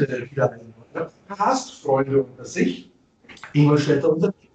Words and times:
heute 0.00 0.30
wieder 0.30 0.52
einen 0.52 0.74
Podcast, 0.92 1.82
Freunde 1.82 2.22
unter 2.24 2.44
sich, 2.44 2.90
Ingolstädter 3.52 4.10
Unternehmen. 4.10 4.50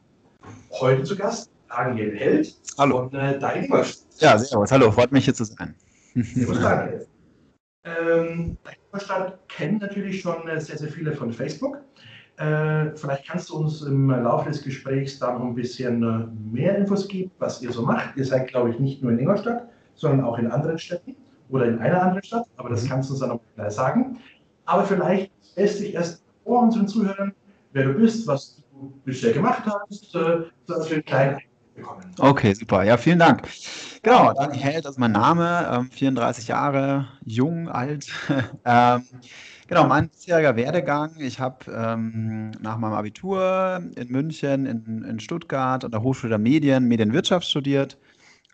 Heute 0.71 1.03
zu 1.03 1.15
Gast 1.15 1.49
Daniel 1.69 2.15
Held 2.17 2.55
Hallo. 2.77 3.09
von 3.09 3.13
äh, 3.19 3.39
Dein 3.39 3.63
Ingolstadt. 3.63 4.05
Ja, 4.19 4.37
servus. 4.37 4.71
Hallo, 4.71 4.91
freut 4.91 5.11
mich 5.11 5.25
hier 5.25 5.33
zu 5.33 5.45
sein. 5.45 5.73
Servus 6.15 6.59
Daniel. 6.59 7.07
Ähm, 7.85 8.57
Dein 8.63 8.75
Ingolstadt 8.85 9.39
kennen 9.47 9.77
natürlich 9.77 10.21
schon 10.21 10.45
äh, 10.47 10.59
sehr, 10.59 10.77
sehr 10.77 10.89
viele 10.89 11.13
von 11.13 11.31
Facebook. 11.31 11.77
Äh, 12.37 12.95
vielleicht 12.95 13.27
kannst 13.27 13.49
du 13.49 13.57
uns 13.57 13.81
im 13.81 14.09
Laufe 14.09 14.49
des 14.49 14.61
Gesprächs 14.61 15.19
da 15.19 15.33
noch 15.33 15.45
ein 15.45 15.55
bisschen 15.55 16.03
äh, 16.03 16.51
mehr 16.51 16.77
Infos 16.77 17.07
geben, 17.07 17.31
was 17.39 17.61
ihr 17.61 17.71
so 17.71 17.83
macht. 17.83 18.17
Ihr 18.17 18.25
seid, 18.25 18.49
glaube 18.49 18.71
ich, 18.71 18.79
nicht 18.79 19.01
nur 19.01 19.13
in 19.13 19.19
Ingolstadt, 19.19 19.69
sondern 19.95 20.25
auch 20.25 20.37
in 20.37 20.51
anderen 20.51 20.77
Städten 20.79 21.15
oder 21.49 21.65
in 21.65 21.79
einer 21.79 22.01
anderen 22.01 22.23
Stadt, 22.23 22.45
aber 22.57 22.69
das 22.69 22.85
kannst 22.85 23.09
du 23.09 23.13
uns 23.13 23.21
dann 23.21 23.29
noch 23.29 23.39
gleich 23.55 23.71
sagen. 23.71 24.19
Aber 24.69 24.83
vielleicht 24.83 25.31
lässt 25.55 25.79
dich 25.79 25.93
erst 25.93 26.23
vor 26.43 26.63
unseren 26.63 26.87
Zuhörern, 26.87 27.33
wer 27.73 27.85
du 27.85 27.93
bist, 27.93 28.27
was 28.27 28.61
du 28.71 28.93
bisher 29.05 29.33
gemacht 29.33 29.63
hast, 29.65 30.15
äh, 30.15 30.41
dass 30.67 30.89
wir 30.89 30.97
einen 30.97 31.05
kleinen 31.05 31.39
bekommen. 31.79 32.03
Okay, 32.19 32.53
super. 32.53 32.83
Ja, 32.83 32.97
vielen 32.97 33.19
Dank. 33.19 33.47
Genau, 34.01 34.33
Dani 34.33 34.59
das 34.81 34.91
ist 34.91 34.99
mein 34.99 35.11
Name, 35.11 35.69
ähm, 35.71 35.91
34 35.91 36.47
Jahre, 36.47 37.07
jung, 37.25 37.69
alt. 37.69 38.07
ähm, 38.65 39.03
genau, 39.67 39.87
mein 39.87 40.09
bisheriger 40.09 40.55
Werdegang. 40.55 41.15
Ich 41.19 41.39
habe 41.39 41.71
ähm, 41.71 42.51
nach 42.61 42.77
meinem 42.77 42.93
Abitur 42.93 43.81
in 43.95 44.07
München, 44.09 44.65
in, 44.65 45.03
in 45.03 45.19
Stuttgart 45.19 45.83
an 45.83 45.91
der 45.91 46.01
Hochschule 46.01 46.29
der 46.29 46.39
Medien, 46.39 46.87
Medienwirtschaft 46.87 47.47
studiert, 47.47 47.97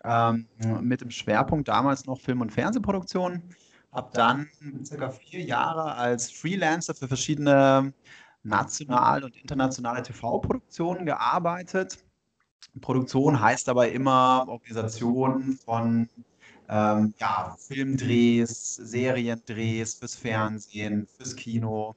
ähm, 0.04 0.46
mit 0.80 1.00
dem 1.00 1.10
Schwerpunkt 1.10 1.68
damals 1.68 2.06
noch 2.06 2.20
Film- 2.20 2.40
und 2.40 2.52
Fernsehproduktion. 2.52 3.42
Habe 3.96 4.10
dann 4.12 4.46
circa 4.84 5.08
vier 5.08 5.40
Jahre 5.40 5.94
als 5.94 6.30
Freelancer 6.30 6.94
für 6.94 7.08
verschiedene 7.08 7.94
nationale 8.42 9.24
und 9.24 9.36
internationale 9.36 10.02
TV-Produktionen 10.02 11.06
gearbeitet. 11.06 12.04
Produktion 12.82 13.40
heißt 13.40 13.68
dabei 13.68 13.90
immer 13.90 14.44
Organisation 14.48 15.58
von 15.64 16.10
ähm, 16.68 17.14
ja, 17.18 17.56
Filmdrehs, 17.58 18.74
Seriendrehs 18.74 19.94
fürs 19.94 20.14
Fernsehen, 20.14 21.06
fürs 21.16 21.34
Kino 21.34 21.96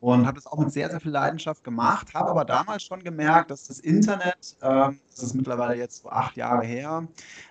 und 0.00 0.26
habe 0.26 0.36
das 0.36 0.46
auch 0.46 0.58
mit 0.58 0.72
sehr, 0.72 0.90
sehr 0.90 1.00
viel 1.00 1.10
Leidenschaft 1.10 1.62
gemacht, 1.62 2.14
habe 2.14 2.30
aber 2.30 2.44
damals 2.44 2.82
schon 2.82 3.04
gemerkt, 3.04 3.50
dass 3.50 3.68
das 3.68 3.80
Internet, 3.80 4.56
ähm, 4.62 4.98
das 5.10 5.22
ist 5.22 5.34
mittlerweile 5.34 5.76
jetzt 5.76 6.02
so 6.02 6.08
acht 6.08 6.36
Jahre 6.36 6.64
her, 6.64 7.06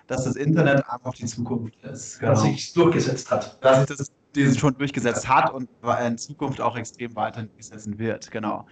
dass 0.08 0.24
das 0.24 0.34
Internet 0.36 0.88
einfach 0.88 1.14
die 1.14 1.26
Zukunft 1.26 1.80
ist. 1.84 2.18
Genau. 2.18 2.32
Dass 2.32 2.42
sich 2.42 2.72
durchgesetzt 2.72 3.30
hat. 3.30 3.64
Dass 3.64 3.86
sich 3.86 3.96
das 3.96 4.12
dieses 4.34 4.58
schon 4.58 4.76
durchgesetzt 4.76 5.28
hat 5.28 5.52
und 5.52 5.68
in 6.04 6.18
Zukunft 6.18 6.60
auch 6.60 6.76
extrem 6.76 7.14
weiter 7.16 7.44
durchsetzen 7.44 7.98
wird, 7.98 8.30
genau. 8.30 8.66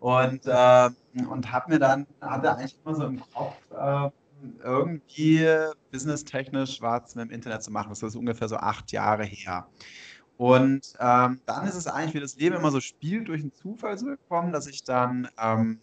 Und, 0.00 0.46
äh, 0.46 0.90
und 1.28 1.52
habe 1.52 1.72
mir 1.72 1.78
dann, 1.78 2.06
hatte 2.20 2.54
eigentlich 2.54 2.78
immer 2.84 2.94
so 2.94 3.04
im 3.04 3.20
Kopf, 3.32 3.56
äh, 3.70 4.10
irgendwie 4.62 5.46
businesstechnisch 5.90 6.82
was 6.82 7.14
mit 7.14 7.28
dem 7.28 7.30
Internet 7.30 7.62
zu 7.62 7.70
machen. 7.70 7.90
Das 7.90 8.02
ist 8.02 8.16
ungefähr 8.16 8.48
so 8.48 8.56
acht 8.56 8.90
Jahre 8.90 9.24
her. 9.24 9.68
Und 10.36 10.94
ähm, 10.98 11.40
dann 11.46 11.66
ist 11.66 11.74
es 11.74 11.86
eigentlich, 11.86 12.14
wie 12.14 12.20
das 12.20 12.36
Leben 12.36 12.56
immer 12.56 12.70
so 12.70 12.80
spielt, 12.80 13.28
durch 13.28 13.42
einen 13.42 13.52
Zufall 13.52 13.96
so 13.98 14.06
gekommen, 14.06 14.52
dass 14.52 14.66
ich 14.66 14.82
dann 14.84 15.28
ähm, 15.38 15.80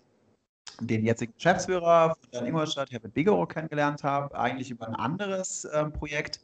den 0.82 1.06
jetzigen 1.06 1.34
Geschäftsführer 1.34 2.16
von 2.20 2.32
der 2.32 2.46
Ingolstadt, 2.46 2.92
Herbert 2.92 3.14
Bigerow, 3.14 3.48
kennengelernt 3.48 4.04
habe, 4.04 4.38
eigentlich 4.38 4.72
über 4.72 4.88
ein 4.88 4.96
anderes 4.96 5.68
ähm, 5.74 5.94
Projekt. 5.94 6.42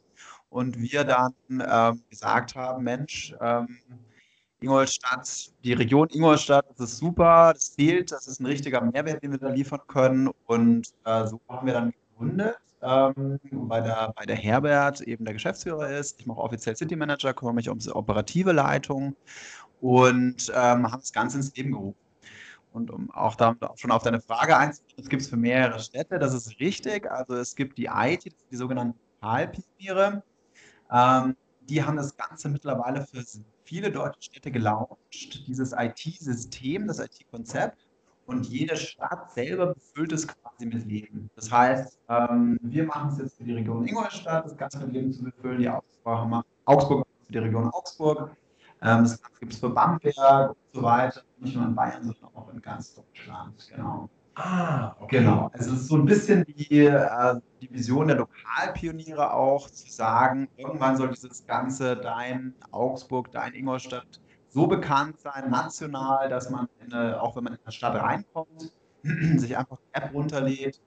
Und 0.48 0.78
wir 0.78 1.04
dann 1.04 1.34
ähm, 1.50 2.02
gesagt 2.08 2.54
haben, 2.54 2.84
Mensch, 2.84 3.34
ähm, 3.40 3.78
Ingolstadt, 4.60 5.52
die 5.64 5.74
Region 5.74 6.08
Ingolstadt, 6.10 6.66
das 6.78 6.92
ist 6.92 6.98
super, 6.98 7.52
das 7.52 7.68
fehlt, 7.70 8.12
das 8.12 8.26
ist 8.26 8.40
ein 8.40 8.46
richtiger 8.46 8.80
Mehrwert, 8.80 9.22
den 9.22 9.32
wir 9.32 9.38
da 9.38 9.50
liefern 9.50 9.80
können. 9.86 10.30
Und 10.46 10.94
äh, 11.04 11.26
so 11.26 11.40
haben 11.48 11.66
wir 11.66 11.74
dann 11.74 11.92
gegründet, 11.92 12.56
ähm, 12.86 13.40
bei, 13.50 13.80
der, 13.80 14.12
bei 14.16 14.24
der 14.24 14.36
Herbert 14.36 15.00
eben 15.00 15.24
der 15.24 15.34
Geschäftsführer 15.34 15.90
ist. 15.90 16.20
Ich 16.20 16.26
mache 16.26 16.40
offiziell 16.40 16.76
City 16.76 16.96
Manager, 16.96 17.34
kümmere 17.34 17.54
mich 17.54 17.68
um 17.68 17.78
die 17.78 17.90
operative 17.90 18.52
Leitung 18.52 19.16
und 19.80 20.50
ähm, 20.54 20.90
haben 20.90 21.00
das 21.00 21.12
Ganze 21.12 21.38
ins 21.38 21.54
Leben 21.56 21.72
gerufen. 21.72 21.98
Und 22.72 22.90
um 22.90 23.10
auch 23.10 23.34
da 23.36 23.56
schon 23.76 23.90
auf 23.90 24.02
deine 24.02 24.20
Frage 24.20 24.56
einzugehen, 24.56 24.96
das 24.98 25.08
gibt 25.08 25.22
es 25.22 25.28
für 25.28 25.36
mehrere 25.36 25.80
Städte, 25.80 26.18
das 26.18 26.34
ist 26.34 26.60
richtig. 26.60 27.10
Also 27.10 27.34
es 27.34 27.56
gibt 27.56 27.78
die 27.78 27.86
IT, 27.86 28.24
die 28.50 28.56
sogenannten 28.56 28.98
Lokalpioniere. 29.20 30.22
Ähm, 30.92 31.36
die 31.62 31.82
haben 31.82 31.96
das 31.96 32.16
Ganze 32.16 32.48
mittlerweile 32.48 33.06
für 33.06 33.24
viele 33.64 33.90
deutsche 33.90 34.22
Städte 34.22 34.50
gelauncht, 34.52 35.46
dieses 35.46 35.72
IT-System, 35.72 36.86
das 36.86 37.00
IT-Konzept. 37.00 37.85
Und 38.26 38.46
jede 38.48 38.76
Stadt 38.76 39.30
selber 39.32 39.74
befüllt 39.74 40.12
es 40.12 40.26
quasi 40.26 40.66
mit 40.66 40.84
Leben. 40.86 41.30
Das 41.36 41.50
heißt, 41.50 42.00
ähm, 42.08 42.58
wir 42.60 42.84
machen 42.84 43.10
es 43.12 43.18
jetzt 43.18 43.36
für 43.36 43.44
die 43.44 43.54
Region 43.54 43.86
Ingolstadt, 43.86 44.44
das 44.44 44.56
Ganze 44.56 44.80
mit 44.80 44.92
Leben 44.92 45.12
zu 45.12 45.22
befüllen. 45.22 45.60
Die 45.60 45.68
Augsburg 45.68 46.28
macht 46.28 46.46
Augsburg 46.64 47.06
für 47.24 47.32
die 47.32 47.38
Region 47.38 47.68
Augsburg. 47.68 48.36
Ähm, 48.82 49.04
das 49.04 49.20
gibt 49.40 49.52
es 49.52 49.60
für 49.60 49.70
Bamberg 49.70 50.50
und 50.50 50.56
so 50.72 50.82
weiter. 50.82 51.22
Nicht 51.38 51.56
nur 51.56 51.66
in 51.66 51.74
Bayern, 51.74 52.02
sondern 52.02 52.30
auch 52.34 52.52
in 52.52 52.60
ganz 52.60 52.94
Deutschland. 52.94 53.70
Genau. 53.74 54.08
Ah, 54.34 54.94
okay. 55.00 55.20
Genau. 55.20 55.48
Also 55.52 55.72
es 55.72 55.80
ist 55.80 55.88
so 55.88 55.96
ein 55.96 56.04
bisschen 56.04 56.44
die, 56.44 56.80
äh, 56.80 57.40
die 57.62 57.72
Vision 57.72 58.08
der 58.08 58.18
Lokalpioniere 58.18 59.32
auch, 59.32 59.70
zu 59.70 59.90
sagen, 59.90 60.48
irgendwann 60.56 60.96
soll 60.96 61.10
dieses 61.10 61.46
ganze 61.46 61.96
dein 61.96 62.54
Augsburg, 62.70 63.30
dein 63.32 63.54
Ingolstadt 63.54 64.20
so 64.56 64.66
bekannt 64.66 65.20
sein, 65.20 65.50
national, 65.50 66.30
dass 66.30 66.48
man, 66.48 66.66
eine, 66.80 67.20
auch 67.20 67.36
wenn 67.36 67.44
man 67.44 67.52
in 67.52 67.58
eine 67.62 67.72
Stadt 67.72 67.94
reinkommt, 67.94 68.72
sich 69.36 69.54
einfach 69.54 69.76
eine 69.92 70.06
App 70.06 70.14
runterlädt 70.14 70.80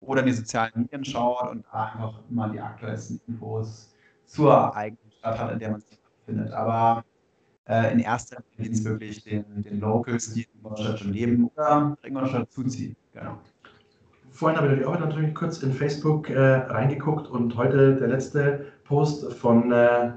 oder 0.00 0.20
in 0.20 0.26
die 0.26 0.32
sozialen 0.32 0.70
Medien 0.76 1.04
schaut 1.04 1.50
und 1.50 1.64
da 1.72 1.86
einfach 1.86 2.20
immer 2.30 2.48
die 2.50 2.60
aktuellsten 2.60 3.20
Infos 3.26 3.92
zur 4.26 4.76
eigenen 4.76 5.10
Stadt 5.10 5.40
hat, 5.40 5.52
in 5.54 5.58
der 5.58 5.70
man 5.72 5.80
sich 5.80 5.98
befindet. 6.20 6.52
Aber 6.52 7.04
äh, 7.68 7.92
in 7.92 7.98
erster 7.98 8.44
Linie 8.58 8.72
es 8.72 8.84
wirklich 8.84 9.24
den, 9.24 9.44
den 9.60 9.80
Locals, 9.80 10.32
die 10.32 10.42
in 10.42 10.60
Ingolstadt 10.60 11.00
schon 11.00 11.12
leben 11.12 11.50
oder 11.56 11.98
Ingolstadt 12.04 12.52
zuziehen. 12.52 12.94
Genau. 13.12 13.38
Vorhin 14.30 14.56
habe 14.56 14.72
ich 14.72 14.86
auch 14.86 15.00
natürlich 15.00 15.34
kurz 15.34 15.64
in 15.64 15.72
Facebook 15.72 16.30
äh, 16.30 16.38
reingeguckt 16.38 17.26
und 17.26 17.56
heute 17.56 17.96
der 17.96 18.06
letzte 18.06 18.66
Post 18.84 19.32
von, 19.32 19.72
äh, 19.72 20.12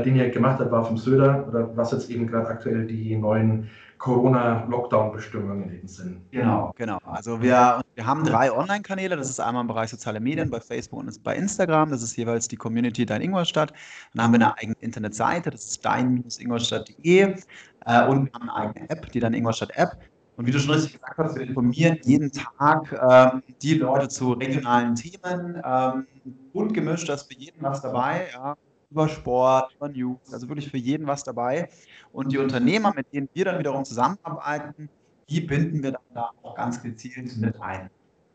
äh 0.00 0.02
den 0.02 0.16
ihr 0.16 0.30
gemacht 0.30 0.60
habt, 0.60 0.70
war 0.70 0.84
vom 0.84 0.96
Söder 0.96 1.46
oder 1.48 1.76
was 1.76 1.92
jetzt 1.92 2.10
eben 2.10 2.26
gerade 2.26 2.48
aktuell 2.48 2.86
die 2.86 3.16
neuen 3.16 3.68
Corona-Lockdown-Bestimmungen 4.02 5.72
eben 5.72 5.86
sind. 5.86 6.28
Genau, 6.32 6.72
genau. 6.76 6.98
Also 7.04 7.40
wir, 7.40 7.80
wir 7.94 8.04
haben 8.04 8.24
drei 8.24 8.50
Online-Kanäle. 8.50 9.16
Das 9.16 9.30
ist 9.30 9.38
einmal 9.38 9.60
im 9.60 9.68
Bereich 9.68 9.90
soziale 9.90 10.18
Medien 10.18 10.50
bei 10.50 10.58
Facebook 10.60 10.98
und 10.98 11.22
bei 11.22 11.36
Instagram. 11.36 11.90
Das 11.90 12.02
ist 12.02 12.16
jeweils 12.16 12.48
die 12.48 12.56
Community 12.56 13.06
Dein 13.06 13.22
Ingolstadt. 13.22 13.72
Dann 14.12 14.24
haben 14.24 14.32
wir 14.32 14.40
eine 14.40 14.58
eigene 14.58 14.76
Internetseite, 14.80 15.50
das 15.50 15.64
ist 15.66 15.84
dein-ingolstadt.de. 15.84 17.20
Äh, 17.20 18.08
und 18.08 18.24
wir 18.24 18.32
haben 18.32 18.50
eine 18.50 18.54
eigene 18.54 18.90
App, 18.90 19.12
die 19.12 19.20
Dein 19.20 19.34
Ingolstadt-App. 19.34 19.96
Und 20.36 20.46
wie 20.46 20.50
du 20.50 20.58
schon 20.58 20.74
richtig 20.74 20.94
gesagt 20.94 21.18
hast, 21.18 21.36
wir 21.36 21.46
informieren 21.46 21.98
jeden 22.02 22.32
Tag 22.32 22.92
ähm, 23.08 23.42
die 23.62 23.74
Leute 23.74 24.08
zu 24.08 24.32
regionalen 24.32 24.96
Themen. 24.96 25.62
Ähm, 25.64 26.06
bunt 26.52 26.74
gemischt, 26.74 27.08
da 27.08 27.14
ist 27.14 27.32
für 27.32 27.38
jeden 27.38 27.62
was 27.62 27.82
dabei. 27.82 28.26
Ja 28.34 28.56
über 28.92 29.08
Sport, 29.08 29.74
über 29.74 29.88
News, 29.88 30.32
also 30.32 30.48
wirklich 30.48 30.70
für 30.70 30.76
jeden 30.76 31.06
was 31.06 31.24
dabei. 31.24 31.68
Und 32.12 32.30
die 32.32 32.38
Unternehmer, 32.38 32.92
mit 32.94 33.12
denen 33.12 33.28
wir 33.32 33.46
dann 33.46 33.58
wiederum 33.58 33.84
zusammenarbeiten, 33.84 34.88
die 35.28 35.40
binden 35.40 35.82
wir 35.82 35.92
dann 35.92 36.02
da 36.14 36.30
auch 36.42 36.54
ganz 36.54 36.82
gezielt 36.82 37.36
mit 37.38 37.60
ein. 37.60 37.90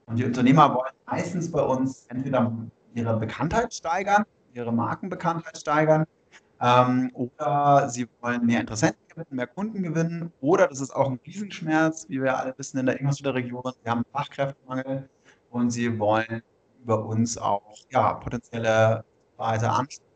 Und 0.07 0.17
die 0.17 0.25
Unternehmer 0.25 0.73
wollen 0.73 0.93
meistens 1.05 1.51
bei 1.51 1.61
uns 1.61 2.05
entweder 2.07 2.51
ihre 2.95 3.17
Bekanntheit 3.17 3.73
steigern, 3.73 4.23
ihre 4.53 4.73
Markenbekanntheit 4.73 5.57
steigern, 5.57 6.05
ähm, 6.59 7.11
oder 7.13 7.87
sie 7.89 8.07
wollen 8.21 8.45
mehr 8.45 8.61
Interessenten 8.61 9.01
gewinnen, 9.09 9.27
mehr 9.29 9.47
Kunden 9.47 9.83
gewinnen, 9.83 10.31
oder 10.41 10.67
das 10.67 10.81
ist 10.81 10.95
auch 10.95 11.07
ein 11.07 11.19
Riesenschmerz, 11.23 12.07
wie 12.09 12.21
wir 12.21 12.35
alle 12.35 12.57
wissen 12.57 12.79
in 12.79 12.87
der 12.87 12.99
Ingolstädter 12.99 13.35
Region, 13.35 13.61
wir 13.83 13.91
haben 13.91 14.03
Fachkräftemangel 14.11 15.07
und 15.51 15.69
sie 15.69 15.99
wollen 15.99 16.41
über 16.83 17.05
uns 17.05 17.37
auch 17.37 17.61
ja, 17.91 18.13
potenzielle 18.13 19.03
weiter 19.35 19.71
ansprechen 19.73 20.06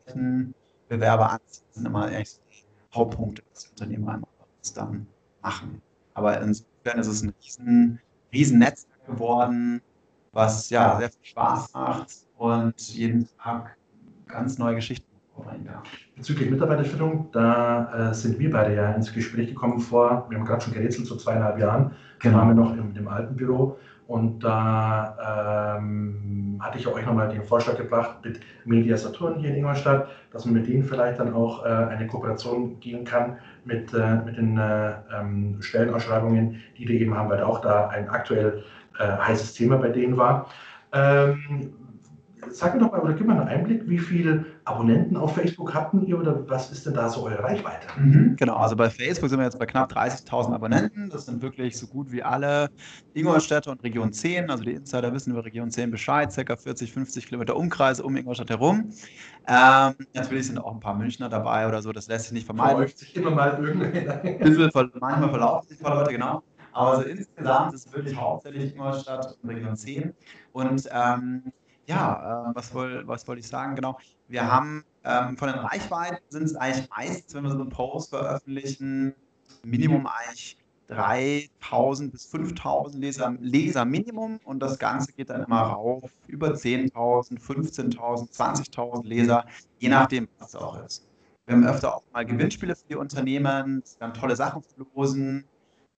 Bewerber 0.87 1.31
anziehen, 1.31 1.65
sind 1.71 1.85
immer 1.85 2.05
eigentlich 2.05 2.39
die 2.51 2.95
Hauptpunkte, 2.95 3.43
was 3.51 3.63
die 3.63 3.69
Unternehmer 3.69 4.13
einmal 4.13 4.29
dann 4.75 5.07
machen. 5.41 5.81
Aber 6.13 6.39
insofern 6.41 6.99
ist 6.99 7.07
es 7.07 7.23
ein 7.23 7.33
riesen, 7.43 7.99
riesen 8.33 8.59
Netzwerk 8.59 9.05
geworden, 9.05 9.81
was 10.33 10.69
ja 10.69 10.97
sehr 10.99 11.09
viel 11.09 11.25
Spaß 11.25 11.73
macht 11.73 12.27
und 12.37 12.79
jeden 12.89 13.27
Tag 13.37 13.77
ganz 14.27 14.57
neue 14.57 14.75
Geschichten 14.75 15.11
ja. 15.65 15.81
Bezüglich 16.15 16.49
Mitarbeiterführung, 16.49 17.29
da 17.31 18.11
äh, 18.11 18.13
sind 18.13 18.39
wir 18.39 18.51
beide 18.51 18.75
ja 18.75 18.91
ins 18.91 19.13
Gespräch 19.13 19.47
gekommen 19.47 19.79
vor, 19.79 20.25
wir 20.29 20.37
haben 20.37 20.45
gerade 20.45 20.61
schon 20.61 20.73
gerätselt, 20.73 21.07
so 21.07 21.15
zweieinhalb 21.15 21.59
Jahren. 21.59 21.91
Genau. 22.19 22.37
waren 22.37 22.49
wir 22.49 22.55
noch 22.55 22.77
im, 22.77 22.95
im 22.95 23.07
alten 23.07 23.35
Büro 23.35 23.77
Und 24.07 24.43
da 24.43 25.77
ähm, 25.77 26.59
hatte 26.59 26.77
ich 26.79 26.87
euch 26.87 27.05
nochmal 27.05 27.29
den 27.29 27.43
Vorschlag 27.43 27.77
gebracht 27.77 28.17
mit 28.23 28.39
Media 28.65 28.97
Saturn 28.97 29.39
hier 29.39 29.49
in 29.49 29.57
Ingolstadt, 29.57 30.09
dass 30.31 30.45
man 30.45 30.55
mit 30.55 30.67
denen 30.67 30.83
vielleicht 30.83 31.19
dann 31.19 31.33
auch 31.33 31.65
äh, 31.65 31.69
eine 31.69 32.07
Kooperation 32.07 32.79
gehen 32.79 33.05
kann 33.05 33.37
mit, 33.65 33.93
äh, 33.93 34.15
mit 34.25 34.37
den 34.37 34.57
äh, 34.57 34.93
ähm, 35.17 35.57
Stellenausschreibungen, 35.61 36.59
die 36.77 36.85
die 36.85 37.01
eben 37.01 37.15
haben, 37.15 37.29
weil 37.29 37.41
auch 37.41 37.61
da 37.61 37.87
ein 37.87 38.09
aktuell 38.09 38.63
äh, 38.99 39.03
heißes 39.03 39.53
Thema 39.53 39.77
bei 39.77 39.89
denen 39.89 40.17
war. 40.17 40.47
Ähm, 40.93 41.73
sag 42.49 42.73
mir 42.73 42.79
doch 42.79 42.91
mal 42.91 43.01
oder 43.01 43.13
gib 43.13 43.27
mal 43.27 43.39
einen 43.39 43.47
Einblick, 43.47 43.87
wie 43.87 43.97
viele 43.97 44.45
Abonnenten 44.65 45.15
auf 45.17 45.35
Facebook 45.35 45.73
hatten 45.73 46.05
ihr 46.05 46.19
oder 46.19 46.49
was 46.49 46.71
ist 46.71 46.85
denn 46.85 46.93
da 46.93 47.09
so 47.09 47.23
eure 47.23 47.43
Reichweite? 47.43 47.87
Mhm, 47.97 48.35
genau, 48.37 48.55
also 48.55 48.75
bei 48.75 48.89
Facebook 48.89 49.29
sind 49.29 49.39
wir 49.39 49.45
jetzt 49.45 49.59
bei 49.59 49.65
knapp 49.65 49.91
30.000 49.91 50.53
Abonnenten. 50.53 51.09
Das 51.09 51.25
sind 51.25 51.41
wirklich 51.41 51.77
so 51.77 51.87
gut 51.87 52.11
wie 52.11 52.23
alle 52.23 52.69
Ingolstädter 53.13 53.71
und 53.71 53.83
Region 53.83 54.13
10. 54.13 54.49
Also 54.49 54.63
die 54.63 54.73
Insider 54.73 55.13
wissen 55.13 55.31
über 55.31 55.45
Region 55.45 55.71
10 55.71 55.91
Bescheid, 55.91 56.31
circa 56.31 56.55
40, 56.55 56.91
50 56.91 57.27
Kilometer 57.27 57.55
Umkreis 57.55 57.99
um 57.99 58.15
Ingolstadt 58.15 58.49
herum. 58.49 58.91
Ähm, 59.47 59.93
natürlich 60.13 60.47
sind 60.47 60.57
auch 60.57 60.73
ein 60.73 60.79
paar 60.79 60.95
Münchner 60.95 61.29
dabei 61.29 61.67
oder 61.67 61.81
so, 61.81 61.91
das 61.91 62.07
lässt 62.07 62.25
sich 62.25 62.33
nicht 62.33 62.45
vermeiden. 62.45 62.71
Verläuft 62.73 62.97
sich 62.97 63.15
immer 63.15 63.31
mal 63.31 63.57
irgendeiner. 63.63 64.21
Manchmal 64.99 65.29
verlaufen 65.29 65.67
sich 65.69 65.79
ein 65.79 65.83
paar 65.83 65.95
Leute, 65.95 66.11
genau. 66.11 66.43
Aber 66.73 66.91
also 66.97 67.03
insgesamt 67.03 67.73
ist 67.73 67.87
es 67.87 67.93
wirklich 67.93 68.15
hauptsächlich 68.15 68.73
Ingolstadt 68.73 69.37
und 69.41 69.49
Region 69.49 69.75
10. 69.75 70.13
Und 70.53 70.89
ähm, 70.91 71.51
ja, 71.91 72.49
äh, 72.49 72.55
was 72.55 72.73
wollte 72.73 73.07
was 73.07 73.27
wollt 73.27 73.39
ich 73.39 73.47
sagen? 73.47 73.75
Genau. 73.75 73.97
Wir 74.27 74.49
haben 74.49 74.83
ähm, 75.03 75.37
von 75.37 75.49
den 75.49 75.59
Reichweiten 75.59 76.17
sind 76.29 76.43
es 76.43 76.55
eigentlich 76.55 76.89
meistens, 76.89 77.33
wenn 77.33 77.43
wir 77.43 77.51
so 77.51 77.59
einen 77.59 77.69
Post 77.69 78.09
veröffentlichen, 78.09 79.13
Minimum 79.63 80.07
eigentlich 80.07 80.57
3000 80.87 82.11
bis 82.11 82.25
5000 82.25 83.01
Leser, 83.01 83.35
Leser 83.39 83.85
Minimum 83.85 84.39
und 84.43 84.59
das 84.59 84.77
Ganze 84.77 85.13
geht 85.13 85.29
dann 85.29 85.43
immer 85.43 85.61
rauf 85.61 86.11
über 86.27 86.49
10.000, 86.49 87.39
15.000, 87.39 88.31
20.000 88.31 89.05
Leser, 89.05 89.45
je 89.79 89.89
nachdem, 89.89 90.27
was 90.39 90.49
es 90.49 90.55
auch 90.55 90.83
ist. 90.83 91.07
Wir 91.45 91.55
haben 91.55 91.65
öfter 91.65 91.95
auch 91.95 92.03
mal 92.13 92.25
Gewinnspiele 92.25 92.75
für 92.75 92.87
die 92.89 92.95
Unternehmen, 92.95 93.83
haben 93.99 94.13
tolle 94.13 94.35
Sachen 94.35 94.61
verlosen. 94.63 95.45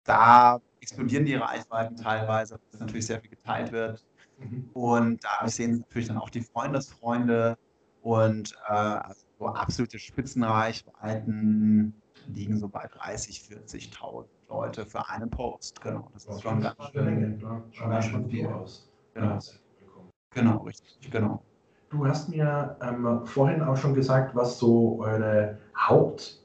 Da 0.04 0.60
explodieren 0.80 1.26
die 1.26 1.36
Reichweiten 1.36 1.96
teilweise, 1.96 2.60
weil 2.72 2.80
natürlich 2.80 3.06
sehr 3.06 3.20
viel 3.20 3.30
geteilt 3.30 3.72
wird. 3.72 4.04
Mhm. 4.44 4.70
Und 4.74 5.24
da 5.24 5.48
sehen 5.48 5.80
natürlich 5.80 6.08
dann 6.08 6.18
auch 6.18 6.30
die 6.30 6.42
Freundesfreunde 6.42 7.58
und 8.02 8.54
äh, 8.68 8.74
also 8.74 9.22
so 9.40 9.48
absolute 9.48 10.00
Spitzenreichweiten 10.00 12.02
liegen 12.28 12.58
so 12.58 12.70
bei 12.70 12.88
30, 12.88 13.42
40.000 13.42 14.28
Leute 14.50 14.86
für 14.86 15.08
einen 15.10 15.30
Post. 15.30 15.82
Genau, 15.82 16.10
das 16.14 16.26
ist 16.26 16.42
schon 16.42 16.62
ganz 16.62 16.76
schön. 16.92 17.40
Schon 17.72 17.90
ganz 17.90 18.06
schön 18.06 18.30
viel 18.30 18.48
aus. 18.48 18.90
Genau. 19.14 19.40
genau, 20.34 20.58
richtig, 20.64 21.12
genau. 21.12 21.44
Du 21.90 22.08
hast 22.08 22.30
mir 22.30 22.78
ähm, 22.82 23.26
vorhin 23.26 23.62
auch 23.62 23.78
schon 23.78 23.94
gesagt, 23.94 24.36
was 24.36 24.58
so 24.58 25.00
eure 25.00 25.60
Haupt- 25.78 26.40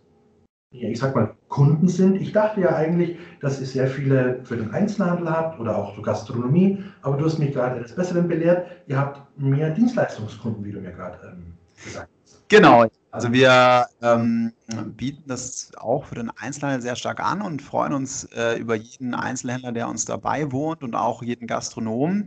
ja, 0.71 0.91
ich 0.91 0.99
sag 0.99 1.15
mal, 1.15 1.35
Kunden 1.49 1.89
sind. 1.89 2.21
Ich 2.21 2.33
dachte 2.33 2.61
ja 2.61 2.77
eigentlich, 2.77 3.17
dass 3.41 3.61
ihr 3.61 3.67
sehr 3.67 3.89
viele 3.89 4.41
für 4.45 4.57
den 4.57 4.71
Einzelhandel 4.73 5.31
habt 5.31 5.59
oder 5.59 5.77
auch 5.77 5.95
zur 5.95 6.05
Gastronomie, 6.05 6.83
aber 7.03 7.17
du 7.17 7.25
hast 7.25 7.39
mich 7.39 7.53
gerade 7.53 7.77
eines 7.77 7.95
Besseren 7.95 8.29
belehrt. 8.29 8.67
Ihr 8.87 8.99
habt 8.99 9.23
mehr 9.39 9.71
Dienstleistungskunden, 9.71 10.65
wie 10.65 10.73
du 10.73 10.81
mir 10.81 10.93
gerade 10.93 11.19
ähm, 11.25 11.55
gesagt 11.85 12.09
hast. 12.23 12.49
Genau. 12.49 12.87
Also 13.11 13.33
wir 13.33 13.87
ähm, 14.03 14.53
bieten 14.97 15.25
das 15.27 15.71
auch 15.79 16.05
für 16.05 16.17
den 16.17 16.31
Einzelhandel 16.37 16.83
sehr 16.83 16.97
stark 16.97 17.21
an 17.21 17.41
und 17.41 17.63
freuen 17.63 17.95
uns 17.95 18.25
äh, 18.35 18.59
über 18.59 18.75
jeden 18.75 19.15
Einzelhändler, 19.15 19.73
der 19.73 19.89
uns 19.89 20.05
dabei 20.05 20.53
wohnt 20.53 20.83
und 20.83 20.95
auch 20.95 21.23
jeden 21.23 21.47
Gastronomen. 21.47 22.27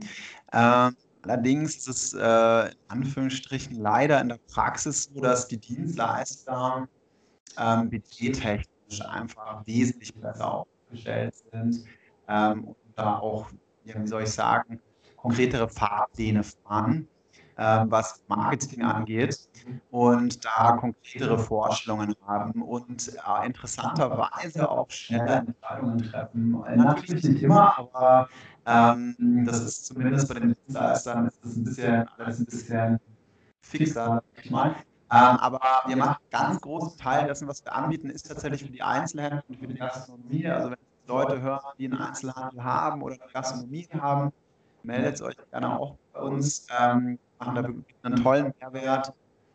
Äh, 0.52 0.90
allerdings 1.22 1.76
ist 1.76 1.88
es 1.88 2.14
äh, 2.14 2.70
in 2.70 2.76
Anführungsstrichen 2.88 3.76
leider 3.80 4.20
in 4.20 4.30
der 4.30 4.40
Praxis 4.52 5.10
so, 5.14 5.22
dass 5.22 5.48
die 5.48 5.58
Dienstleister 5.58 6.88
ähm, 7.60 7.90
budgettechnisch 7.90 8.66
einfach 9.00 9.66
wesentlich 9.66 10.14
besser 10.16 10.54
aufgestellt 10.54 11.36
sind 11.52 11.86
ähm, 12.28 12.66
und 12.66 12.76
da 12.96 13.20
auch, 13.20 13.48
ja, 13.86 14.02
wie 14.02 14.08
soll 14.08 14.24
ich 14.24 14.32
sagen, 14.32 14.82
konkretere 15.16 15.70
Fahrpläne 15.70 16.44
fahren, 16.44 17.08
äh, 17.56 17.86
was 17.88 18.24
Marketing 18.28 18.82
angeht 18.84 19.38
und 19.92 20.44
da 20.44 20.74
konkretere 20.74 21.38
Vorstellungen 21.38 22.16
haben 22.26 22.62
und 22.64 23.08
äh, 23.08 23.46
interessanterweise 23.46 24.70
auch 24.70 24.90
schneller 24.90 25.46
Entscheidungen 25.48 26.04
treffen. 26.04 26.52
Natürlich 26.76 27.24
nicht 27.24 27.44
immer, 27.44 27.78
aber 27.78 28.30
ähm, 28.66 29.44
das 29.46 29.62
ist 29.62 29.86
zumindest 29.86 30.28
bei 30.28 30.40
den 30.40 30.56
Dienstleistern 30.66 31.28
ist 31.28 31.44
das 31.44 31.56
ein 31.56 31.64
bisschen 31.64 32.08
alles 32.18 32.40
ein 32.40 32.46
bisschen 32.46 33.00
fixer, 33.62 34.24
ich 34.42 34.52
mal. 34.52 34.76
Ähm, 35.14 35.38
aber 35.38 35.60
wir 35.88 35.98
machen 35.98 36.18
ganz 36.30 36.62
großen 36.62 36.98
Teil 36.98 37.28
dessen, 37.28 37.48
was 37.48 37.66
wir 37.66 37.74
anbieten, 37.74 38.10
ist 38.10 38.28
tatsächlich 38.28 38.64
für 38.64 38.72
die 38.72 38.82
Einzelhändler 38.82 39.44
und 39.50 39.60
für 39.60 39.68
die 39.68 39.76
Gastronomie. 39.76 40.48
Also 40.48 40.72
wenn 40.72 40.78
Leute 41.08 41.42
hören, 41.42 41.60
die 41.78 41.86
einen 41.86 42.02
Einzelhandel 42.02 42.64
haben 42.64 43.02
oder 43.02 43.16
eine 43.16 43.32
Gastronomie 43.34 43.90
haben, 44.00 44.32
meldet 44.84 45.22
euch 45.22 45.36
gerne 45.50 45.78
auch 45.78 45.98
bei 46.14 46.22
uns. 46.22 46.66
Ähm, 46.80 47.20
machen 47.40 47.56
da 47.56 47.64
wirklich 47.64 47.96
einen 48.04 48.24
tollen 48.24 48.54
Mehrwert. 48.60 49.14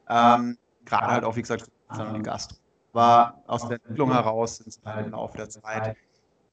Ähm, 0.08 0.58
gerade 0.84 1.06
halt 1.06 1.24
auch, 1.24 1.36
wie 1.36 1.42
gesagt, 1.42 1.66
für 1.90 2.12
die 2.12 2.22
Gastro. 2.22 2.56
Aber 2.92 3.42
aus 3.46 3.66
der 3.66 3.76
Entwicklung 3.76 4.12
heraus 4.12 4.56
sind 4.58 4.68
es 4.68 4.80
halt 4.84 5.06
im 5.06 5.12
Laufe 5.12 5.36
der 5.38 5.48
Zeit 5.48 5.96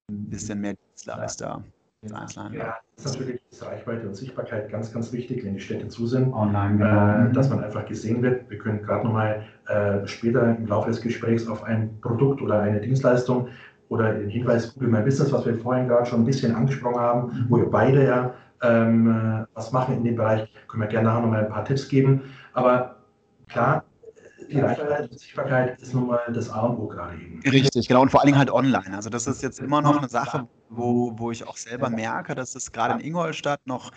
ein 0.10 0.30
bisschen 0.30 0.60
mehr 0.60 0.76
Dienstleister. 0.76 1.64
Einzelhandel. 2.12 2.60
Ja, 2.60 2.78
das 2.96 3.06
ist 3.06 3.20
natürlich 3.20 3.42
ist 3.50 3.66
Reichweite 3.66 4.08
und 4.08 4.16
Sichtbarkeit 4.16 4.70
ganz, 4.70 4.92
ganz 4.92 5.14
wichtig, 5.14 5.46
wenn 5.46 5.54
die 5.54 5.60
Städte 5.60 5.88
zu 5.88 6.08
sind. 6.08 6.34
Online, 6.34 6.78
genau. 6.78 7.30
Äh, 7.30 7.34
dass 7.34 7.50
man 7.50 7.64
einfach 7.64 7.86
gesehen 7.86 8.22
wird. 8.22 8.50
Wir 8.50 8.58
können 8.58 8.82
gerade 8.82 9.06
nochmal 9.06 9.44
äh, 9.68 10.06
später 10.08 10.56
im 10.56 10.68
Laufe 10.68 10.90
des 10.90 11.02
Gesprächs 11.02 11.48
auf 11.48 11.64
ein 11.64 12.00
Produkt 12.02 12.42
oder 12.42 12.62
eine 12.62 12.82
Dienstleistung 12.82 13.48
oder 13.90 14.14
den 14.14 14.30
Hinweis 14.30 14.74
Google 14.74 14.90
My 14.90 15.02
Business, 15.02 15.32
was 15.32 15.46
wir 15.46 15.56
vorhin 15.56 15.88
gerade 15.88 16.06
schon 16.06 16.22
ein 16.22 16.26
bisschen 16.26 16.56
angesprochen 16.56 17.00
haben, 17.00 17.28
mhm. 17.28 17.46
wo 17.50 17.58
wir 17.58 17.70
beide 17.70 18.06
ja 18.06 18.34
ähm, 18.64 19.10
äh, 19.10 19.46
was 19.54 19.72
machen 19.72 19.98
in 19.98 20.04
dem 20.04 20.16
Bereich, 20.16 20.50
können 20.68 20.82
wir 20.82 20.88
gerne 20.88 21.10
nachher 21.10 21.22
nochmal 21.22 21.46
ein 21.46 21.52
paar 21.52 21.66
Tipps 21.66 21.88
geben. 21.88 22.22
Aber 22.54 22.96
klar, 23.50 23.84
die 24.54 25.18
Sichtbarkeit 25.18 25.82
ist 25.82 25.94
nun 25.94 26.08
mal 26.08 26.22
das 26.34 26.50
A 26.50 26.62
und 26.62 26.78
O 26.78 26.88
gerade 26.88 27.16
eben. 27.16 27.42
Richtig, 27.42 27.88
genau. 27.88 28.02
Und 28.02 28.10
vor 28.10 28.22
allen 28.22 28.28
Dingen 28.28 28.40
halt 28.40 28.52
online. 28.52 28.96
Also 28.96 29.10
das 29.10 29.28
ist 29.28 29.42
jetzt 29.42 29.60
immer 29.60 29.82
noch 29.82 29.98
eine 29.98 30.10
Sache, 30.10 30.48
wo, 30.70 31.14
wo 31.18 31.32
ich 31.32 31.48
auch 31.48 31.58
selber 31.58 31.90
merke, 31.90 32.36
dass 32.36 32.56
es 32.56 32.72
gerade 32.72 32.96
in 32.96 33.00
Ingolstadt 33.00 33.62
noch 33.66 33.92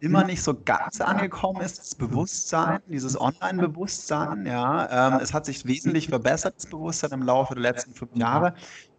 immer 0.00 0.24
nicht 0.24 0.42
so 0.42 0.54
ganz 0.64 1.00
angekommen 1.00 1.60
ist, 1.60 1.78
das 1.78 1.94
Bewusstsein, 1.94 2.80
dieses 2.88 3.18
Online-Bewusstsein. 3.20 4.46
Ja, 4.46 5.14
ähm, 5.14 5.20
es 5.22 5.32
hat 5.32 5.46
sich 5.46 5.64
wesentlich 5.64 6.08
verbessert, 6.08 6.54
das 6.56 6.66
Bewusstsein 6.66 7.12
im 7.12 7.22
Laufe 7.22 7.54
der 7.54 7.62
letzten 7.62 7.94
fünf 7.94 8.14
Jahre. 8.16 8.54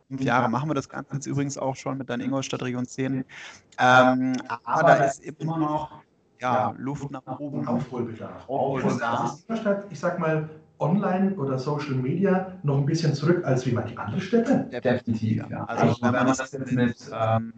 Fünf 0.08 0.22
Jahre 0.22 0.50
machen 0.50 0.70
wir 0.70 0.76
das 0.76 0.88
Ganze 0.88 1.14
jetzt 1.14 1.26
übrigens 1.26 1.58
auch 1.58 1.76
schon 1.76 1.98
mit 1.98 2.08
der 2.08 2.20
Ingolstadt 2.20 2.64
Region 2.64 2.86
10. 2.86 3.26
Ähm, 3.80 4.38
aber 4.64 4.84
da 4.84 4.96
ist 5.06 5.24
immer 5.24 5.58
noch 5.58 6.04
ja, 6.40 6.74
Luft 6.78 7.10
nach 7.12 7.40
oben. 7.40 7.68
Aufholbedarf. 7.68 8.48
Aufholbedarf. 8.48 9.40
Ich 9.90 10.00
sag 10.00 10.20
mal, 10.20 10.50
online 10.84 11.36
oder 11.36 11.58
Social 11.58 11.96
Media 11.96 12.60
noch 12.64 12.78
ein 12.78 12.86
bisschen 12.86 13.14
zurück 13.14 13.44
als 13.46 13.66
wie 13.66 13.72
manche 13.72 13.98
andere 13.98 14.22
Städte? 14.22 14.70
Definitiv, 14.72 15.46
ja. 15.50 15.64
Also 15.66 15.98
wenn 16.02 16.12
man 16.12 16.28
das 16.28 16.52
jetzt 16.52 16.72
mit 16.72 16.98
ähm, 17.12 17.54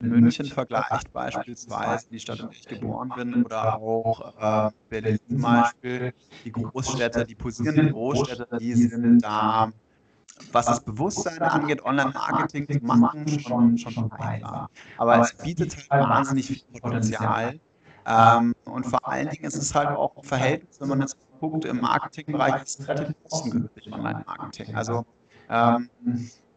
München 0.00 0.46
vergleicht 0.46 1.12
beispielsweise, 1.12 2.08
die 2.08 2.20
Stadt, 2.20 2.38
in 2.40 2.48
der 2.48 2.56
ich 2.56 2.68
geboren 2.68 3.12
bin, 3.16 3.44
oder 3.44 3.74
auch 3.74 4.68
äh, 4.68 4.70
Berlin 4.88 5.18
zum 5.28 5.42
Beispiel, 5.42 6.12
die 6.44 6.52
Großstädte, 6.52 7.26
die 7.26 7.34
posierenden 7.34 7.90
Großstädte, 7.90 8.46
die 8.58 8.74
sind 8.74 9.24
da, 9.24 9.72
was 10.52 10.66
das 10.66 10.80
Bewusstsein 10.84 11.42
angeht, 11.42 11.82
Online-Marketing 11.84 12.68
zu 12.68 12.86
machen, 12.86 13.28
schon, 13.40 13.76
schon 13.76 14.10
weiter. 14.12 14.68
Aber 14.96 15.18
es 15.20 15.34
bietet 15.34 15.76
halt 15.90 16.08
wahnsinnig 16.08 16.46
viel 16.46 16.62
Potenzial. 16.80 17.58
Ähm, 18.08 18.54
und 18.64 18.86
vor 18.86 19.06
allen 19.06 19.28
Dingen 19.28 19.44
ist 19.44 19.56
es 19.56 19.74
halt 19.74 19.88
auch 19.90 20.16
ein 20.16 20.22
Verhältnis, 20.22 20.80
wenn 20.80 20.88
man 20.88 21.00
jetzt 21.00 21.16
Punkt 21.38 21.64
im 21.64 21.80
Marketingbereich 21.80 22.62
ist 22.62 22.88
relativ 22.88 23.14
kostengünstig 23.28 23.92
Online-Marketing. 23.92 24.74
Also 24.74 25.04
ähm, 25.48 25.88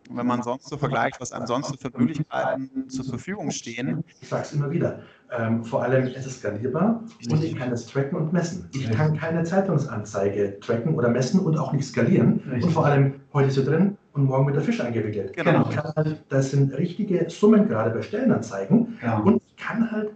wenn 0.09 0.27
man 0.27 0.43
sonst 0.43 0.67
so 0.67 0.77
vergleicht, 0.77 1.21
was 1.21 1.31
einem 1.31 1.47
sonst 1.47 1.69
so 1.69 1.75
für 1.77 1.91
Möglichkeiten 1.97 2.89
zur 2.89 3.05
Verfügung 3.05 3.51
stehen. 3.51 4.03
Ich 4.21 4.27
sage 4.27 4.43
es 4.43 4.53
immer 4.53 4.71
wieder, 4.71 4.99
ähm, 5.31 5.63
vor 5.63 5.83
allem 5.83 6.07
ist 6.07 6.25
es 6.25 6.39
skalierbar 6.39 7.03
und 7.29 7.43
ich 7.43 7.55
kann 7.55 7.71
es 7.71 7.85
tracken 7.85 8.17
und 8.17 8.33
messen. 8.33 8.67
Ich 8.73 8.89
kann 8.91 9.17
keine 9.17 9.43
Zeitungsanzeige 9.43 10.59
tracken 10.59 10.95
oder 10.95 11.09
messen 11.09 11.39
und 11.39 11.57
auch 11.57 11.71
nicht 11.71 11.85
skalieren. 11.85 12.41
Richtig. 12.45 12.65
Und 12.65 12.71
vor 12.71 12.85
allem, 12.85 13.21
heute 13.33 13.47
ist 13.49 13.55
sie 13.55 13.63
drin 13.63 13.97
und 14.13 14.25
morgen 14.25 14.47
wird 14.47 14.57
der 14.57 14.63
Fisch 14.63 14.81
eingewickelt. 14.81 15.33
Genau. 15.33 15.69
Halt, 15.95 16.23
das 16.29 16.51
sind 16.51 16.73
richtige 16.73 17.29
Summen 17.29 17.69
gerade 17.69 17.91
bei 17.91 18.01
Stellenanzeigen 18.01 18.97
ja. 19.01 19.19
und 19.19 19.41
ich 19.45 19.55
kann 19.55 19.89
halt 19.91 20.11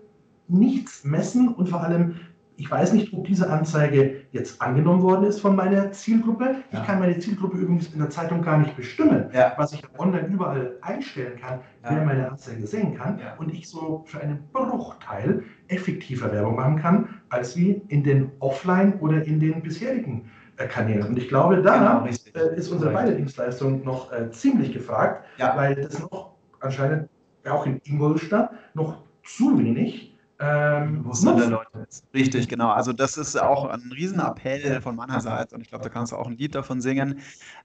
nichts 0.47 1.03
messen 1.03 1.47
und 1.49 1.69
vor 1.69 1.81
allem 1.81 2.15
ich 2.57 2.71
weiß 2.71 2.93
nicht, 2.93 3.11
ob 3.11 3.25
diese 3.27 3.49
Anzeige 3.49 4.21
jetzt 4.31 4.61
angenommen 4.61 5.01
worden 5.01 5.25
ist 5.25 5.41
von 5.41 5.57
meiner 5.57 5.91
Zielgruppe. 5.91 6.55
Ich 6.71 6.77
Ja. 6.77 6.85
kann 6.85 6.99
meine 6.99 7.19
Zielgruppe 7.19 7.57
übrigens 7.57 7.91
in 7.91 7.99
der 7.99 8.09
Zeitung 8.09 8.41
gar 8.41 8.57
nicht 8.57 8.77
bestimmen. 8.77 9.25
Ja. 9.33 9.51
Was 9.57 9.73
ich 9.73 9.83
online 9.97 10.27
überall 10.27 10.77
einstellen 10.81 11.37
kann, 11.37 11.59
wer 11.83 12.05
meine 12.05 12.31
Anzeige 12.31 12.65
sehen 12.65 12.95
kann. 12.95 13.19
Und 13.39 13.53
ich 13.53 13.67
so 13.67 14.03
für 14.07 14.21
einen 14.21 14.39
Bruchteil 14.53 15.43
effektiver 15.67 16.31
Werbung 16.31 16.55
machen 16.55 16.77
kann, 16.77 17.09
als 17.29 17.57
wie 17.57 17.81
in 17.89 18.03
den 18.03 18.31
Offline- 18.39 18.93
oder 19.01 19.21
in 19.25 19.39
den 19.41 19.61
bisherigen 19.61 20.29
äh, 20.55 20.67
Kanälen. 20.67 21.07
Und 21.07 21.17
ich 21.17 21.27
glaube, 21.27 21.61
da 21.61 21.99
Genau, 21.99 22.05
äh, 22.05 22.55
ist 22.55 22.69
unsere 22.69 22.93
beide 22.93 23.15
Dienstleistung 23.15 23.83
noch 23.83 24.13
äh, 24.13 24.31
ziemlich 24.31 24.71
gefragt, 24.71 25.25
Ja. 25.37 25.57
weil 25.57 25.75
das 25.75 25.99
noch 25.99 26.31
anscheinend 26.61 27.09
auch 27.49 27.65
in 27.65 27.81
Ingolstadt 27.83 28.51
noch 28.73 28.99
zu 29.25 29.59
wenig 29.59 30.14
ähm, 30.39 31.03
der 31.03 31.33
nutzt. 31.33 31.49
Leute 31.49 31.87
ist. 31.87 32.03
Richtig, 32.13 32.47
genau. 32.47 32.69
Also 32.69 32.91
das 32.93 33.17
ist 33.17 33.39
auch 33.41 33.65
ein 33.65 33.91
Riesenappell 33.93 34.81
von 34.81 34.95
meiner 34.95 35.21
Seite 35.21 35.55
und 35.55 35.61
ich 35.61 35.69
glaube, 35.69 35.83
da 35.83 35.89
kannst 35.89 36.11
du 36.11 36.17
auch 36.17 36.27
ein 36.27 36.37
Lied 36.37 36.55
davon 36.55 36.81
singen, 36.81 37.19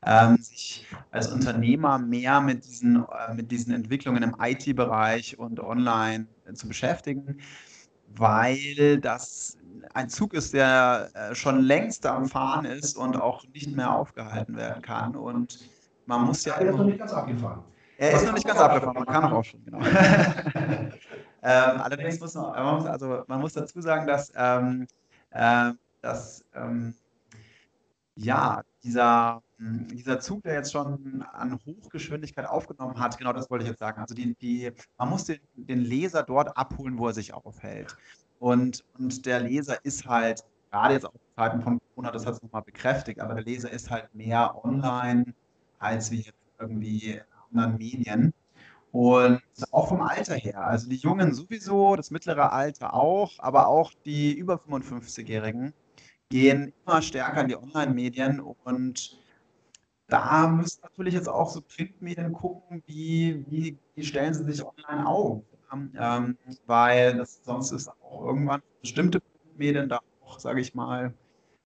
ähm, 0.07 0.37
sich 0.37 0.87
als 1.11 1.29
Unternehmer 1.33 1.99
mehr 1.99 2.41
mit 2.41 2.65
diesen, 2.65 3.05
äh, 3.05 3.35
mit 3.35 3.51
diesen 3.51 3.75
Entwicklungen 3.75 4.23
im 4.23 4.37
IT-Bereich 4.41 5.39
und 5.39 5.59
online 5.61 6.27
äh, 6.47 6.53
zu 6.53 6.69
beschäftigen, 6.69 7.39
weil 8.17 8.99
das 9.01 9.57
ein 9.95 10.09
Zug 10.09 10.35
ist, 10.35 10.55
der 10.55 11.11
äh, 11.15 11.35
schon 11.35 11.61
längst 11.61 12.07
am 12.07 12.27
Fahren 12.27 12.65
ist 12.65 12.97
und 12.97 13.17
auch 13.17 13.45
nicht 13.53 13.75
mehr 13.75 13.93
aufgehalten 13.93 14.57
werden 14.57 14.83
kann. 14.83 15.17
Und 15.17 15.59
man 16.07 16.25
muss 16.25 16.45
ja 16.45 16.57
Der 16.59 16.71
ist 16.71 16.77
noch 16.77 16.85
nicht 16.85 16.99
ganz 16.99 17.13
abgefahren. 17.13 17.65
er 17.97 18.13
ist 18.13 18.25
noch 18.27 18.33
nicht 18.33 18.47
ganz 18.47 18.61
abgefahren, 18.61 18.95
man 18.95 19.07
kann 19.07 19.25
auch 19.33 19.45
schon, 19.45 19.65
genau. 19.65 19.81
ähm, 21.43 21.81
allerdings 21.81 22.21
muss 22.21 22.35
man, 22.35 22.53
man 22.53 22.75
muss, 22.77 22.87
also 22.87 23.25
man 23.27 23.41
muss 23.41 23.53
dazu 23.55 23.81
sagen, 23.81 24.07
dass, 24.07 24.33
ähm, 24.37 24.87
äh, 25.31 25.73
dass 26.03 26.45
ähm, 26.55 26.95
ja, 28.17 28.63
dieser, 28.83 29.43
mh, 29.59 29.85
dieser 29.85 30.21
Zug, 30.21 30.43
der 30.43 30.55
jetzt 30.55 30.73
schon 30.73 31.23
an 31.33 31.59
Hochgeschwindigkeit 31.65 32.47
aufgenommen 32.47 32.99
hat, 32.99 33.17
genau 33.19 33.33
das 33.33 33.51
wollte 33.51 33.65
ich 33.65 33.71
jetzt 33.71 33.79
sagen. 33.79 34.01
Also 34.01 34.15
die, 34.15 34.35
die, 34.35 34.73
man 34.99 35.09
muss 35.09 35.25
den, 35.25 35.41
den 35.55 35.81
Leser 35.81 36.23
dort 36.23 36.57
abholen, 36.57 36.99
wo 36.99 37.07
er 37.09 37.15
sich 37.15 37.33
aufhält. 37.33 37.97
Und, 38.39 38.85
und 38.99 39.27
der 39.27 39.41
Leser 39.41 39.85
ist 39.85 40.07
halt, 40.07 40.45
gerade 40.71 40.95
jetzt 40.95 41.07
auch 41.07 41.15
in 41.15 41.21
Zeiten 41.37 41.63
von 41.63 41.81
Corona, 41.95 42.11
das 42.11 42.27
hat 42.27 42.35
es 42.35 42.43
nochmal 42.43 42.63
bekräftigt, 42.63 43.21
aber 43.21 43.35
der 43.35 43.45
Leser 43.45 43.71
ist 43.71 43.91
halt 43.91 44.15
mehr 44.15 44.65
online 44.65 45.35
als 45.79 46.11
wie 46.11 46.23
jetzt 46.23 46.35
irgendwie 46.59 47.13
in 47.13 47.23
anderen 47.53 47.79
Medien. 47.79 48.35
Und 48.93 49.41
auch 49.71 49.89
vom 49.89 50.01
Alter 50.01 50.35
her. 50.35 50.65
Also 50.67 50.89
die 50.89 50.97
Jungen 50.97 51.33
sowieso, 51.33 51.95
das 51.95 52.11
mittlere 52.11 52.53
Alter 52.53 52.95
auch, 52.95 53.33
aber 53.39 53.69
auch 53.69 53.93
die 54.05 54.33
über 54.33 54.57
55-Jährigen 54.57 55.73
gehen 56.29 56.73
immer 56.85 57.03
stärker 57.03 57.43
in 57.43 57.49
die 57.49 57.57
Online-Medien 57.57 58.41
und 58.41 59.21
da 60.09 60.49
müssen 60.49 60.81
natürlich 60.83 61.15
jetzt 61.15 61.29
auch 61.29 61.51
so 61.51 61.61
Printmedien 61.61 62.33
gucken, 62.33 62.83
wie, 62.87 63.45
wie, 63.49 63.79
wie 63.95 64.05
stellen 64.05 64.35
sie 64.35 64.45
sich 64.45 64.65
online 64.65 65.07
auf. 65.07 65.43
Ähm, 65.73 66.37
weil 66.67 67.17
das, 67.17 67.45
sonst 67.45 67.71
ist 67.71 67.89
auch 67.89 68.27
irgendwann 68.27 68.61
bestimmte 68.81 69.21
Printmedien 69.21 69.89
da 69.89 70.01
auch, 70.25 70.41
sage 70.41 70.61
ich 70.61 70.75
mal, 70.75 71.15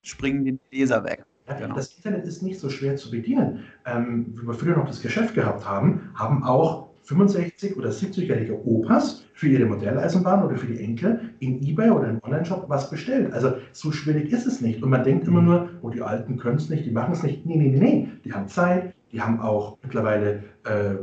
springen 0.02 0.46
die 0.46 0.60
Leser 0.72 1.04
weg. 1.04 1.26
Genau. 1.46 1.76
Das 1.76 1.94
Internet 1.98 2.26
ist 2.26 2.42
nicht 2.42 2.60
so 2.60 2.70
schwer 2.70 2.96
zu 2.96 3.12
bedienen. 3.12 3.66
Ähm, 3.86 4.34
wie 4.38 4.48
wir 4.48 4.54
früher 4.54 4.78
noch 4.78 4.88
das 4.88 5.02
Geschäft 5.02 5.36
gehabt 5.36 5.68
haben, 5.68 6.12
haben 6.16 6.44
auch 6.46 6.91
65- 7.12 7.76
oder 7.76 7.90
70-jährige 7.90 8.66
Opas 8.66 9.26
für 9.34 9.48
ihre 9.48 9.66
Modelleisenbahn 9.66 10.44
oder 10.46 10.56
für 10.56 10.68
die 10.68 10.80
Enkel 10.80 11.20
in 11.40 11.62
Ebay 11.62 11.90
oder 11.90 12.10
im 12.10 12.20
Onlineshop 12.24 12.70
was 12.70 12.90
bestellt. 12.90 13.34
Also 13.34 13.54
so 13.72 13.92
schwierig 13.92 14.32
ist 14.32 14.46
es 14.46 14.62
nicht. 14.62 14.82
Und 14.82 14.90
man 14.90 15.04
denkt 15.04 15.28
immer 15.28 15.42
nur, 15.42 15.70
oh, 15.82 15.90
die 15.90 16.02
Alten 16.02 16.38
können 16.38 16.58
es 16.58 16.70
nicht, 16.70 16.86
die 16.86 16.92
machen 16.92 17.14
es 17.14 17.24
nicht. 17.24 17.46
Nee, 17.46 17.56
nee, 17.56 17.70
nee, 17.70 17.80
nee. 17.80 18.08
Die 18.24 18.34
haben 18.34 18.48
Zeit, 18.48 18.94
die 19.12 19.22
haben 19.22 19.40
auch 19.40 19.78
mittlerweile 19.84 20.44
äh, 20.66 20.94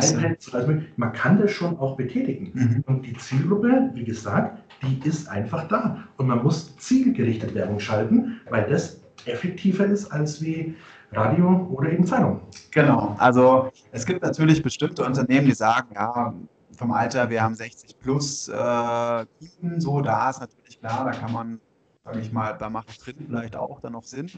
iPads. 0.00 0.54
Also 0.54 0.74
man 0.96 1.12
kann 1.12 1.40
das 1.40 1.50
schon 1.50 1.76
auch 1.78 1.96
betätigen. 1.96 2.50
Mhm. 2.54 2.84
Und 2.86 3.06
die 3.06 3.14
Zielgruppe, 3.14 3.90
wie 3.94 4.04
gesagt, 4.04 4.62
die 4.82 5.06
ist 5.08 5.28
einfach 5.28 5.66
da. 5.68 6.04
Und 6.16 6.28
man 6.28 6.42
muss 6.42 6.76
zielgerichtet 6.76 7.54
Werbung 7.54 7.80
schalten, 7.80 8.40
weil 8.50 8.68
das 8.68 9.02
effektiver 9.26 9.86
ist 9.86 10.10
als 10.10 10.42
wie 10.42 10.74
Radio 11.12 11.68
oder 11.72 11.90
eben 11.90 12.04
Zeitung. 12.04 12.40
Genau. 12.70 13.16
Also 13.18 13.70
es 13.92 14.06
gibt 14.06 14.22
natürlich 14.22 14.62
bestimmte 14.62 15.04
Unternehmen, 15.04 15.46
die 15.46 15.54
sagen, 15.54 15.88
ja, 15.94 16.32
vom 16.72 16.92
Alter, 16.92 17.28
wir 17.28 17.42
haben 17.42 17.54
60 17.54 17.98
plus 17.98 18.48
äh, 18.48 19.26
Kunden, 19.60 19.80
so, 19.80 20.00
da 20.00 20.30
ist 20.30 20.40
natürlich 20.40 20.78
klar, 20.78 21.04
da 21.04 21.10
kann 21.10 21.32
man, 21.32 21.60
sage 22.04 22.20
ich 22.20 22.32
mal, 22.32 22.52
da 22.54 22.70
macht 22.70 23.04
drin 23.04 23.16
vielleicht 23.26 23.56
auch 23.56 23.80
dann 23.80 23.92
noch 23.92 24.04
Sinn. 24.04 24.30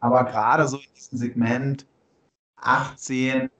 Aber 0.00 0.24
gerade 0.24 0.68
so 0.68 0.76
in 0.76 0.94
diesem 0.94 1.18
Segment 1.18 1.86
18 2.56 3.50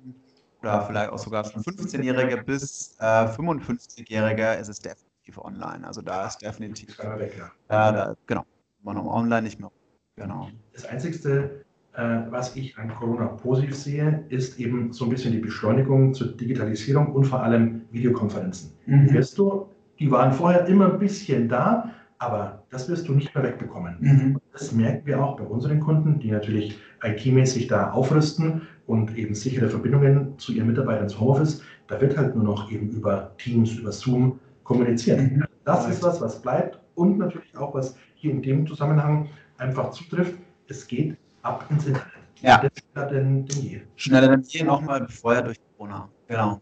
oder 0.60 0.82
vielleicht 0.82 1.10
auch 1.10 1.18
sogar 1.18 1.44
schon 1.44 1.62
15-Jährige 1.62 2.42
bis 2.42 2.96
äh, 3.00 3.04
55-Jährige 3.04 4.54
ist 4.54 4.68
es 4.68 4.78
definitiv 4.78 5.38
online. 5.38 5.86
Also 5.86 6.02
da 6.02 6.26
ist 6.26 6.42
definitiv, 6.42 6.98
äh, 6.98 7.42
da, 7.68 8.14
genau, 8.26 8.44
man 8.82 8.96
online 8.98 9.42
nicht 9.42 9.58
mehr. 9.58 9.70
Genau. 10.16 10.48
Das 10.72 10.84
Einzige, 10.84 11.64
was 11.94 12.56
ich 12.56 12.78
an 12.78 12.88
Corona 12.94 13.26
positiv 13.26 13.76
sehe, 13.76 14.24
ist 14.28 14.58
eben 14.58 14.92
so 14.92 15.04
ein 15.04 15.10
bisschen 15.10 15.32
die 15.32 15.38
Beschleunigung 15.38 16.14
zur 16.14 16.28
Digitalisierung 16.28 17.12
und 17.12 17.24
vor 17.24 17.42
allem 17.42 17.82
Videokonferenzen. 17.90 18.72
Mhm. 18.86 19.12
Wirst 19.12 19.36
du, 19.36 19.66
die 19.98 20.10
waren 20.10 20.32
vorher 20.32 20.66
immer 20.66 20.92
ein 20.92 20.98
bisschen 20.98 21.48
da, 21.48 21.90
aber 22.18 22.62
das 22.70 22.88
wirst 22.88 23.08
du 23.08 23.12
nicht 23.12 23.34
mehr 23.34 23.44
wegbekommen. 23.44 23.96
Mhm. 24.00 24.38
Das 24.52 24.72
merken 24.72 25.06
wir 25.06 25.22
auch 25.22 25.36
bei 25.36 25.44
unseren 25.44 25.80
Kunden, 25.80 26.18
die 26.18 26.30
natürlich 26.30 26.78
IT-mäßig 27.02 27.66
da 27.66 27.90
aufrüsten 27.90 28.62
und 28.86 29.18
eben 29.18 29.34
sichere 29.34 29.68
Verbindungen 29.68 30.38
zu 30.38 30.52
ihren 30.52 30.68
Mitarbeitern 30.68 31.04
ins 31.04 31.20
Homeoffice. 31.20 31.62
Da 31.88 32.00
wird 32.00 32.16
halt 32.16 32.34
nur 32.34 32.44
noch 32.44 32.70
eben 32.70 32.88
über 32.90 33.32
Teams, 33.38 33.74
über 33.74 33.92
Zoom 33.92 34.38
kommuniziert. 34.62 35.20
Mhm. 35.20 35.44
Das 35.64 35.88
ist 35.88 36.02
was, 36.02 36.20
was 36.20 36.40
bleibt 36.40 36.80
und 36.94 37.18
natürlich 37.18 37.56
auch, 37.56 37.74
was 37.74 37.96
hier 38.14 38.30
in 38.30 38.40
dem 38.40 38.66
Zusammenhang 38.66 39.28
einfach 39.58 39.90
zutrifft. 39.90 40.34
Es 40.68 40.86
geht 40.86 41.16
ab 41.42 41.66
ins 41.70 41.86
Internet. 41.86 42.12
Ja. 42.40 42.58
Das 42.58 42.72
schneller 42.76 43.08
denn, 43.08 43.46
denn 43.46 43.62
je. 43.62 43.82
schneller 43.96 44.28
denn 44.28 44.42
je 44.42 44.64
nochmal 44.64 45.00
befeuert 45.02 45.46
durch 45.46 45.58
Corona. 45.76 46.08
Genau. 46.26 46.60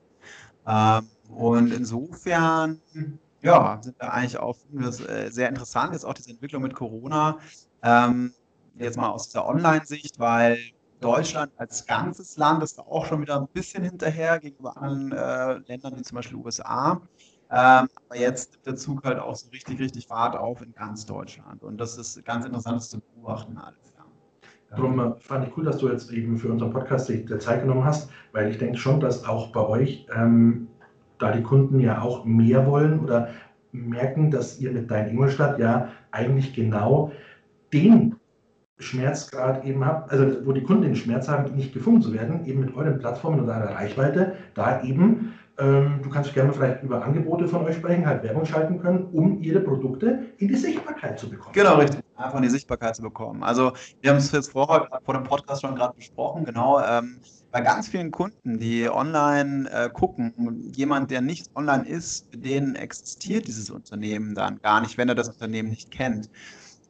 Ähm, 0.67 1.09
und 1.29 1.73
insofern, 1.73 2.81
ja, 3.43 3.79
sind 3.83 3.99
wir 3.99 4.13
eigentlich 4.13 4.39
auch 4.39 4.57
finden 4.57 4.81
wir 4.81 4.89
es, 4.89 5.01
äh, 5.01 5.31
sehr 5.31 5.49
interessant, 5.49 5.93
jetzt 5.95 6.05
auch 6.05 6.15
diese 6.15 6.31
Entwicklung 6.31 6.63
mit 6.63 6.75
Corona. 6.75 7.39
Ähm, 7.83 8.35
jetzt 8.77 8.97
mal 8.97 9.09
aus 9.09 9.29
der 9.31 9.47
Online-Sicht, 9.47 10.19
weil 10.19 10.59
Deutschland 11.01 11.53
als 11.57 11.87
ganzes 11.87 12.37
Land 12.37 12.63
ist 12.63 12.79
da 12.79 12.83
auch 12.83 13.07
schon 13.07 13.23
wieder 13.23 13.41
ein 13.41 13.49
bisschen 13.49 13.83
hinterher 13.83 14.39
gegenüber 14.39 14.77
anderen 14.77 15.13
äh, 15.13 15.55
Ländern 15.67 15.97
wie 15.97 16.03
zum 16.03 16.17
Beispiel 16.17 16.37
USA. 16.37 17.01
Ähm, 17.53 17.89
aber 18.09 18.17
jetzt 18.17 18.53
nimmt 18.53 18.67
der 18.67 18.77
Zug 18.77 19.05
halt 19.05 19.19
auch 19.19 19.35
so 19.35 19.49
richtig, 19.49 19.81
richtig 19.81 20.07
Fahrt 20.07 20.37
auf 20.37 20.61
in 20.63 20.73
ganz 20.73 21.07
Deutschland. 21.07 21.63
Und 21.63 21.79
das 21.79 21.97
ist 21.97 22.23
ganz 22.25 22.45
interessant, 22.45 22.77
das 22.77 22.91
zu 22.91 23.01
beobachten 23.01 23.59
alles. 23.59 23.90
Darum 24.71 24.99
äh, 25.01 25.13
fand 25.19 25.47
ich 25.47 25.57
cool, 25.57 25.65
dass 25.65 25.79
du 25.79 25.89
jetzt 25.89 26.13
eben 26.13 26.37
für 26.37 26.49
unseren 26.49 26.71
Podcast 26.71 27.09
die 27.09 27.25
Zeit 27.39 27.63
genommen 27.63 27.85
hast, 27.85 28.11
weil 28.33 28.51
ich 28.51 28.59
denke 28.59 28.79
schon, 28.79 29.01
dass 29.01 29.25
auch 29.27 29.53
bei 29.53 29.67
euch, 29.67 30.07
ähm, 30.15 30.69
da 31.19 31.33
die 31.33 31.43
Kunden 31.43 31.81
ja 31.81 32.01
auch 32.01 32.25
mehr 32.25 32.67
wollen 32.67 33.01
oder 33.01 33.29
merken, 33.73 34.31
dass 34.31 34.61
ihr 34.61 34.73
mit 34.73 34.91
Dein 34.91 35.09
Ingolstadt 35.09 35.59
ja 35.59 35.89
eigentlich 36.13 36.55
genau 36.55 37.13
den 37.73 38.17
Schmerzgrad 38.79 39.65
eben 39.65 39.85
habt, 39.85 40.11
also 40.11 40.47
wo 40.47 40.53
die 40.53 40.63
Kunden 40.63 40.83
den 40.83 40.97
Schmerz 40.97 41.29
haben, 41.29 41.55
nicht 41.55 41.75
gefunden 41.75 42.03
zu 42.03 42.15
werden, 42.15 42.47
eben 42.47 42.61
mit 42.61 42.75
euren 42.75 42.99
Plattformen 42.99 43.41
oder 43.41 43.57
einer 43.57 43.75
Reichweite, 43.75 44.35
da 44.55 44.83
eben, 44.83 45.35
ähm, 45.59 46.01
du 46.03 46.09
kannst 46.09 46.33
gerne 46.33 46.53
vielleicht 46.53 46.83
über 46.83 47.05
Angebote 47.05 47.47
von 47.47 47.65
euch 47.65 47.77
sprechen, 47.77 48.07
halt 48.07 48.23
Werbung 48.23 48.45
schalten 48.47 48.81
können, 48.81 49.09
um 49.13 49.43
ihre 49.43 49.61
Produkte 49.61 50.27
in 50.39 50.49
die 50.49 50.57
Sichtbarkeit 50.57 51.19
zu 51.19 51.29
bekommen. 51.29 51.53
Genau, 51.53 51.77
richtig. 51.77 52.01
Einfach 52.17 52.37
in 52.37 52.43
die 52.43 52.51
Sichtbarkeit 52.51 52.97
zu 52.97 53.03
bekommen. 53.03 53.43
Also 53.43 53.73
wir 54.01 54.11
haben 54.11 54.19
es 54.19 54.33
jetzt 54.33 54.53
vorher 54.53 54.89
vor 55.05 55.15
dem 55.15 55.25
Podcast 55.25 55.63
schon 55.63 55.75
gerade 55.75 55.95
besprochen, 55.95 56.45
genau. 56.45 56.81
Ähm, 56.81 57.21
bei 57.51 57.61
ganz 57.61 57.89
vielen 57.89 58.11
Kunden, 58.11 58.59
die 58.59 58.89
online 58.89 59.69
äh, 59.71 59.91
gucken, 59.91 60.71
jemand, 60.75 61.11
der 61.11 61.21
nicht 61.21 61.51
online 61.57 61.87
ist, 61.87 62.27
für 62.31 62.39
den 62.39 62.77
existiert 62.77 63.49
dieses 63.49 63.71
Unternehmen 63.71 64.35
dann 64.35 64.61
gar 64.61 64.81
nicht, 64.81 64.97
wenn 64.99 65.09
er 65.09 65.15
das 65.15 65.29
Unternehmen 65.29 65.69
nicht 65.71 65.91
kennt. 65.91 66.31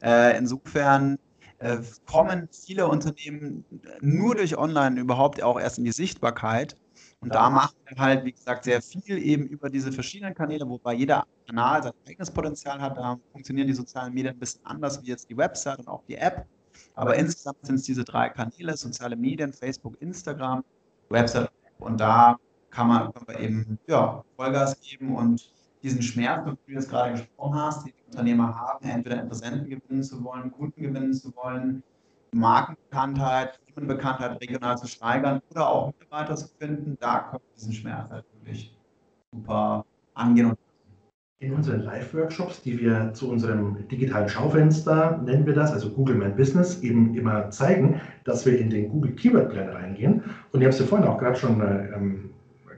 Äh, 0.03 0.37
insofern 0.37 1.17
äh, 1.59 1.77
kommen 2.05 2.47
viele 2.51 2.87
Unternehmen 2.87 3.65
nur 4.01 4.35
durch 4.35 4.57
Online 4.57 4.99
überhaupt 4.99 5.41
auch 5.43 5.59
erst 5.59 5.77
in 5.77 5.83
die 5.83 5.91
Sichtbarkeit. 5.91 6.75
Und 7.21 7.35
da 7.35 7.51
machen 7.51 7.75
wir 7.85 7.97
halt, 7.97 8.25
wie 8.25 8.31
gesagt, 8.31 8.63
sehr 8.63 8.81
viel 8.81 9.19
eben 9.19 9.45
über 9.45 9.69
diese 9.69 9.91
verschiedenen 9.91 10.33
Kanäle, 10.33 10.67
wobei 10.67 10.93
jeder 10.93 11.27
Kanal 11.45 11.83
sein 11.83 11.93
eigenes 12.07 12.31
Potenzial 12.31 12.81
hat. 12.81 12.97
Da 12.97 13.19
funktionieren 13.31 13.67
die 13.67 13.75
sozialen 13.75 14.11
Medien 14.11 14.33
ein 14.33 14.39
bisschen 14.39 14.65
anders 14.65 15.01
wie 15.03 15.07
jetzt 15.07 15.29
die 15.29 15.37
Website 15.37 15.77
und 15.79 15.87
auch 15.87 16.03
die 16.07 16.15
App. 16.15 16.47
Aber 16.95 17.15
insgesamt 17.15 17.63
sind 17.63 17.75
es 17.75 17.83
diese 17.83 18.03
drei 18.03 18.29
Kanäle, 18.29 18.75
soziale 18.75 19.15
Medien, 19.15 19.53
Facebook, 19.53 20.01
Instagram, 20.01 20.63
Website 21.09 21.51
und 21.51 21.67
App. 21.67 21.81
Und 21.81 22.01
da 22.01 22.39
kann 22.71 22.87
man, 22.87 23.13
kann 23.13 23.23
man 23.27 23.37
eben 23.39 23.79
ja, 23.85 24.23
Vollgas 24.35 24.81
geben 24.81 25.15
und 25.15 25.47
diesen 25.83 26.01
Schmerz, 26.01 26.41
über 26.41 26.51
den 26.51 26.57
du 26.65 26.73
jetzt 26.73 26.89
gerade 26.89 27.11
gesprochen 27.11 27.55
hast, 27.55 27.85
die 27.85 27.93
Unternehmer 28.07 28.55
haben, 28.55 28.87
entweder 28.87 29.21
Interessenten 29.21 29.69
gewinnen 29.69 30.03
zu 30.03 30.23
wollen, 30.23 30.51
Kunden 30.51 30.81
gewinnen 30.81 31.13
zu 31.13 31.35
wollen, 31.35 31.83
Markenbekanntheit, 32.33 33.59
Firmenbekanntheit 33.73 34.41
regional 34.41 34.77
zu 34.77 34.87
steigern 34.87 35.41
oder 35.51 35.69
auch 35.69 35.93
Mitarbeiter 35.99 36.35
zu 36.35 36.47
finden, 36.59 36.97
da 36.99 37.19
können 37.19 37.43
wir 37.43 37.55
diesen 37.55 37.73
Schmerz 37.73 38.09
halt 38.09 38.25
wirklich 38.33 38.77
super 39.31 39.85
angehen 40.13 40.55
in 41.41 41.53
unseren 41.53 41.81
Live-Workshops, 41.81 42.61
die 42.61 42.79
wir 42.79 43.13
zu 43.13 43.31
unserem 43.31 43.87
digitalen 43.87 44.29
Schaufenster, 44.29 45.19
nennen 45.25 45.43
wir 45.47 45.55
das, 45.55 45.71
also 45.71 45.89
Google 45.89 46.15
My 46.15 46.29
Business, 46.29 46.81
eben 46.83 47.15
immer 47.15 47.49
zeigen, 47.49 47.99
dass 48.25 48.45
wir 48.45 48.59
in 48.59 48.69
den 48.69 48.89
Google 48.89 49.13
Keyword 49.13 49.49
Plan 49.49 49.69
reingehen. 49.69 50.23
Und 50.51 50.61
ich 50.61 50.65
habe 50.65 50.69
es 50.69 50.79
ja 50.79 50.85
vorhin 50.85 51.07
auch 51.07 51.17
gerade 51.17 51.35
schon 51.35 51.59
ähm, 51.59 52.29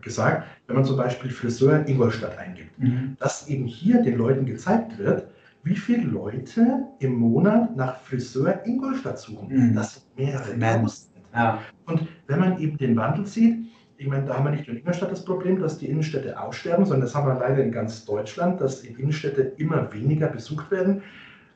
gesagt, 0.02 0.48
wenn 0.68 0.78
man 0.78 0.86
zum 0.86 0.96
Beispiel 0.96 1.30
Friseur 1.30 1.86
Ingolstadt 1.86 2.38
eingibt, 2.38 2.80
mhm. 2.80 3.18
dass 3.20 3.50
eben 3.50 3.66
hier 3.66 4.02
den 4.02 4.18
Leuten 4.18 4.46
gezeigt 4.46 4.98
wird, 4.98 5.28
wie 5.64 5.76
viele 5.76 6.04
Leute 6.04 6.84
im 7.00 7.16
Monat 7.16 7.76
nach 7.76 7.98
Friseur 8.02 8.66
Ingolstadt 8.66 9.20
suchen. 9.20 9.48
Mhm. 9.50 9.76
Das 9.76 9.94
sind 9.96 10.18
mehrere 10.18 10.60
Tausend. 10.60 11.14
Ja. 11.34 11.60
Und 11.86 12.08
wenn 12.28 12.40
man 12.40 12.60
eben 12.60 12.78
den 12.78 12.96
Wandel 12.96 13.26
sieht, 13.26 13.66
ich 13.98 14.08
meine, 14.08 14.26
da 14.26 14.38
haben 14.38 14.46
wir 14.46 14.52
nicht 14.52 14.68
nur 14.68 14.76
in 14.76 14.82
Ingolstadt 14.82 15.12
das 15.12 15.24
Problem, 15.24 15.60
dass 15.60 15.78
die 15.78 15.88
Innenstädte 15.88 16.40
aussterben, 16.40 16.86
sondern 16.86 17.02
das 17.02 17.16
haben 17.16 17.28
wir 17.28 17.40
leider 17.40 17.64
in 17.64 17.72
ganz 17.72 18.06
Deutschland, 18.06 18.60
dass 18.60 18.82
die 18.82 18.90
Innenstädte 18.90 19.42
immer 19.58 19.92
weniger 19.94 20.28
besucht 20.28 20.70
werden. 20.72 21.02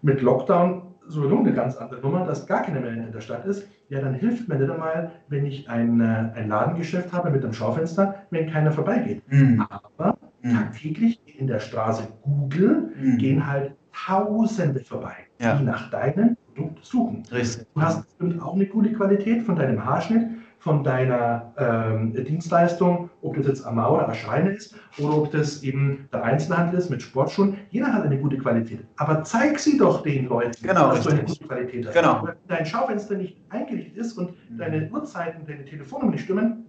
Mit 0.01 0.21
Lockdown 0.21 0.83
sowieso 1.07 1.39
eine 1.39 1.53
ganz 1.53 1.75
andere 1.75 2.01
Nummer, 2.01 2.25
dass 2.25 2.45
gar 2.45 2.61
keine 2.61 2.79
mehr 2.79 2.93
in 2.93 3.11
der 3.11 3.21
Stadt 3.21 3.45
ist. 3.45 3.67
Ja, 3.89 4.01
dann 4.01 4.13
hilft 4.13 4.47
mir 4.47 4.55
nicht 4.55 4.69
einmal, 4.69 5.11
wenn 5.29 5.45
ich 5.45 5.69
ein, 5.69 6.01
äh, 6.01 6.31
ein 6.35 6.49
Ladengeschäft 6.49 7.13
habe 7.13 7.29
mit 7.29 7.43
einem 7.43 7.53
Schaufenster, 7.53 8.15
wenn 8.29 8.49
keiner 8.49 8.71
vorbeigeht. 8.71 9.21
Mhm. 9.31 9.65
Aber 9.69 10.17
mhm. 10.41 10.53
tagtäglich 10.53 11.21
in 11.39 11.47
der 11.47 11.59
Straße 11.59 12.07
Google 12.21 12.93
mhm. 12.99 13.17
gehen 13.17 13.47
halt 13.47 13.73
Tausende 14.05 14.79
vorbei, 14.79 15.15
ja. 15.39 15.55
die 15.55 15.63
nach 15.63 15.89
deinem 15.89 16.37
Produkt 16.53 16.85
suchen. 16.85 17.23
Richtig. 17.31 17.65
Du 17.73 17.81
hast 17.81 18.05
bestimmt 18.05 18.41
auch 18.41 18.53
eine 18.53 18.65
coole 18.67 18.93
Qualität 18.93 19.43
von 19.43 19.55
deinem 19.55 19.83
Haarschnitt, 19.83 20.27
von 20.59 20.83
deiner 20.83 21.53
ähm, 21.57 22.13
Dienstleistung, 22.13 23.09
ob 23.21 23.35
das 23.37 23.47
jetzt 23.47 23.65
Amau 23.65 23.95
oder 23.95 24.09
Ascheine 24.09 24.51
ist 24.51 24.75
oder 24.97 25.17
ob 25.17 25.31
das 25.31 25.63
eben 25.63 26.07
der 26.11 26.23
Einzelhandel 26.23 26.79
ist 26.79 26.89
mit 26.89 27.01
Sportschuhen. 27.01 27.57
Jeder 27.69 27.93
hat 27.93 28.03
eine 28.03 28.17
gute 28.17 28.37
Qualität. 28.37 28.85
Aber 28.97 29.23
zeig 29.23 29.59
sie 29.59 29.77
doch 29.77 30.03
den 30.03 30.27
Leuten, 30.27 30.55
genau, 30.61 30.89
dass 30.89 30.97
richtig. 30.97 31.05
du 31.05 31.17
eine 31.17 31.25
gute 31.25 31.47
Qualität 31.47 31.87
hast. 31.87 31.93
Genau. 31.93 32.23
Wenn 32.25 32.35
dein 32.47 32.65
Schaufenster 32.65 33.15
nicht 33.15 33.37
eingerichtet 33.49 33.97
ist 33.97 34.17
und 34.17 34.31
mhm. 34.49 34.57
deine 34.57 34.89
Uhrzeiten, 34.91 35.45
deine 35.45 35.65
Telefonnummern 35.65 36.15
nicht 36.15 36.23
stimmen, 36.23 36.65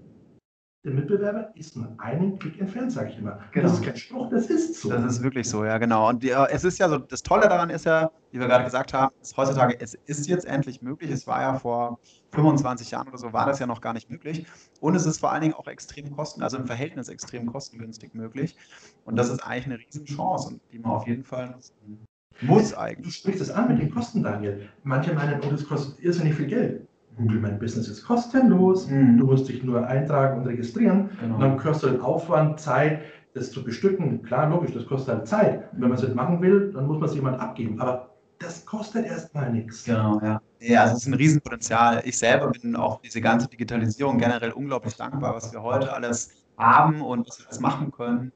der 0.84 0.92
Mitbewerber 0.92 1.50
ist 1.56 1.76
nur 1.76 1.92
einen 1.98 2.38
Klick 2.38 2.60
entfernt, 2.60 2.92
sage 2.92 3.10
ich 3.10 3.18
immer. 3.18 3.40
Genau. 3.52 3.68
Das 3.68 3.78
ist 3.78 3.84
kein 3.84 3.96
Spruch, 3.96 4.30
das 4.30 4.46
ist 4.46 4.80
so. 4.80 4.90
Das 4.90 5.04
ist 5.04 5.22
wirklich 5.22 5.48
so, 5.48 5.64
ja, 5.64 5.76
genau. 5.78 6.08
Und 6.08 6.22
die, 6.22 6.30
äh, 6.30 6.46
es 6.50 6.62
ist 6.62 6.78
ja 6.78 6.88
so, 6.88 6.98
das 6.98 7.22
Tolle 7.22 7.48
daran 7.48 7.68
ist 7.68 7.84
ja, 7.84 8.10
wie 8.30 8.38
wir 8.38 8.46
gerade 8.46 8.64
gesagt 8.64 8.94
haben, 8.94 9.12
ist 9.20 9.36
heutzutage, 9.36 9.76
es 9.80 9.94
ist 10.06 10.28
jetzt 10.28 10.46
endlich 10.46 10.80
möglich. 10.80 11.10
Es 11.10 11.26
war 11.26 11.40
ja 11.40 11.58
vor 11.58 11.98
25 12.30 12.92
Jahren 12.92 13.08
oder 13.08 13.18
so, 13.18 13.32
war 13.32 13.46
das 13.46 13.58
ja 13.58 13.66
noch 13.66 13.80
gar 13.80 13.92
nicht 13.92 14.08
möglich. 14.08 14.46
Und 14.80 14.94
es 14.94 15.04
ist 15.04 15.18
vor 15.18 15.32
allen 15.32 15.42
Dingen 15.42 15.54
auch 15.54 15.66
extrem 15.66 16.14
kosten, 16.14 16.42
also 16.42 16.56
im 16.56 16.66
Verhältnis 16.66 17.08
extrem 17.08 17.46
kostengünstig 17.46 18.14
möglich. 18.14 18.56
Und 19.04 19.16
das 19.16 19.30
ist 19.30 19.40
eigentlich 19.40 19.66
eine 19.66 19.78
Riesenchance, 19.78 20.60
die 20.72 20.78
man 20.78 20.92
auf 20.92 21.06
jeden 21.08 21.24
Fall 21.24 21.50
nutzen 21.50 22.06
muss 22.40 22.72
eigentlich. 22.74 23.06
Du 23.06 23.10
sprichst 23.10 23.40
es 23.40 23.50
an 23.50 23.68
mit 23.68 23.80
den 23.80 23.90
Kosten, 23.90 24.22
Daniel. 24.22 24.68
Manche 24.84 25.12
meinen, 25.12 25.40
oh, 25.44 25.50
das 25.50 25.66
kostet 25.66 25.98
irrsinnig 26.00 26.34
viel 26.34 26.46
Geld. 26.46 26.87
Google 27.18 27.40
mein 27.40 27.58
Business 27.58 27.88
ist 27.88 28.04
kostenlos, 28.04 28.88
mhm. 28.88 29.18
du 29.18 29.26
musst 29.26 29.48
dich 29.48 29.62
nur 29.62 29.86
eintragen 29.86 30.40
und 30.40 30.46
registrieren 30.46 31.10
genau. 31.20 31.34
und 31.34 31.40
dann 31.40 31.58
kostet 31.58 31.94
den 31.94 32.00
Aufwand, 32.00 32.60
Zeit, 32.60 33.00
das 33.34 33.50
zu 33.50 33.62
bestücken. 33.62 34.22
Klar, 34.22 34.48
logisch, 34.48 34.72
das 34.72 34.86
kostet 34.86 35.14
halt 35.14 35.28
Zeit. 35.28 35.72
Und 35.72 35.82
wenn 35.82 35.88
man 35.88 35.98
es 35.98 36.02
nicht 36.02 36.14
machen 36.14 36.40
will, 36.40 36.72
dann 36.72 36.86
muss 36.86 36.98
man 36.98 37.08
es 37.08 37.14
jemand 37.14 37.40
abgeben. 37.40 37.80
Aber 37.80 38.10
das 38.38 38.64
kostet 38.64 39.06
erstmal 39.06 39.52
nichts. 39.52 39.84
Genau, 39.84 40.20
ja. 40.22 40.40
Ja, 40.60 40.82
also 40.82 40.94
es 40.94 41.02
ist 41.02 41.06
ein 41.06 41.14
Riesenpotenzial. 41.14 42.02
Ich 42.04 42.18
selber 42.18 42.50
bin 42.50 42.74
auch 42.74 43.00
diese 43.00 43.20
ganze 43.20 43.48
Digitalisierung 43.48 44.18
generell 44.18 44.52
unglaublich 44.52 44.96
dankbar, 44.96 45.34
was 45.34 45.52
wir 45.52 45.62
heute 45.62 45.92
alles 45.92 46.32
haben 46.56 47.00
und 47.00 47.28
was 47.28 47.38
wir 47.38 47.46
alles 47.46 47.60
machen 47.60 47.92
können. 47.92 48.32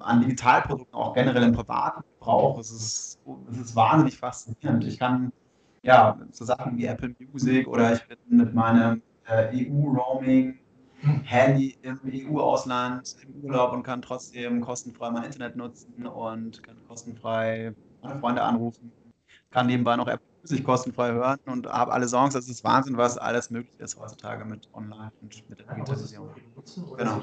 An 0.00 0.20
Digitalprodukten, 0.20 0.94
auch 0.94 1.14
generell 1.14 1.42
im 1.44 1.52
privaten 1.52 2.02
Gebrauch. 2.18 2.58
Es 2.58 2.70
ist, 2.70 3.20
es 3.50 3.58
ist 3.58 3.76
wahnsinnig 3.76 4.18
faszinierend. 4.18 4.84
Ich 4.84 4.98
kann 4.98 5.32
ja, 5.88 6.18
so 6.32 6.44
Sachen 6.44 6.76
wie 6.76 6.84
Apple 6.84 7.14
Music 7.32 7.66
oder 7.66 7.94
ich 7.94 8.06
bin 8.06 8.18
mit 8.28 8.54
meinem 8.54 9.02
äh, 9.26 9.66
EU-Roaming 9.66 10.58
Handy 11.24 11.78
im 11.82 11.98
EU-Ausland 12.04 13.16
im 13.22 13.44
Urlaub 13.44 13.72
und 13.72 13.84
kann 13.84 14.02
trotzdem 14.02 14.60
kostenfrei 14.60 15.10
mein 15.10 15.24
Internet 15.24 15.56
nutzen 15.56 16.06
und 16.06 16.62
kann 16.62 16.76
kostenfrei 16.86 17.72
meine 18.02 18.20
Freunde 18.20 18.42
anrufen, 18.42 18.92
kann 19.50 19.66
nebenbei 19.66 19.96
noch 19.96 20.08
Apple 20.08 20.26
Music 20.42 20.64
kostenfrei 20.64 21.12
hören 21.12 21.38
und 21.46 21.66
habe 21.66 21.92
alle 21.92 22.06
Songs. 22.06 22.34
Das 22.34 22.48
ist 22.48 22.62
Wahnsinn, 22.64 22.98
was 22.98 23.16
alles 23.16 23.48
möglich 23.48 23.78
ist 23.80 23.98
heutzutage 23.98 24.44
mit 24.44 24.68
Online 24.74 25.12
und 25.22 25.48
mit 25.48 25.58
der 25.58 25.66
Digitalisierung. 25.74 26.28
Genau. 26.98 27.22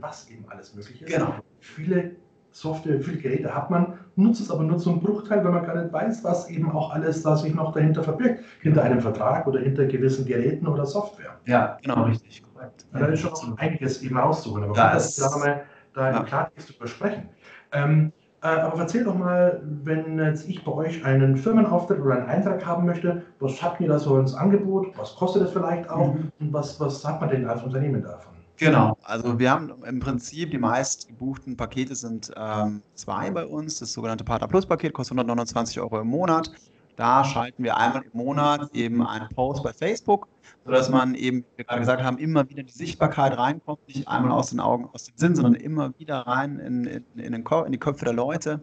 Was 0.00 0.28
eben 0.28 0.44
alles 0.48 0.74
möglich 0.74 1.00
ist. 1.00 1.10
Genau. 1.10 1.36
Viele 1.60 2.16
Software, 2.52 3.00
viele 3.00 3.18
Geräte 3.18 3.54
hat 3.54 3.70
man, 3.70 3.98
nutzt 4.16 4.40
es 4.40 4.50
aber 4.50 4.62
nur 4.62 4.78
zum 4.78 5.00
Bruchteil, 5.00 5.42
weil 5.42 5.52
man 5.52 5.64
gar 5.64 5.74
nicht 5.74 5.92
weiß, 5.92 6.22
was 6.22 6.48
eben 6.50 6.70
auch 6.70 6.92
alles 6.92 7.22
da 7.22 7.36
sich 7.36 7.54
noch 7.54 7.72
dahinter 7.72 8.02
verbirgt. 8.02 8.44
Hinter 8.60 8.82
einem 8.82 9.00
Vertrag 9.00 9.46
oder 9.46 9.60
hinter 9.60 9.86
gewissen 9.86 10.26
Geräten 10.26 10.66
oder 10.66 10.86
Software. 10.86 11.32
Ja, 11.46 11.78
genau, 11.82 12.04
richtig. 12.04 12.42
Korrekt. 12.54 12.86
Da 12.92 13.06
ist 13.06 13.20
schon 13.20 13.30
noch 13.30 13.58
einiges 13.58 14.02
eben 14.02 14.18
aussuchen. 14.18 14.64
Aber 14.64 14.74
da 14.74 14.92
ist, 14.92 15.20
da 15.20 15.36
mal 15.38 15.62
da 15.94 16.10
ja. 16.10 16.18
im 16.18 16.26
Klartext 16.26 16.70
drüber 16.70 16.86
sprechen. 16.86 17.28
Ähm, 17.72 18.12
äh, 18.42 18.48
aber 18.48 18.80
erzähl 18.80 19.04
doch 19.04 19.16
mal, 19.16 19.62
wenn 19.84 20.18
jetzt 20.18 20.48
ich 20.48 20.64
bei 20.64 20.72
euch 20.72 21.04
einen 21.04 21.36
Firmenauftritt 21.36 22.00
oder 22.00 22.16
einen 22.16 22.28
Eintrag 22.28 22.64
haben 22.66 22.84
möchte, 22.84 23.22
was 23.40 23.62
habt 23.62 23.80
ihr 23.80 23.88
da 23.88 23.98
so 23.98 24.18
ins 24.18 24.34
Angebot? 24.34 24.88
Was 24.96 25.14
kostet 25.14 25.42
das 25.42 25.52
vielleicht 25.52 25.88
auch? 25.88 26.14
Mhm. 26.14 26.32
Und 26.40 26.52
was, 26.52 26.78
was 26.80 27.04
hat 27.06 27.20
man 27.20 27.30
denn 27.30 27.46
als 27.48 27.62
Unternehmen 27.62 28.02
davon? 28.02 28.32
Genau, 28.58 28.96
also 29.02 29.38
wir 29.38 29.50
haben 29.50 29.72
im 29.84 30.00
Prinzip 30.00 30.50
die 30.50 30.58
meist 30.58 31.08
gebuchten 31.08 31.56
Pakete 31.56 31.94
sind 31.94 32.30
ähm, 32.36 32.82
zwei 32.94 33.30
bei 33.30 33.46
uns. 33.46 33.78
Das 33.78 33.92
sogenannte 33.92 34.24
Partner 34.24 34.48
Plus 34.48 34.66
Paket 34.66 34.92
kostet 34.92 35.16
129 35.16 35.80
Euro 35.80 36.00
im 36.00 36.08
Monat. 36.08 36.50
Da 36.96 37.24
schalten 37.24 37.64
wir 37.64 37.76
einmal 37.76 38.02
im 38.02 38.10
Monat 38.12 38.74
eben 38.74 39.04
einen 39.06 39.28
Post 39.30 39.62
bei 39.62 39.72
Facebook, 39.72 40.28
sodass 40.64 40.90
man 40.90 41.14
eben, 41.14 41.38
wie 41.38 41.58
wir 41.58 41.64
gerade 41.64 41.80
gesagt 41.80 42.02
haben, 42.02 42.18
immer 42.18 42.48
wieder 42.50 42.62
die 42.62 42.72
Sichtbarkeit 42.72 43.36
reinkommt, 43.38 43.80
nicht 43.88 44.06
einmal 44.06 44.32
aus 44.32 44.50
den 44.50 44.60
Augen, 44.60 44.88
aus 44.92 45.04
dem 45.04 45.16
Sinn, 45.16 45.34
sondern 45.34 45.54
immer 45.54 45.98
wieder 45.98 46.18
rein 46.18 46.58
in, 46.58 46.84
in, 46.84 47.04
in, 47.16 47.34
in 47.34 47.72
die 47.72 47.78
Köpfe 47.78 48.04
der 48.04 48.14
Leute. 48.14 48.60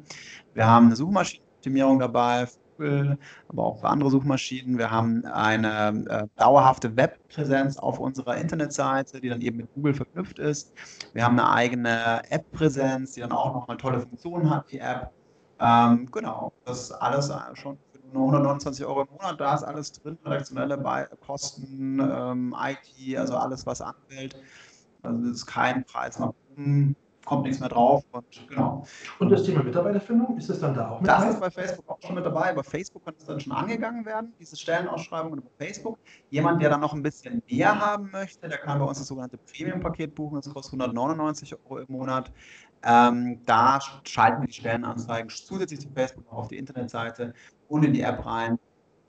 Wir 0.53 0.67
haben 0.67 0.87
eine 0.87 0.95
Suchmaschinenoptimierung 0.95 1.99
dabei 1.99 2.47
Google, 2.79 3.17
aber 3.49 3.63
auch 3.65 3.79
für 3.79 3.89
andere 3.89 4.09
Suchmaschinen. 4.09 4.77
Wir 4.77 4.89
haben 4.89 5.25
eine 5.25 6.05
äh, 6.09 6.27
dauerhafte 6.37 6.95
Webpräsenz 6.95 7.77
auf 7.77 7.99
unserer 7.99 8.37
Internetseite, 8.37 9.19
die 9.19 9.29
dann 9.29 9.41
eben 9.41 9.57
mit 9.57 9.73
Google 9.73 9.93
verknüpft 9.93 10.39
ist. 10.39 10.73
Wir 11.13 11.25
haben 11.25 11.37
eine 11.37 11.49
eigene 11.49 12.21
App-Präsenz, 12.29 13.13
die 13.13 13.21
dann 13.21 13.31
auch 13.31 13.53
nochmal 13.53 13.77
tolle 13.77 13.99
Funktionen 13.99 14.49
hat, 14.49 14.71
die 14.71 14.79
App. 14.79 15.11
Ähm, 15.59 16.09
genau, 16.11 16.53
das 16.65 16.83
ist 16.83 16.91
alles 16.93 17.31
schon 17.55 17.77
für 17.91 17.99
nur 18.13 18.27
129 18.27 18.85
Euro 18.85 19.01
im 19.01 19.09
Monat. 19.11 19.39
Da 19.39 19.55
ist 19.55 19.63
alles 19.63 19.91
drin, 19.91 20.17
redaktionelle 20.23 21.09
Kosten, 21.25 21.99
ähm, 21.99 22.55
IT, 22.57 23.17
also 23.17 23.35
alles, 23.35 23.65
was 23.65 23.81
anfällt. 23.81 24.37
Also 25.01 25.21
das 25.21 25.31
ist 25.31 25.45
kein 25.45 25.83
Preis 25.83 26.17
nach 26.17 26.33
oben 26.51 26.95
kommt 27.29 27.43
nichts 27.43 27.59
mehr 27.59 27.69
drauf. 27.69 28.03
Und, 28.11 28.25
genau. 28.47 28.83
und 29.19 29.29
das 29.29 29.43
Thema 29.43 29.63
Mitarbeiterfindung, 29.63 30.37
ist 30.37 30.49
das 30.49 30.59
dann 30.59 30.73
da 30.73 30.89
auch 30.89 30.99
mit 30.99 31.09
Das 31.09 31.19
dabei? 31.19 31.29
ist 31.31 31.39
bei 31.39 31.51
Facebook 31.51 31.89
auch 31.89 32.01
schon 32.01 32.15
mit 32.15 32.25
dabei. 32.25 32.53
Bei 32.53 32.63
Facebook 32.63 33.05
kann 33.05 33.13
es 33.17 33.25
dann 33.25 33.39
schon 33.39 33.53
angegangen 33.53 34.05
werden, 34.05 34.33
diese 34.39 34.57
Stellenausschreibung 34.57 35.33
über 35.33 35.49
Facebook. 35.57 35.99
Jemand, 36.31 36.61
der 36.61 36.71
dann 36.71 36.81
noch 36.81 36.93
ein 36.93 37.03
bisschen 37.03 37.43
mehr 37.49 37.79
haben 37.79 38.09
möchte, 38.11 38.49
der 38.49 38.57
kann 38.57 38.79
bei 38.79 38.85
uns 38.85 38.97
das 38.97 39.07
sogenannte 39.07 39.37
Premium-Paket 39.37 40.15
buchen. 40.15 40.35
Das 40.37 40.51
kostet 40.51 40.73
199 40.73 41.55
Euro 41.65 41.77
im 41.77 41.85
Monat. 41.89 42.31
Ähm, 42.83 43.41
da 43.45 43.79
schalten 44.03 44.41
wir 44.41 44.47
die 44.47 44.53
Stellenanzeigen 44.53 45.29
zusätzlich 45.29 45.81
zu 45.81 45.89
Facebook 45.89 46.25
auf 46.31 46.47
die 46.47 46.57
Internetseite 46.57 47.33
und 47.67 47.83
in 47.83 47.93
die 47.93 48.01
App 48.01 48.25
rein 48.25 48.57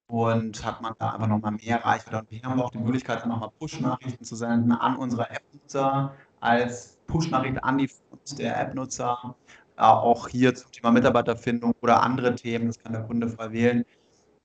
und 0.07 0.63
hat 0.65 0.81
man 0.81 0.93
da 0.99 1.11
einfach 1.11 1.27
nochmal 1.27 1.53
mehr 1.53 1.83
Reichweite. 1.83 2.19
Und 2.19 2.29
wir 2.29 2.41
haben 2.43 2.61
auch 2.61 2.69
die 2.69 2.77
Möglichkeit, 2.77 3.21
dann 3.21 3.29
nochmal 3.29 3.49
Push-Nachrichten 3.57 4.23
zu 4.23 4.35
senden 4.35 4.73
an 4.73 4.97
unsere 4.97 5.29
App-Nutzer 5.29 6.13
als 6.41 6.99
Push-Nachricht 7.11 7.63
an 7.63 7.77
die 7.77 7.89
der 8.37 8.59
App-Nutzer, 8.59 9.35
äh, 9.77 9.81
auch 9.81 10.27
hier 10.27 10.55
zum 10.55 10.71
Thema 10.71 10.91
Mitarbeiterfindung 10.91 11.73
oder 11.81 12.01
andere 12.01 12.35
Themen, 12.35 12.67
das 12.67 12.79
kann 12.79 12.93
der 12.93 13.03
Kunde 13.03 13.27
frei 13.27 13.51
wählen. 13.51 13.85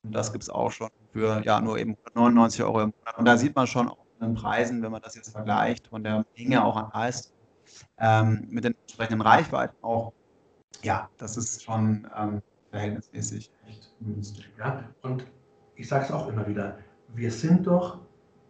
Und 0.03 0.13
das 0.13 0.33
gibt 0.33 0.45
es 0.45 0.51
auch 0.51 0.71
schon 0.71 0.89
für 1.13 1.43
ja, 1.45 1.61
nur 1.61 1.79
eben 1.79 1.97
199 2.15 2.63
Euro 2.63 2.83
im 2.83 2.93
Monat. 2.99 3.19
Und 3.19 3.25
da 3.25 3.37
sieht 3.37 3.55
man 3.55 3.67
schon 3.67 3.89
auch 3.89 4.05
in 4.21 4.29
den 4.29 4.35
Preisen, 4.35 4.83
wenn 4.83 4.93
man 4.93 5.03
das 5.03 5.15
jetzt 5.15 5.31
vergleicht, 5.31 5.89
von 5.89 6.03
der 6.03 6.25
Menge 6.37 6.65
auch 6.65 6.77
an 6.77 6.91
Leistung 6.95 7.37
ähm, 7.99 8.47
mit 8.51 8.65
den 8.65 8.75
entsprechenden 8.83 9.21
Reichweiten 9.21 9.77
auch, 9.83 10.13
ja, 10.83 11.09
das 11.19 11.37
ist 11.37 11.63
schon 11.63 12.07
ähm, 12.17 12.43
verhältnismäßig 12.71 13.51
echt 13.69 13.93
günstig. 14.01 14.49
Ja, 14.59 14.85
und 15.03 15.27
ich 15.75 15.89
sage 15.89 16.05
es 16.05 16.13
auch 16.13 16.29
immer 16.29 16.47
wieder, 16.47 16.79
wir 17.15 17.31
sind 17.31 17.67
doch 17.67 17.99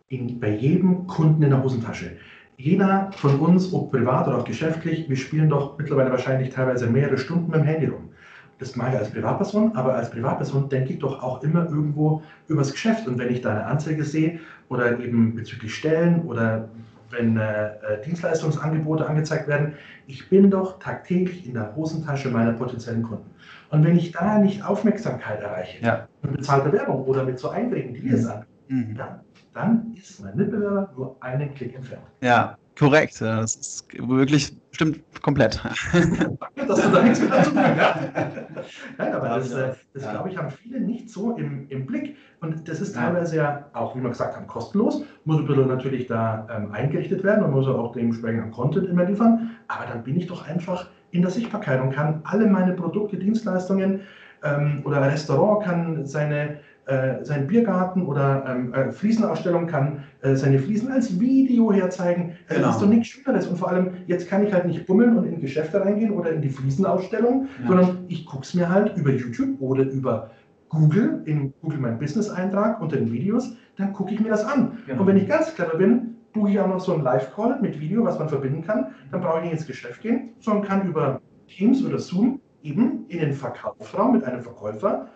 in, 0.08 0.38
bei 0.38 0.50
jedem 0.50 1.06
Kunden 1.06 1.42
in 1.42 1.50
der 1.50 1.62
Hosentasche 1.62 2.16
jeder 2.56 3.10
von 3.16 3.38
uns, 3.38 3.72
ob 3.72 3.90
privat 3.90 4.26
oder 4.28 4.38
auch 4.38 4.44
geschäftlich, 4.44 5.08
wir 5.08 5.16
spielen 5.16 5.48
doch 5.50 5.76
mittlerweile 5.78 6.10
wahrscheinlich 6.10 6.50
teilweise 6.50 6.86
mehrere 6.86 7.18
Stunden 7.18 7.50
mit 7.50 7.60
dem 7.60 7.64
Handy 7.64 7.86
rum. 7.86 8.10
Das 8.58 8.74
mache 8.74 8.92
ich 8.92 8.96
als 8.98 9.10
Privatperson, 9.10 9.76
aber 9.76 9.94
als 9.94 10.10
Privatperson 10.10 10.70
denke 10.70 10.94
ich 10.94 10.98
doch 10.98 11.22
auch 11.22 11.42
immer 11.42 11.66
irgendwo 11.66 12.22
übers 12.48 12.72
Geschäft. 12.72 13.06
Und 13.06 13.18
wenn 13.18 13.30
ich 13.30 13.42
da 13.42 13.50
eine 13.50 13.66
Anzeige 13.66 14.02
sehe 14.02 14.40
oder 14.70 14.98
eben 14.98 15.34
bezüglich 15.34 15.74
Stellen 15.74 16.22
oder 16.22 16.68
wenn 17.10 17.36
äh, 17.36 17.66
äh, 17.66 18.02
Dienstleistungsangebote 18.04 19.06
angezeigt 19.06 19.46
werden, 19.46 19.74
ich 20.06 20.28
bin 20.30 20.50
doch 20.50 20.78
tagtäglich 20.78 21.46
in 21.46 21.54
der 21.54 21.76
Hosentasche 21.76 22.30
meiner 22.30 22.52
potenziellen 22.52 23.02
Kunden. 23.02 23.30
Und 23.70 23.84
wenn 23.84 23.96
ich 23.96 24.12
da 24.12 24.38
nicht 24.38 24.64
Aufmerksamkeit 24.64 25.40
erreiche, 25.42 25.84
Ja. 25.84 26.08
mit 26.22 26.38
bezahlter 26.38 26.72
Werbung 26.72 27.04
oder 27.04 27.24
mit 27.24 27.38
so 27.38 27.50
Einträgen, 27.50 27.92
die 27.94 28.02
wir 28.02 28.16
Mhm. 28.16 28.22
sagen, 28.22 28.46
Mhm. 28.68 28.94
dann, 28.96 29.20
dann 29.56 29.94
ist 29.96 30.22
mein 30.22 30.36
Mitbewerber 30.36 30.92
nur 30.96 31.16
einen 31.20 31.54
Klick 31.54 31.74
entfernt. 31.74 32.04
Ja, 32.20 32.56
korrekt. 32.78 33.20
Ja, 33.20 33.40
Das 33.40 33.56
ist 33.56 33.88
wirklich, 33.98 34.54
stimmt 34.72 35.00
komplett. 35.22 35.60
Danke, 35.92 36.36
dass 36.66 36.82
du 36.82 36.90
da 36.90 37.02
nichts 37.02 37.20
mit 37.20 37.30
dazu 37.32 37.50
tun 37.50 37.60
hast. 37.64 38.00
Nein, 38.98 39.12
aber 39.14 39.28
das, 39.30 39.52
äh, 39.52 39.72
das 39.94 40.02
Ja. 40.04 40.10
glaube 40.12 40.28
ich, 40.28 40.36
haben 40.36 40.50
viele 40.50 40.80
nicht 40.80 41.08
so 41.10 41.32
im, 41.36 41.68
im 41.70 41.86
Blick. 41.86 42.16
Und 42.40 42.68
das 42.68 42.80
ist 42.82 42.94
Ja. 42.94 43.02
teilweise 43.06 43.36
ja 43.36 43.70
auch, 43.72 43.96
wie 43.96 44.02
wir 44.02 44.10
gesagt 44.10 44.36
haben, 44.36 44.46
kostenlos. 44.46 45.02
Muss 45.24 45.38
ein 45.38 45.46
bisschen 45.46 45.68
natürlich 45.68 46.06
da 46.06 46.46
ähm, 46.54 46.70
eingerichtet 46.72 47.24
werden 47.24 47.44
und 47.44 47.52
muss 47.52 47.66
auch 47.66 47.92
dementsprechend 47.92 48.42
am 48.42 48.50
Content 48.50 48.88
immer 48.88 49.04
liefern. 49.04 49.56
Aber 49.68 49.86
dann 49.86 50.04
bin 50.04 50.16
ich 50.16 50.26
doch 50.26 50.46
einfach 50.46 50.88
in 51.12 51.22
der 51.22 51.30
Sichtbarkeit 51.30 51.80
und 51.80 51.92
kann 51.92 52.20
alle 52.24 52.46
meine 52.46 52.74
Produkte, 52.74 53.16
Dienstleistungen 53.16 54.00
ähm, 54.44 54.82
oder 54.84 54.98
ein 55.00 55.10
Restaurant 55.10 55.64
kann 55.64 56.04
seine, 56.04 56.60
äh, 56.86 57.24
seinen 57.24 57.46
Biergarten 57.46 58.06
oder 58.06 58.44
ähm, 58.48 58.72
äh, 58.72 58.92
Fliesenausstellung 58.92 59.66
kann 59.66 60.04
äh, 60.22 60.34
seine 60.36 60.58
Fliesen 60.58 60.90
als 60.90 61.18
Video 61.18 61.72
herzeigen. 61.72 62.36
Also 62.48 62.54
Genau. 62.54 62.66
Das 62.66 62.76
ist 62.76 62.82
doch 62.82 62.88
nichts 62.88 63.08
Schöneres. 63.08 63.46
Und 63.48 63.56
vor 63.58 63.68
allem, 63.70 63.90
jetzt 64.06 64.28
kann 64.28 64.46
ich 64.46 64.52
halt 64.52 64.66
nicht 64.66 64.86
bummeln 64.86 65.16
und 65.16 65.24
in 65.24 65.40
Geschäfte 65.40 65.80
reingehen 65.80 66.12
oder 66.12 66.30
in 66.30 66.42
die 66.42 66.48
Fliesenausstellung, 66.48 67.48
Ja. 67.62 67.68
sondern 67.68 67.98
ich 68.08 68.24
gucke 68.24 68.44
es 68.44 68.54
mir 68.54 68.68
halt 68.70 68.96
über 68.96 69.10
YouTube 69.10 69.60
oder 69.60 69.82
über 69.82 70.30
Google, 70.68 71.22
in 71.26 71.52
Google 71.60 71.78
mein 71.78 71.98
Business-Eintrag 71.98 72.80
unter 72.80 72.96
den 72.96 73.12
Videos, 73.12 73.56
dann 73.76 73.92
gucke 73.92 74.14
ich 74.14 74.20
mir 74.20 74.30
das 74.30 74.44
an. 74.44 74.78
Genau. 74.86 75.00
Und 75.00 75.06
wenn 75.06 75.16
ich 75.16 75.28
ganz 75.28 75.54
clever 75.54 75.76
bin, 75.78 76.16
buche 76.32 76.50
ich 76.50 76.60
auch 76.60 76.68
noch 76.68 76.80
so 76.80 76.92
einen 76.92 77.02
Live-Call 77.02 77.60
mit 77.62 77.80
Video, 77.80 78.04
was 78.04 78.18
man 78.18 78.28
verbinden 78.28 78.62
kann. 78.62 78.88
Dann 79.10 79.20
brauche 79.22 79.38
ich 79.38 79.44
nicht 79.44 79.52
ins 79.54 79.66
Geschäft 79.66 80.02
gehen, 80.02 80.30
sondern 80.40 80.64
kann 80.64 80.86
über 80.88 81.20
Teams 81.48 81.84
oder 81.84 81.98
Zoom 81.98 82.40
eben 82.62 83.06
in 83.08 83.20
den 83.20 83.32
Verkaufsraum 83.32 84.12
mit 84.12 84.24
einem 84.24 84.42
Verkäufer. 84.42 85.08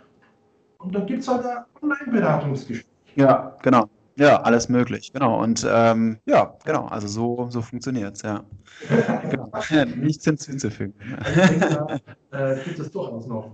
Und 0.80 0.94
dann 0.94 1.06
gibt 1.06 1.20
es 1.22 1.28
halt 1.28 1.44
ein 1.44 1.64
Online-Beratungsgespräch. 1.82 2.86
Ja, 3.16 3.56
genau. 3.62 3.86
Ja, 4.16 4.42
alles 4.42 4.68
möglich. 4.68 5.10
Genau. 5.12 5.40
Und 5.42 5.66
ähm, 5.70 6.18
ja, 6.26 6.54
genau. 6.64 6.86
Also 6.86 7.06
so, 7.08 7.46
so 7.50 7.62
funktioniert 7.62 8.16
es, 8.16 8.22
ja. 8.22 8.42
Genau. 9.30 9.50
Nichts 9.96 10.24
hinzuzufügen. 10.24 10.94
Also 11.24 11.40
ich 11.40 11.48
denke, 11.60 12.00
da 12.30 12.52
äh, 12.52 12.64
gibt 12.64 12.78
es 12.78 12.90
durchaus 12.90 13.26
noch 13.26 13.52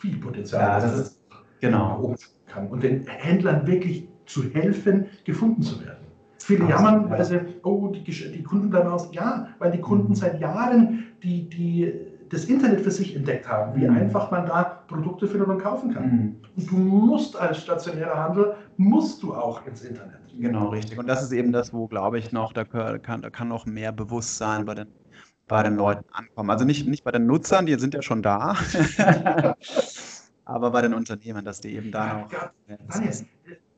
viel 0.00 0.16
Potenzial, 0.18 0.62
Ja, 0.62 0.80
das 0.80 0.98
ist- 1.00 1.20
genau. 1.60 1.98
umsetzen 2.00 2.36
kann 2.46 2.68
und 2.68 2.82
den 2.82 3.06
Händlern 3.06 3.66
wirklich 3.66 4.08
zu 4.26 4.44
helfen, 4.52 5.06
gefunden 5.24 5.62
zu 5.62 5.80
werden. 5.84 6.04
Viele 6.38 6.64
Absolut, 6.64 6.84
jammern, 6.84 7.04
ja. 7.10 7.18
weil 7.18 7.24
sie, 7.24 7.40
oh, 7.64 7.88
die, 7.88 8.04
die 8.04 8.42
Kunden 8.42 8.70
bleiben 8.70 8.88
aus. 8.88 9.08
Ja, 9.12 9.48
weil 9.58 9.72
die 9.72 9.80
Kunden 9.80 10.10
Mhm. 10.10 10.14
seit 10.14 10.38
Jahren 10.40 11.04
die, 11.22 11.48
die, 11.48 11.92
das 12.30 12.44
Internet 12.44 12.82
für 12.82 12.90
sich 12.90 13.16
entdeckt 13.16 13.48
haben, 13.48 13.74
wie 13.80 13.88
Mhm. 13.88 13.96
einfach 13.96 14.30
man 14.30 14.46
da 14.46 14.75
Produkte 14.86 15.26
findet 15.26 15.48
und 15.48 15.58
kaufen 15.58 15.92
kann. 15.92 16.04
Mhm. 16.04 16.36
Und 16.56 16.70
du 16.70 16.76
musst 16.76 17.36
als 17.36 17.62
stationärer 17.62 18.16
Handel, 18.16 18.54
musst 18.76 19.22
du 19.22 19.34
auch 19.34 19.66
ins 19.66 19.82
Internet. 19.82 20.20
Genau, 20.38 20.68
richtig. 20.68 20.98
Und 20.98 21.06
das 21.06 21.22
ist 21.22 21.32
eben 21.32 21.52
das, 21.52 21.72
wo, 21.72 21.86
glaube 21.86 22.18
ich, 22.18 22.32
noch, 22.32 22.52
da 22.52 22.64
kann, 22.64 23.22
da 23.22 23.30
kann 23.30 23.48
noch 23.48 23.66
mehr 23.66 23.92
Bewusstsein 23.92 24.64
bei 24.64 24.74
den, 24.74 24.88
bei 25.48 25.62
den 25.62 25.76
Leuten 25.76 26.04
ankommen. 26.12 26.50
Also 26.50 26.64
nicht, 26.64 26.86
nicht 26.86 27.04
bei 27.04 27.12
den 27.12 27.26
Nutzern, 27.26 27.66
die 27.66 27.74
sind 27.74 27.94
ja 27.94 28.02
schon 28.02 28.22
da, 28.22 28.56
aber 30.44 30.70
bei 30.70 30.82
den 30.82 30.94
Unternehmen, 30.94 31.44
dass 31.44 31.60
die 31.60 31.74
eben 31.74 31.90
da 31.90 32.20
noch. 32.20 32.32
Ja, 32.32 32.50
Daniel, 32.88 33.12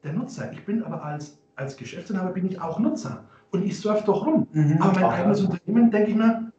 der 0.03 0.13
Nutzer, 0.13 0.53
ich 0.53 0.65
bin 0.65 0.83
aber 0.83 1.03
als, 1.03 1.39
als 1.57 1.77
Geschäftsinhaber 1.77 2.31
bin 2.31 2.47
ich 2.47 2.61
auch 2.61 2.79
Nutzer. 2.79 3.25
Und 3.51 3.65
ich 3.65 3.79
surfe 3.79 4.05
doch 4.05 4.27
rum. 4.27 4.47
Mhm. 4.53 4.77
Aber 4.81 4.93
mein 4.93 5.05
Auch 5.05 5.13
eigenes 5.13 5.41
das. 5.41 5.49
Unternehmen 5.49 5.91
denke 5.91 6.11
ich 6.11 6.17
mir, 6.17 6.53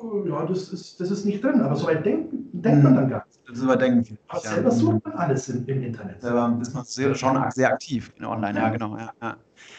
oh, 0.00 0.24
ja, 0.26 0.44
das 0.46 0.72
ist, 0.72 1.00
das 1.00 1.10
ist 1.10 1.24
nicht 1.24 1.42
drin. 1.42 1.60
Aber 1.60 1.74
so 1.74 1.86
weit 1.86 2.04
denken, 2.06 2.25
denkt 2.62 2.82
man 2.82 2.92
Mhm. 2.92 2.96
dann 2.96 3.10
gar 3.10 3.24
nicht. 3.26 3.40
Das 3.48 3.60
überdenken 3.60 4.04
viele. 4.04 4.18
Aber 4.28 4.42
ja. 4.42 4.50
selber 4.50 4.70
sucht 4.72 5.04
man 5.04 5.14
alles 5.14 5.48
im, 5.48 5.66
im 5.66 5.82
Internet. 5.82 6.20
Selber 6.20 6.58
ist 6.60 6.74
man 6.74 6.84
sehr, 6.84 7.14
schon 7.14 7.50
sehr 7.50 7.72
aktiv 7.72 8.12
in 8.16 8.24
online, 8.24 8.58
ja, 8.58 8.68
genau. 8.70 8.96
Ja, 8.96 9.12
ja. 9.22 9.36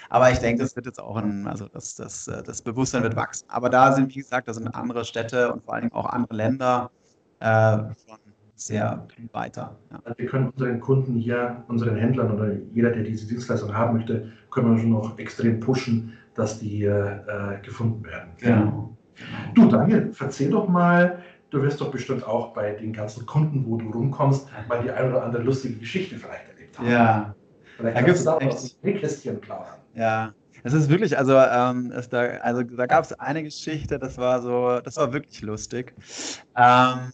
Aber 0.10 0.32
ich 0.32 0.40
denke, 0.40 0.64
das 0.64 0.76
wird 0.76 0.86
jetzt 0.86 1.02
auch 1.02 1.18
ein, 1.18 1.46
also 1.48 1.68
das, 1.68 1.96
das, 1.96 2.28
äh, 2.28 2.42
das 2.44 2.62
Bewusstsein 2.62 3.04
wird 3.04 3.16
wachsen. 3.16 3.46
Aber 3.50 3.70
da 3.70 3.92
sind, 3.92 4.16
wie 4.16 4.20
gesagt, 4.20 4.48
da 4.48 4.54
sind 4.54 4.68
andere 4.70 5.04
Städte 5.04 5.52
und 5.52 5.64
vor 5.64 5.74
allen 5.74 5.84
Dingen 5.84 5.94
auch 5.94 6.06
andere 6.06 6.36
Länder 6.36 6.92
äh, 7.40 7.78
schon 7.78 8.18
sehr 8.56 9.06
viel 9.14 9.30
weiter. 9.34 9.76
Ja. 9.92 10.00
Also 10.04 10.18
wir 10.18 10.26
können 10.28 10.50
unseren 10.50 10.80
Kunden 10.80 11.16
hier, 11.16 11.64
unseren 11.68 11.96
Händlern 11.96 12.32
oder 12.32 12.54
jeder, 12.74 12.92
der 12.92 13.04
diese 13.04 13.28
Dienstleistung 13.28 13.74
haben 13.74 13.98
möchte, 13.98 14.32
können 14.50 14.72
wir 14.72 14.80
schon 14.82 14.92
noch 14.92 15.20
extrem 15.20 15.60
pushen, 15.60 16.14
dass 16.36 16.60
die 16.60 16.86
äh, 16.86 16.90
äh, 16.90 17.62
gefunden 17.64 18.04
werden. 18.06 18.30
Genau. 18.40 18.98
Du, 19.56 19.68
Daniel, 19.68 20.12
erzähl 20.20 20.52
doch 20.52 20.68
mal, 20.68 21.20
du 21.58 21.64
wirst 21.64 21.82
doch 21.82 21.92
bestimmt 21.92 22.24
auch 22.26 22.54
bei 22.54 22.72
den 22.72 22.94
ganzen 22.94 23.26
Kunden, 23.26 23.66
wo 23.66 23.78
du 23.78 23.90
rumkommst, 23.90 24.48
mal 24.68 24.82
die 24.82 24.92
ein 24.92 25.10
oder 25.10 25.24
andere 25.24 25.42
lustige 25.44 25.76
Geschichte 25.76 26.18
vielleicht 26.18 26.48
erlebt 26.50 26.78
haben. 26.80 26.90
Ja, 26.90 27.36
Vielleicht 27.78 27.98
Da 27.98 28.02
kannst 28.02 28.06
gibt's 28.06 28.24
du 28.24 28.30
da 28.32 28.38
echt- 28.40 28.54
aus 28.58 28.78
dem 28.80 28.92
Nähkästchen 28.94 29.42
plaudern. 29.42 29.76
Ja, 29.94 30.34
es 30.64 30.74
ist 30.74 30.90
wirklich, 30.90 31.18
also, 31.18 31.36
ähm, 31.38 31.92
es 31.96 32.10
da, 32.10 32.22
also 32.22 32.64
da 32.64 32.86
gab 32.88 33.04
es 33.04 33.14
eine 33.14 33.44
Geschichte, 33.44 34.00
das 34.00 34.18
war 34.18 34.42
so, 34.42 34.80
das 34.84 34.96
war 34.98 35.14
wirklich 35.14 35.42
lustig. 35.42 35.94
Ähm, 36.56 37.12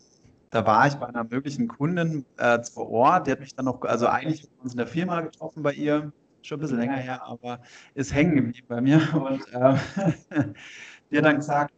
da 0.50 0.66
war 0.66 0.88
ich 0.88 0.94
bei 0.96 1.08
einer 1.08 1.24
möglichen 1.24 1.68
Kundin 1.68 2.26
äh, 2.38 2.60
vor 2.74 2.90
Ort, 2.90 3.28
die 3.28 3.32
hat 3.32 3.40
mich 3.40 3.56
dann 3.56 3.66
noch, 3.66 3.82
also 3.82 4.08
eigentlich 4.08 4.44
haben 4.44 4.52
wir 4.58 4.64
uns 4.64 4.74
in 4.74 4.78
der 4.78 4.88
Firma 4.88 5.22
getroffen 5.22 5.64
bei 5.64 5.74
ihr, 5.74 6.12
schon 6.42 6.58
ein 6.60 6.62
bisschen 6.62 6.78
länger 6.80 6.98
her, 6.98 7.24
aber 7.26 7.60
ist 7.96 8.14
hängen 8.14 8.36
geblieben 8.36 8.68
bei 8.68 8.82
mir 8.82 9.00
und 9.14 9.44
ähm, 9.54 9.78
die 11.12 11.18
hat 11.18 11.26
dann 11.26 11.38
gesagt, 11.38 11.74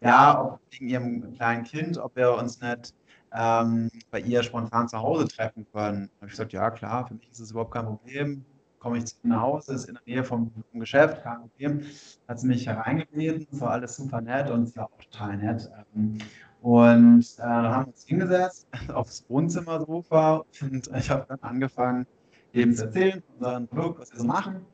ja, 0.00 0.42
ob 0.42 0.60
wegen 0.70 0.88
ihrem 0.88 1.32
kleinen 1.34 1.64
Kind, 1.64 1.98
ob 1.98 2.16
wir 2.16 2.34
uns 2.34 2.60
nicht 2.60 2.94
ähm, 3.32 3.90
bei 4.10 4.20
ihr 4.20 4.42
spontan 4.42 4.88
zu 4.88 4.98
Hause 4.98 5.28
treffen 5.28 5.66
können. 5.72 6.10
Da 6.14 6.16
habe 6.16 6.26
ich 6.26 6.32
gesagt, 6.32 6.52
ja 6.52 6.70
klar, 6.70 7.06
für 7.06 7.14
mich 7.14 7.30
ist 7.30 7.40
es 7.40 7.50
überhaupt 7.50 7.72
kein 7.72 7.86
Problem 7.86 8.44
komme 8.80 8.98
ich 8.98 9.06
zu 9.06 9.14
ihr 9.22 9.30
nach 9.30 9.42
Hause, 9.42 9.74
ist 9.74 9.88
in 9.88 9.94
der 9.94 10.02
Nähe 10.06 10.24
vom, 10.24 10.50
vom 10.70 10.80
Geschäft, 10.80 11.22
kein 11.22 11.40
Problem. 11.40 11.82
Hat 12.26 12.40
sie 12.40 12.48
mich 12.48 12.66
hereingebeten, 12.66 13.46
es 13.52 13.60
war 13.60 13.70
alles 13.70 13.96
super 13.96 14.20
nett 14.20 14.50
und 14.50 14.66
sie 14.66 14.76
war 14.76 14.86
auch 14.86 15.04
total 15.04 15.36
nett. 15.36 15.70
Ähm, 15.94 16.18
Und 16.62 17.20
äh, 17.38 17.42
dann 17.42 17.64
haben 17.68 17.84
wir 17.86 17.92
uns 17.92 18.04
hingesetzt 18.04 18.66
aufs 18.92 19.24
Wohnzimmersofa 19.28 20.44
und 20.62 20.90
ich 20.96 21.10
habe 21.10 21.26
dann 21.28 21.40
angefangen, 21.40 22.06
eben 22.52 22.74
zu 22.74 22.86
erzählen 22.86 23.22
von 23.22 23.36
unserem 23.36 23.68
Produkt, 23.68 24.00
was 24.00 24.12
wir 24.12 24.18
so 24.18 24.26
machen. 24.26 24.66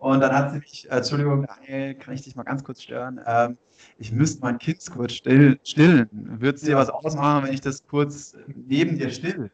Und 0.00 0.20
dann 0.20 0.34
hat 0.34 0.50
sie 0.50 0.58
mich, 0.58 0.90
äh, 0.90 0.96
Entschuldigung, 0.96 1.46
Daniel, 1.46 1.94
kann 1.94 2.14
ich 2.14 2.22
dich 2.22 2.34
mal 2.34 2.42
ganz 2.42 2.64
kurz 2.64 2.82
stören? 2.82 3.20
Ähm, 3.26 3.58
ich 3.98 4.10
müsste 4.10 4.40
mein 4.40 4.58
Kind 4.58 4.78
kurz 4.90 5.12
still, 5.12 5.60
stillen. 5.62 6.08
Würde 6.10 6.56
es 6.56 6.62
dir 6.62 6.76
was 6.76 6.88
ausmachen, 6.88 7.44
wenn 7.44 7.52
ich 7.52 7.60
das 7.60 7.86
kurz 7.86 8.34
neben 8.66 8.98
dir 8.98 9.10
still? 9.10 9.42
Und 9.42 9.50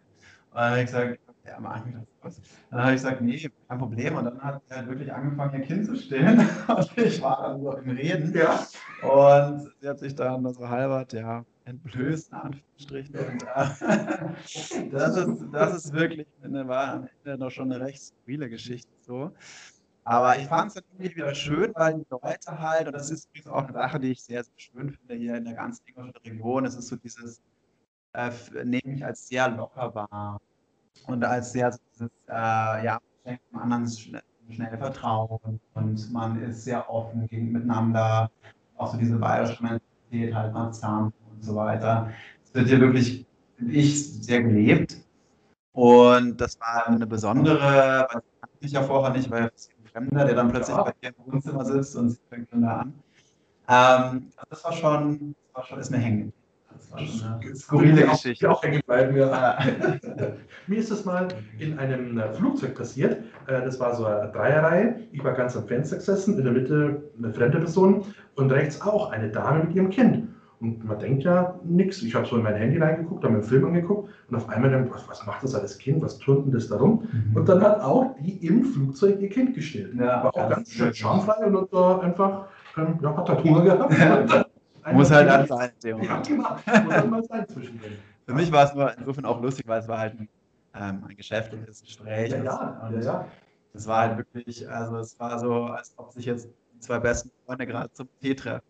dann 0.55 0.71
habe 0.71 0.81
ich 0.81 0.87
gesagt, 0.87 1.19
ja, 1.45 1.59
mach 1.61 1.79
ich 1.79 1.93
mir 1.93 2.07
das. 2.23 2.41
Dann 2.71 2.81
habe 2.81 2.93
ich 2.93 3.03
gesagt, 3.03 3.21
nee, 3.23 3.51
kein 3.69 3.79
Problem. 3.79 4.17
Und 4.17 4.25
dann 4.27 4.41
hat 4.41 4.63
sie 4.69 4.75
halt 4.77 4.89
wirklich 4.89 5.13
angefangen, 5.13 5.61
ihr 5.61 5.67
Kind 5.67 5.87
zu 5.87 5.97
stillen. 5.97 6.39
Und 6.69 6.97
ich 6.97 7.21
war 7.21 7.43
dann 7.43 7.61
so 7.61 7.73
im 7.73 7.91
Reden. 7.91 8.33
Ja. 8.33 8.67
Und 9.03 9.73
sie 9.81 9.89
hat 9.89 9.99
sich 9.99 10.15
dann 10.15 10.53
so 10.55 10.69
halbert, 10.69 11.13
ja, 11.13 11.45
entblößt, 11.65 12.31
in 12.31 12.39
Anführungsstrichen. 12.39 13.17
Und, 13.17 13.43
äh, 13.43 14.89
das, 14.93 15.17
ist, 15.17 15.45
das 15.51 15.75
ist 15.75 15.93
wirklich, 15.93 16.29
eine, 16.45 16.69
war 16.69 16.95
am 16.95 17.09
Ende 17.25 17.39
noch 17.39 17.51
schon 17.51 17.73
eine 17.73 17.85
recht 17.85 18.01
skurrile 18.01 18.49
Geschichte 18.49 18.89
so. 19.01 19.33
Aber 20.07 20.38
ich 20.38 20.47
fand 20.47 20.71
es 20.71 20.77
natürlich 20.77 21.16
wieder 21.16 21.35
schön, 21.35 21.73
weil 21.75 21.95
die 21.95 22.07
Leute 22.09 22.61
halt, 22.61 22.87
und 22.87 22.92
das 22.92 23.11
ist 23.11 23.29
übrigens 23.29 23.49
auch 23.49 23.64
eine 23.64 23.73
Sache, 23.73 23.99
die 23.99 24.12
ich 24.12 24.23
sehr, 24.23 24.45
sehr 24.45 24.55
schön 24.57 24.92
finde 24.92 25.16
hier 25.16 25.35
in 25.35 25.45
der 25.45 25.55
ganzen 25.55 25.83
Ingolstädter 25.85 26.31
Region, 26.31 26.64
es 26.64 26.77
ist 26.77 26.87
so 26.87 26.95
dieses, 26.95 27.42
äh, 28.12 28.31
nehme 28.64 28.95
ich 28.95 29.05
als 29.05 29.27
sehr 29.27 29.49
locker 29.49 29.92
wahr 29.97 30.40
und 31.09 31.25
als 31.25 31.51
sehr, 31.51 31.73
so 31.73 31.81
dieses, 31.92 32.11
äh, 32.29 32.85
ja, 32.85 33.01
schenkt 33.25 33.42
dem 33.51 33.59
anderen 33.59 33.88
schnell, 33.88 34.23
schnell 34.49 34.79
Vertrauen 34.79 35.61
und 35.75 36.12
man 36.12 36.40
ist 36.40 36.62
sehr 36.62 36.88
offen 36.88 37.27
gegen 37.27 37.51
miteinander, 37.51 38.31
auch 38.77 38.92
so 38.92 38.99
diese 38.99 39.16
bayerische 39.16 39.61
Mentalität 39.61 40.33
halt 40.33 40.53
mal 40.55 40.71
zusammen 40.71 41.12
und 41.33 41.42
so 41.42 41.57
weiter. 41.57 42.12
Es 42.45 42.55
wird 42.55 42.69
hier 42.69 42.81
wirklich, 42.81 43.27
finde 43.57 43.73
ich, 43.73 44.23
sehr 44.23 44.45
gelebt. 44.45 44.99
Und 45.73 46.40
das 46.40 46.61
war 46.61 46.87
eine 46.87 47.09
besondere, 47.09 48.07
weil 48.09 48.23
ich 48.61 48.71
ja 48.71 48.85
vorher 48.85 49.12
nicht, 49.12 49.29
weil 49.31 49.42
ein 49.42 49.76
Fremder, 49.97 50.27
der 50.27 50.35
dann 50.35 50.51
plötzlich 50.51 50.77
Ja. 50.77 50.83
bei 50.83 50.93
dir 51.03 51.09
im 51.09 51.33
Wohnzimmer 51.33 51.65
sitzt 51.65 51.97
und 51.97 52.11
sie 52.11 52.19
fängt 52.29 52.53
dann 52.53 52.63
da 52.63 52.77
an. 52.81 52.95
Ähm, 53.69 54.27
das 54.51 54.63
war 54.63 54.73
schon, 54.73 55.35
das 55.53 55.55
war 55.55 55.65
schon, 55.65 55.79
ist 55.79 55.91
mir 55.91 55.97
hängen. 55.97 56.33
Das 56.71 56.93
war 56.93 56.99
schon 56.99 57.41
eine 57.41 57.57
skurrile 57.57 58.07
Geschichte. 58.07 58.51
Auch, 58.51 58.59
auch 58.59 58.63
hängen 58.63 58.83
bleiben. 58.87 59.15
Mir 60.67 60.79
ist 60.79 60.91
das 60.91 61.05
mal 61.07 61.29
in 61.59 61.79
einem 61.79 62.19
äh, 62.19 62.35
Flugzeug 62.35 62.75
passiert. 62.75 63.23
Äh, 63.47 63.63
das 63.63 63.81
war 63.81 63.95
so 63.95 64.05
eine 64.05 64.31
Dreierreihe. 64.31 65.01
Ich 65.13 65.25
war 65.25 65.33
ganz 65.33 65.57
am 65.57 65.67
Fenster 65.67 65.97
gesessen, 65.97 66.37
in 66.39 66.45
der 66.45 66.53
Mitte 66.53 67.03
eine 67.17 67.33
fremde 67.33 67.59
Person 67.59 68.05
und 68.35 68.53
rechts 68.53 68.83
auch 68.83 69.11
eine 69.11 69.31
Dame 69.31 69.65
mit 69.65 69.75
ihrem 69.75 69.89
Kind. 69.89 70.29
Und 70.61 70.85
man 70.85 70.99
denkt 70.99 71.25
ja 71.25 71.59
nichts. 71.64 72.03
Ich 72.03 72.14
habe 72.14 72.27
so 72.27 72.37
in 72.37 72.42
mein 72.42 72.55
Handy 72.55 72.79
reingeguckt, 72.79 73.23
habe 73.23 73.35
mir 73.35 73.40
einen 73.40 73.49
Film 73.49 73.66
angeguckt 73.66 74.09
und 74.29 74.37
auf 74.37 74.49
einmal 74.49 74.71
denkt 74.71 74.92
was, 74.95 75.07
was 75.09 75.27
macht 75.27 75.42
das 75.42 75.55
als 75.55 75.77
Kind? 75.77 76.01
Was 76.03 76.19
turnt 76.19 76.47
denn 76.47 76.53
das 76.53 76.69
da 76.69 76.77
rum? 76.77 77.07
Mhm. 77.12 77.37
Und 77.37 77.49
dann 77.49 77.61
hat 77.61 77.81
auch 77.81 78.14
die 78.21 78.47
im 78.47 78.64
Flugzeug 78.64 79.21
ihr 79.21 79.29
Kind 79.29 79.55
gestillt. 79.55 79.95
Ja, 79.95 80.25
War 80.25 80.35
auch 80.35 80.49
ganz 80.49 80.73
schön 80.73 80.95
schamfrei 80.95 81.47
und 81.47 81.57
hat 81.61 81.69
da 81.73 81.99
einfach 81.99 82.47
ähm, 82.77 82.99
ja, 83.03 83.16
hat 83.16 83.45
Hunger 83.45 83.62
gehabt. 83.62 84.51
Muss 84.92 85.11
halt 85.11 85.29
dann 85.29 85.47
sein. 85.47 85.71
Ja, 85.83 86.21
genau. 86.21 86.51
Muss 86.51 86.66
halt 86.66 87.11
mal 87.11 87.25
sein 87.25 87.49
zwischendrin. 87.49 87.92
Für 88.27 88.35
mich 88.35 88.51
war 88.51 88.64
es 88.64 88.75
nur 88.75 88.97
insofern 88.97 89.25
auch 89.25 89.40
lustig, 89.40 89.66
weil 89.69 89.81
es 89.81 89.88
war 89.88 89.99
halt 89.99 90.19
ein, 90.19 90.29
ähm, 90.75 91.05
ein 91.09 91.16
geschäftliches 91.16 91.83
Gespräch. 91.83 92.33
Ja, 92.33 92.42
ja, 92.42 92.90
ja, 92.92 93.01
ja. 93.01 93.29
Es 93.73 93.87
war 93.87 94.09
halt 94.09 94.19
wirklich, 94.19 94.69
also 94.69 94.97
es 94.97 95.19
war 95.21 95.38
so, 95.38 95.64
als 95.66 95.92
ob 95.97 96.12
sich 96.12 96.25
jetzt 96.25 96.49
die 96.75 96.81
zwei 96.81 96.99
besten 96.99 97.31
Freunde 97.45 97.66
gerade 97.66 97.92
zum 97.92 98.09
Tee 98.21 98.35
treffen. 98.35 98.64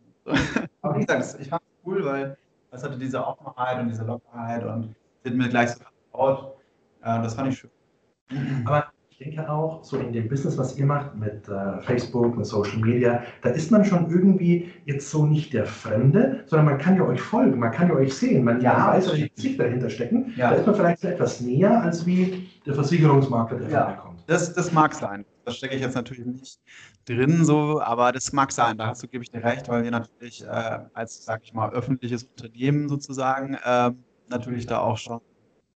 Aber 0.82 0.96
wie 0.96 1.06
gesagt, 1.06 1.40
ich 1.40 1.48
fand 1.48 1.62
es 1.62 1.75
cool, 1.86 2.04
weil 2.04 2.36
es 2.70 2.82
hatte 2.82 2.98
diese 2.98 3.24
Offenheit 3.24 3.80
und 3.80 3.88
diese 3.88 4.04
Lockerheit 4.04 4.64
und 4.64 4.94
sind 5.22 5.36
mir 5.36 5.48
gleich 5.48 5.70
so 5.70 5.80
vertraut. 5.80 6.56
Äh, 7.02 7.22
das 7.22 7.34
fand 7.34 7.52
ich 7.52 7.58
schön. 7.58 7.70
Aber 8.64 8.86
ich 9.18 9.18
denke 9.18 9.48
auch, 9.48 9.82
so 9.82 9.96
in 9.96 10.12
dem 10.12 10.28
Business, 10.28 10.58
was 10.58 10.76
ihr 10.76 10.84
macht 10.84 11.14
mit 11.14 11.48
äh, 11.48 11.80
Facebook, 11.82 12.36
mit 12.36 12.44
Social 12.44 12.78
Media, 12.78 13.22
da 13.40 13.48
ist 13.50 13.70
man 13.70 13.84
schon 13.84 14.10
irgendwie 14.10 14.70
jetzt 14.84 15.10
so 15.10 15.24
nicht 15.24 15.54
der 15.54 15.64
Fremde, 15.64 16.42
sondern 16.46 16.66
man 16.66 16.78
kann 16.78 16.96
ja 16.96 17.04
euch 17.04 17.20
folgen, 17.20 17.58
man 17.58 17.70
kann 17.70 17.88
ja 17.88 17.94
euch 17.94 18.14
sehen, 18.14 18.44
man 18.44 18.60
ja, 18.60 18.88
weiß, 18.88 19.10
welche 19.12 19.30
Gesichter 19.30 19.64
dahinter 19.64 19.88
stecken. 19.88 20.34
Ja. 20.36 20.50
Da 20.50 20.56
ist 20.56 20.66
man 20.66 20.74
vielleicht 20.74 21.00
so 21.00 21.08
etwas 21.08 21.40
näher 21.40 21.82
als 21.82 22.04
wie 22.04 22.48
der 22.66 22.74
Versicherungsmakler, 22.74 23.58
der 23.58 23.70
ja. 23.70 23.84
vorbeikommt. 23.84 24.24
Das, 24.26 24.52
das 24.52 24.72
mag 24.72 24.92
sein. 24.92 25.24
Das 25.46 25.56
stecke 25.56 25.76
ich 25.76 25.80
jetzt 25.80 25.94
natürlich 25.94 26.26
nicht 26.26 26.60
drin, 27.06 27.44
so, 27.44 27.80
aber 27.80 28.12
das 28.12 28.32
mag 28.32 28.52
sein. 28.52 28.76
Da 28.76 28.92
du, 28.92 29.08
gebe 29.08 29.24
ich 29.24 29.30
dir 29.30 29.42
recht, 29.42 29.68
weil 29.68 29.84
wir 29.84 29.90
natürlich 29.90 30.44
äh, 30.44 30.80
als, 30.92 31.24
sag 31.24 31.42
ich 31.44 31.54
mal, 31.54 31.70
öffentliches 31.70 32.24
Unternehmen 32.24 32.88
sozusagen 32.88 33.54
äh, 33.54 33.92
natürlich 34.28 34.66
da 34.66 34.80
auch 34.80 34.98
schon 34.98 35.20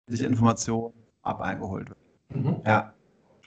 sich 0.08 0.22
Informationen 0.22 0.92
ab 1.22 1.40
eingeholt 1.40 1.88
wird. 1.88 1.98
Mhm. 2.30 2.60
Ja 2.66 2.92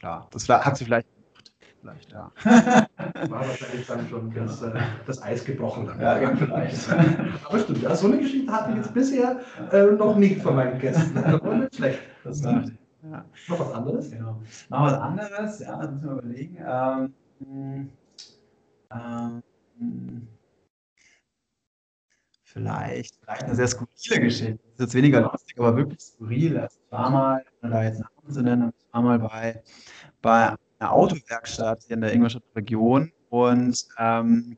klar. 0.04 0.28
Das 0.32 0.50
hat 0.50 0.78
sie 0.78 0.86
vielleicht 0.86 1.08
gemacht. 1.16 1.52
Vielleicht, 1.80 2.12
ja. 2.12 2.32
War 3.30 3.48
wahrscheinlich 3.48 3.88
dann 3.88 4.08
schon 4.10 4.34
das, 4.34 4.62
äh, 4.62 4.72
das 5.06 5.22
Eis 5.22 5.46
gebrochen. 5.46 5.88
Dann. 5.88 6.00
Ja, 6.00 6.20
ja, 6.20 6.36
vielleicht. 6.36 6.90
Aber 7.46 7.60
stimmt, 7.60 7.82
ja, 7.82 7.96
so 7.96 8.08
eine 8.08 8.20
Geschichte 8.20 8.52
hatte 8.52 8.72
ich 8.72 8.78
jetzt 8.78 8.94
bisher 8.94 9.40
äh, 9.72 9.84
noch 9.84 10.18
nicht 10.18 10.42
von 10.42 10.56
meinen 10.56 10.78
Gästen. 10.80 11.16
Das 11.16 11.42
war 11.42 11.56
nicht 11.56 11.76
schlecht. 11.76 12.00
Das 12.24 12.44
war, 12.44 12.64
ja. 13.13 13.26
Noch 13.47 13.60
was 13.60 13.71
anderes? 13.71 14.12
Genau. 14.12 14.41
Noch 14.69 14.82
was 14.82 14.93
anderes, 14.93 15.60
ja, 15.60 15.78
das 15.78 15.91
müssen 15.91 16.10
wir 16.10 16.12
überlegen. 16.12 16.58
Ähm, 16.60 17.89
ähm, 18.91 20.28
vielleicht, 22.43 23.15
vielleicht 23.21 23.43
eine 23.43 23.56
sehr 23.56 23.67
skurrile 23.67 24.21
Geschichte. 24.21 24.60
Das 24.63 24.73
ist 24.73 24.80
jetzt 24.80 24.93
weniger 24.95 25.21
lustig, 25.21 25.58
aber 25.60 25.76
wirklich 25.76 25.99
skurril. 25.99 26.58
Also 26.58 26.80
ich 26.84 26.91
war 26.91 27.10
mal, 27.10 27.45
da 27.62 27.84
jetzt 27.84 28.02
Namen 28.02 28.34
zu 28.34 28.41
nennen, 28.41 28.73
ich 28.78 28.93
war 28.93 29.02
mal 29.02 29.19
bei, 29.19 29.63
bei 30.21 30.56
einer 30.80 30.91
Autowerkstatt 30.91 31.84
hier 31.84 31.95
in 31.95 32.02
der 32.02 32.13
Ingolstädter 32.13 32.45
Region 32.56 33.12
und 33.30 33.88
ähm, 33.97 34.58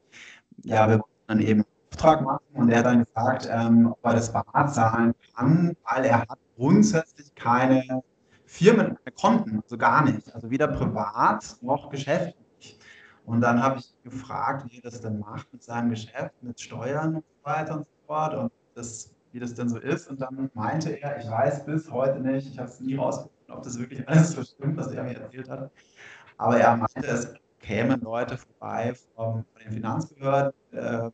ja, 0.63 0.87
wir 0.89 0.99
wollten 0.99 1.27
dann 1.27 1.39
eben 1.39 1.61
einen 1.61 1.65
Auftrag 1.91 2.21
machen 2.21 2.43
und 2.53 2.69
er 2.69 2.79
hat 2.79 2.85
dann 2.85 3.05
gesagt, 3.05 3.49
ähm, 3.51 3.87
ob 3.87 3.99
er 4.03 4.13
das 4.13 4.31
bar 4.33 4.67
zahlen 4.71 5.13
kann, 5.35 5.75
weil 5.89 6.05
er 6.05 6.21
hat 6.21 6.39
grundsätzlich 6.57 7.33
keine 7.35 8.03
Firmen, 8.55 8.97
keine 9.03 9.15
Konten, 9.15 9.59
also 9.61 9.77
gar 9.77 10.05
nicht. 10.05 10.33
Also 10.33 10.49
weder 10.49 10.67
privat 10.67 11.57
noch 11.61 11.89
geschäftlich. 11.89 12.79
Und 13.25 13.41
dann 13.41 13.61
habe 13.61 13.79
ich 13.79 13.93
gefragt, 14.03 14.71
wie 14.71 14.77
er 14.77 14.83
das 14.83 15.01
denn 15.01 15.19
macht 15.19 15.51
mit 15.51 15.61
seinem 15.61 15.89
Geschäft, 15.89 16.35
mit 16.41 16.59
Steuern 16.59 17.15
und 17.15 17.25
so 17.25 17.49
weiter 17.49 17.75
und 17.75 17.83
so 17.83 17.91
fort 18.07 18.33
und 18.35 18.51
das, 18.75 19.13
wie 19.31 19.39
das 19.39 19.53
denn 19.55 19.67
so 19.67 19.77
ist. 19.77 20.09
Und 20.09 20.21
dann 20.21 20.49
meinte 20.53 20.91
er, 20.91 21.19
ich 21.19 21.29
weiß 21.29 21.65
bis 21.65 21.91
heute 21.91 22.19
nicht, 22.19 22.47
ich 22.47 22.57
habe 22.57 22.69
es 22.69 22.79
nie 22.79 22.95
rausgefunden, 22.95 23.55
ob 23.55 23.63
das 23.63 23.77
wirklich 23.77 24.07
alles 24.07 24.31
so 24.31 24.43
stimmt, 24.43 24.77
was 24.77 24.91
er 24.91 25.03
mir 25.03 25.19
erzählt 25.19 25.49
hat. 25.49 25.71
Aber 26.37 26.57
er 26.57 26.77
meinte, 26.77 27.07
es 27.07 27.33
kämen 27.59 27.99
Leute 28.01 28.37
vorbei 28.37 28.93
von, 29.15 29.43
von 29.43 29.61
den 29.63 29.71
Finanzbehörden 29.73 30.53
äh, 30.71 31.09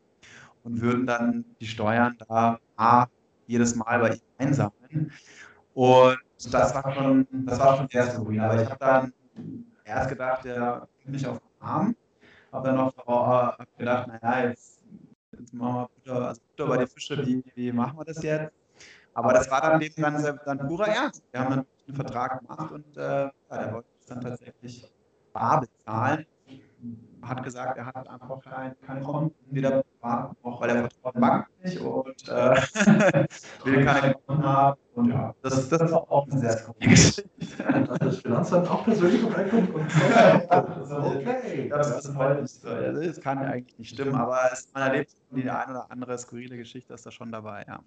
und 0.64 0.82
würden 0.82 1.08
dann 1.08 1.46
die 1.60 1.68
Steuern 1.68 2.18
da 2.28 2.60
jedes 3.48 3.76
Mal 3.76 4.00
bei 4.00 4.14
ihm 4.14 4.22
einsammeln. 4.38 5.12
Und 5.74 6.20
das 6.50 6.74
war 6.74 6.94
schon, 6.94 7.28
das 7.46 7.60
war 7.60 7.78
schon 7.78 7.88
sehr 7.90 8.10
skurril. 8.10 8.40
Aber 8.40 8.62
ich 8.62 8.70
habe 8.70 8.80
dann 8.80 9.14
erst 9.84 10.10
gedacht, 10.10 10.46
der 10.46 10.88
mich 11.06 11.26
auf 11.28 11.40
den 11.40 11.62
Arm, 11.62 11.96
habe 12.52 12.68
dann 12.68 12.78
noch 12.78 13.58
äh, 13.60 13.66
gedacht, 13.78 14.08
naja, 14.08 14.50
jetzt, 14.50 14.84
jetzt 15.38 15.54
machen 15.54 15.76
wir 15.76 15.90
Butter, 15.96 16.28
also 16.28 16.42
Butter 16.50 16.70
bei 16.70 16.78
den 16.78 16.88
Fischen, 16.88 17.26
wie, 17.26 17.44
wie 17.56 17.72
machen 17.72 17.98
wir 17.98 18.06
das 18.06 18.22
jetzt? 18.24 18.52
Aber 19.14 19.34
das 19.34 19.52
war 19.52 19.62
dann 19.62 19.82
eben 19.82 20.02
dann, 20.02 20.40
dann 20.46 20.68
purer 20.68 20.88
Ernst. 20.88 21.24
Wir 21.32 21.42
haben 21.42 21.50
dann 21.50 21.66
einen 21.88 21.96
Vertrag 21.96 22.40
gemacht 22.40 22.72
und 22.72 22.98
äh, 22.98 23.02
ja, 23.02 23.34
der 23.50 23.74
wollte 23.74 23.90
es 24.00 24.06
dann 24.06 24.22
tatsächlich 24.22 24.92
bar 25.34 25.62
bezahlen. 25.62 26.26
Hat 27.24 27.44
gesagt, 27.44 27.78
er 27.78 27.86
hat 27.86 28.08
einfach 28.08 28.42
kein, 28.42 28.76
keine 28.86 29.02
Konten, 29.02 29.36
weder 29.54 29.84
privat 29.84 30.44
noch, 30.44 30.62
weil 30.62 30.70
er 30.70 30.90
vertraut 30.90 31.20
Bank 31.20 31.48
nicht 31.64 31.80
und 31.80 32.28
äh, 32.28 32.56
will 33.64 33.86
keine 33.86 34.16
Konten 34.26 34.44
haben. 34.44 34.80
Und 34.96 35.10
ja, 35.10 35.34
das, 35.42 35.70
das 35.70 35.82
ist 35.82 35.94
auch 35.94 36.28
eine 36.30 36.40
sehr 36.40 36.58
skurrile 36.58 36.90
Geschichte. 36.90 37.30
Das 38.00 38.18
Finanzamt 38.20 38.70
auch 38.70 38.84
persönlich 38.84 39.24
und 39.24 39.36
okay. 40.50 41.70
Das 41.70 42.06
ist 42.06 42.16
heute 42.16 42.42
nicht 42.42 42.62
so. 42.62 42.70
Das 42.70 43.22
kann 43.22 43.42
ja 43.42 43.50
eigentlich 43.50 43.78
nicht 43.78 43.94
stimmen, 43.94 44.16
aber 44.16 44.40
es, 44.52 44.68
man 44.74 44.84
erlebt 44.84 45.12
die 45.30 45.50
eine 45.50 45.72
oder 45.72 45.92
andere 45.92 46.18
skurrile 46.18 46.58
Geschichte 46.58 46.94
ist 46.94 47.06
da 47.06 47.12
schon 47.12 47.32
dabei, 47.32 47.66
ja. 47.68 47.80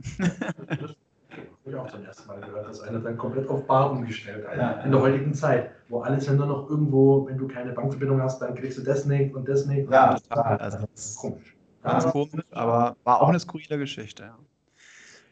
Habe 1.65 1.77
ich 1.77 1.83
auch 1.83 1.91
zum 1.91 2.05
ersten 2.05 2.29
Mal 2.29 2.41
gehört, 2.41 2.69
dass 2.69 2.81
einer 2.83 2.99
dann 2.99 3.17
komplett 3.17 3.49
auf 3.49 3.67
Bar 3.67 3.91
umgestellt 3.93 4.47
hat. 4.47 4.57
Ja. 4.57 4.71
In 4.83 4.91
der 4.91 5.01
heutigen 5.01 5.33
Zeit, 5.33 5.71
wo 5.89 6.01
alles 6.01 6.27
ja 6.27 6.35
nur 6.35 6.47
noch 6.47 6.69
irgendwo, 6.69 7.27
wenn 7.27 7.39
du 7.39 7.49
keine 7.49 7.73
Bankverbindung 7.73 8.21
hast, 8.21 8.41
dann 8.43 8.55
kriegst 8.55 8.77
du 8.79 8.83
das 8.83 9.07
nicht 9.07 9.35
und 9.35 9.49
das 9.49 9.65
nicht. 9.65 9.91
Ja, 9.91 10.15
total. 10.15 10.59
Also 10.59 10.79
das 10.93 11.05
ist 11.05 11.17
komisch. 11.17 11.57
Ganz 11.83 12.07
komisch, 12.07 12.45
aber 12.51 12.97
war 13.05 13.23
auch 13.23 13.29
eine 13.29 13.41
skurrile 13.41 13.79
Geschichte. 13.79 14.25
Ja. 14.25 14.39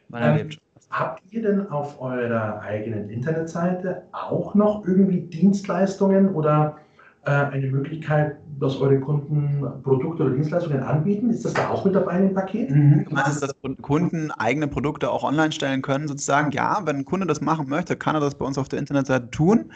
Man 0.09 0.23
ähm, 0.23 0.29
erlebt 0.29 0.53
schon. 0.55 0.63
Habt 0.89 1.23
ihr 1.31 1.41
denn 1.41 1.69
auf 1.69 1.99
eurer 2.01 2.61
eigenen 2.61 3.09
Internetseite 3.09 4.03
auch 4.11 4.53
noch 4.53 4.85
irgendwie 4.85 5.21
Dienstleistungen 5.21 6.33
oder 6.35 6.77
äh, 7.25 7.31
eine 7.31 7.67
Möglichkeit, 7.67 8.37
dass 8.63 8.79
eure 8.79 8.99
Kunden 8.99 9.63
Produkte 9.83 10.23
oder 10.23 10.35
Dienstleistungen 10.35 10.81
anbieten? 10.81 11.29
Ist 11.29 11.45
das 11.45 11.53
da 11.53 11.69
auch 11.69 11.83
mit 11.85 11.95
dabei 11.95 12.19
im 12.19 12.33
Paket? 12.33 12.69
Mhm. 12.69 13.05
Du 13.05 13.13
meinst, 13.13 13.43
dass 13.43 13.53
Kunden 13.81 14.31
eigene 14.31 14.67
Produkte 14.67 15.11
auch 15.11 15.23
online 15.23 15.51
stellen 15.51 15.81
können, 15.81 16.07
sozusagen? 16.07 16.51
Ja, 16.51 16.81
wenn 16.85 16.97
ein 16.97 17.05
Kunde 17.05 17.27
das 17.27 17.41
machen 17.41 17.67
möchte, 17.69 17.95
kann 17.95 18.15
er 18.15 18.21
das 18.21 18.35
bei 18.35 18.45
uns 18.45 18.57
auf 18.57 18.69
der 18.69 18.79
Internetseite 18.79 19.29
tun. 19.29 19.71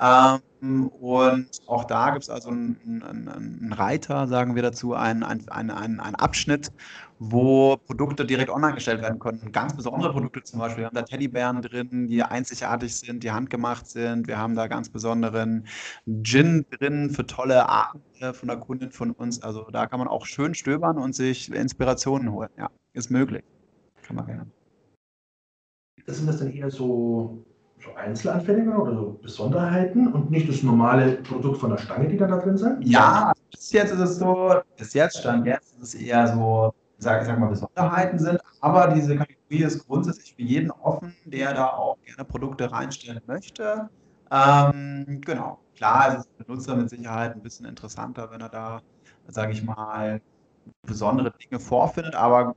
Ähm, 0.00 0.88
und 0.88 1.48
auch 1.66 1.84
da 1.84 2.10
gibt 2.10 2.22
es 2.22 2.30
also 2.30 2.50
einen, 2.50 3.02
einen, 3.06 3.28
einen, 3.28 3.72
Reiter, 3.72 4.26
sagen 4.26 4.54
wir 4.54 4.62
dazu, 4.62 4.94
einen, 4.94 5.22
einen, 5.22 5.48
einen, 5.50 6.00
einen 6.00 6.14
Abschnitt, 6.16 6.72
wo 7.30 7.76
Produkte 7.76 8.24
direkt 8.24 8.50
online 8.50 8.74
gestellt 8.74 9.00
werden 9.00 9.18
können. 9.18 9.52
Ganz 9.52 9.76
besondere 9.76 10.12
Produkte 10.12 10.42
zum 10.42 10.58
Beispiel. 10.58 10.82
Wir 10.82 10.86
haben 10.86 10.96
da 10.96 11.02
Teddybären 11.02 11.62
drin, 11.62 12.08
die 12.08 12.22
einzigartig 12.22 12.96
sind, 12.96 13.22
die 13.22 13.30
handgemacht 13.30 13.86
sind. 13.86 14.26
Wir 14.26 14.38
haben 14.38 14.56
da 14.56 14.66
ganz 14.66 14.88
besonderen 14.88 15.66
Gin 16.22 16.66
drin 16.70 17.10
für 17.10 17.24
tolle 17.24 17.68
Abende 17.68 18.34
von 18.34 18.48
der 18.48 18.56
Kundin 18.56 18.90
von 18.90 19.12
uns. 19.12 19.42
Also 19.42 19.68
da 19.70 19.86
kann 19.86 20.00
man 20.00 20.08
auch 20.08 20.26
schön 20.26 20.54
stöbern 20.54 20.98
und 20.98 21.14
sich 21.14 21.52
Inspirationen 21.52 22.32
holen. 22.32 22.50
Ja, 22.58 22.70
ist 22.92 23.10
möglich. 23.10 23.44
Kann 24.02 24.16
man 24.16 24.26
gerne. 24.26 24.46
Sind 26.06 26.26
das 26.26 26.38
dann 26.38 26.52
eher 26.52 26.70
so 26.70 27.44
so 27.84 27.94
Einzelanfertigungen 27.94 28.80
oder 28.80 28.94
so 28.94 29.18
Besonderheiten 29.22 30.12
und 30.12 30.30
nicht 30.30 30.48
das 30.48 30.62
normale 30.62 31.16
Produkt 31.22 31.58
von 31.58 31.70
der 31.70 31.78
Stange, 31.78 32.08
die 32.08 32.16
dann 32.16 32.30
da 32.30 32.38
drin 32.38 32.56
sind? 32.56 32.86
Ja, 32.86 33.32
bis 33.50 33.72
jetzt 33.72 33.92
ist 33.92 33.98
es 33.98 34.18
so, 34.18 34.54
bis 34.76 34.94
jetzt 34.94 35.18
stand 35.18 35.46
jetzt 35.46 35.74
ist 35.80 35.94
es 35.94 36.00
eher 36.00 36.28
so, 36.28 36.72
sag, 37.02 37.22
ich 37.22 37.26
sag 37.28 37.38
mal, 37.38 37.48
Besonderheiten 37.48 38.18
sind, 38.18 38.40
aber 38.60 38.88
diese 38.88 39.16
Kategorie 39.16 39.64
ist 39.64 39.86
grundsätzlich 39.86 40.34
für 40.34 40.42
jeden 40.42 40.70
offen, 40.70 41.14
der 41.24 41.54
da 41.54 41.68
auch 41.68 41.96
gerne 42.02 42.24
Produkte 42.24 42.70
reinstellen 42.70 43.22
möchte. 43.26 43.88
Ähm, 44.30 45.20
genau. 45.24 45.58
Klar, 45.76 46.14
es 46.14 46.24
ist 46.24 46.30
für 46.36 46.44
den 46.44 46.54
Nutzer 46.54 46.76
mit 46.76 46.90
Sicherheit 46.90 47.34
ein 47.34 47.42
bisschen 47.42 47.66
interessanter, 47.66 48.30
wenn 48.30 48.40
er 48.40 48.48
da, 48.48 48.80
sage 49.28 49.52
ich 49.52 49.62
mal, 49.62 50.20
besondere 50.86 51.32
Dinge 51.38 51.60
vorfindet, 51.60 52.14
aber 52.14 52.54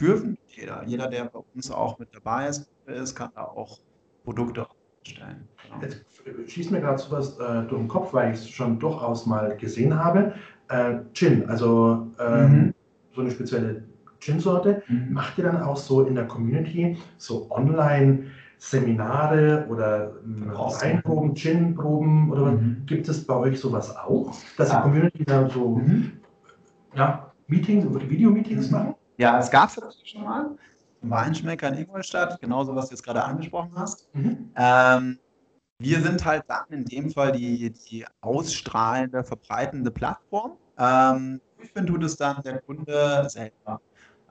dürfen 0.00 0.36
jeder. 0.48 0.82
Jeder, 0.84 1.08
der 1.08 1.26
bei 1.26 1.40
uns 1.54 1.70
auch 1.70 1.98
mit 1.98 2.08
dabei 2.14 2.48
ist, 2.48 2.68
ist 2.86 3.14
kann 3.14 3.30
da 3.34 3.44
auch 3.44 3.78
Produkte 4.24 4.66
stellen. 5.06 5.48
Genau. 5.62 5.80
Jetzt 5.82 6.50
schießt 6.50 6.70
mir 6.70 6.80
gerade 6.80 6.98
sowas 6.98 7.38
äh, 7.38 7.62
durch 7.68 7.80
den 7.80 7.88
Kopf, 7.88 8.12
weil 8.12 8.34
ich 8.34 8.40
es 8.40 8.48
schon 8.50 8.78
durchaus 8.78 9.26
mal 9.26 9.56
gesehen 9.56 9.96
habe. 9.96 10.34
Äh, 10.68 10.98
Gin, 11.12 11.48
also 11.48 12.10
äh, 12.18 12.46
mhm. 12.46 12.74
So 13.16 13.22
eine 13.22 13.32
spezielle 13.32 13.82
Gin-Sorte. 14.20 14.82
Mhm. 14.88 15.12
Macht 15.12 15.38
ihr 15.38 15.44
dann 15.44 15.62
auch 15.62 15.76
so 15.76 16.02
in 16.02 16.14
der 16.14 16.26
Community 16.26 16.98
so 17.16 17.50
Online-Seminare 17.50 19.66
oder 19.68 20.12
ähm, 20.24 20.52
Weinproben, 20.52 21.34
Gin-Proben 21.34 22.30
oder 22.30 22.42
was? 22.42 22.60
Mhm. 22.60 22.82
Gibt 22.86 23.08
es 23.08 23.26
bei 23.26 23.34
euch 23.34 23.58
sowas 23.58 23.96
auch, 23.96 24.32
dass 24.56 24.70
die 24.70 24.76
ah. 24.76 24.82
Community 24.82 25.24
da 25.24 25.50
so 25.50 25.76
mhm. 25.76 26.12
ja, 26.94 27.32
Meetings, 27.48 27.84
Video-Meetings 28.08 28.70
mhm. 28.70 28.76
machen? 28.76 28.94
Ja, 29.18 29.38
es 29.38 29.50
gab 29.50 29.70
es 29.70 29.78
schon 30.04 30.22
mal. 30.22 30.50
Weinschmecker 31.02 31.68
in 31.68 31.74
Ingolstadt, 31.74 32.40
genauso 32.40 32.74
was 32.74 32.88
du 32.88 32.94
jetzt 32.94 33.04
gerade 33.04 33.22
angesprochen 33.22 33.72
hast. 33.76 34.08
Mhm. 34.14 34.50
Ähm, 34.56 35.18
wir 35.78 36.00
sind 36.00 36.24
halt 36.24 36.44
dann 36.48 36.64
in 36.70 36.84
dem 36.84 37.10
Fall 37.10 37.32
die, 37.32 37.70
die 37.70 38.04
ausstrahlende, 38.20 39.22
verbreitende 39.22 39.90
Plattform. 39.90 40.52
Ähm, 40.78 41.40
durchführen 41.66 41.86
tut 41.86 42.04
es 42.04 42.16
dann 42.16 42.42
der 42.42 42.60
Kunde 42.60 43.28
selber. 43.28 43.80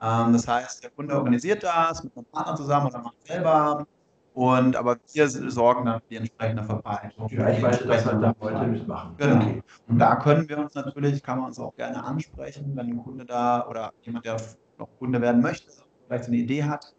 Ähm, 0.00 0.32
das 0.32 0.46
heißt, 0.46 0.82
der 0.82 0.90
Kunde 0.90 1.14
organisiert 1.14 1.62
das 1.62 2.02
mit 2.04 2.16
einem 2.16 2.26
Partner 2.26 2.56
zusammen 2.56 2.86
oder 2.86 2.98
macht 2.98 3.26
selber. 3.26 3.86
Und 4.34 4.76
aber 4.76 4.98
wir 5.14 5.28
sorgen 5.28 5.86
dann 5.86 6.00
für 6.00 6.08
die 6.10 6.16
entsprechende 6.16 6.62
Verbreitung. 6.62 7.28
Die 7.28 7.38
Reichweite, 7.38 7.86
dass 7.86 8.04
man 8.04 8.20
da 8.20 8.34
Leute 8.38 8.66
mitmachen. 8.66 9.14
Genau. 9.16 9.36
Okay. 9.36 9.62
Und 9.88 9.98
da 9.98 10.16
können 10.16 10.46
wir 10.46 10.58
uns 10.58 10.74
natürlich, 10.74 11.22
kann 11.22 11.38
man 11.38 11.48
uns 11.48 11.58
auch 11.58 11.74
gerne 11.74 12.04
ansprechen, 12.04 12.72
wenn 12.74 12.86
ein 12.86 13.02
Kunde 13.02 13.24
da 13.24 13.66
oder 13.66 13.92
jemand, 14.02 14.26
der 14.26 14.36
noch 14.78 14.88
Kunde 14.98 15.22
werden 15.22 15.40
möchte, 15.40 15.70
vielleicht 16.06 16.26
eine 16.26 16.36
Idee 16.36 16.64
hat. 16.64 16.94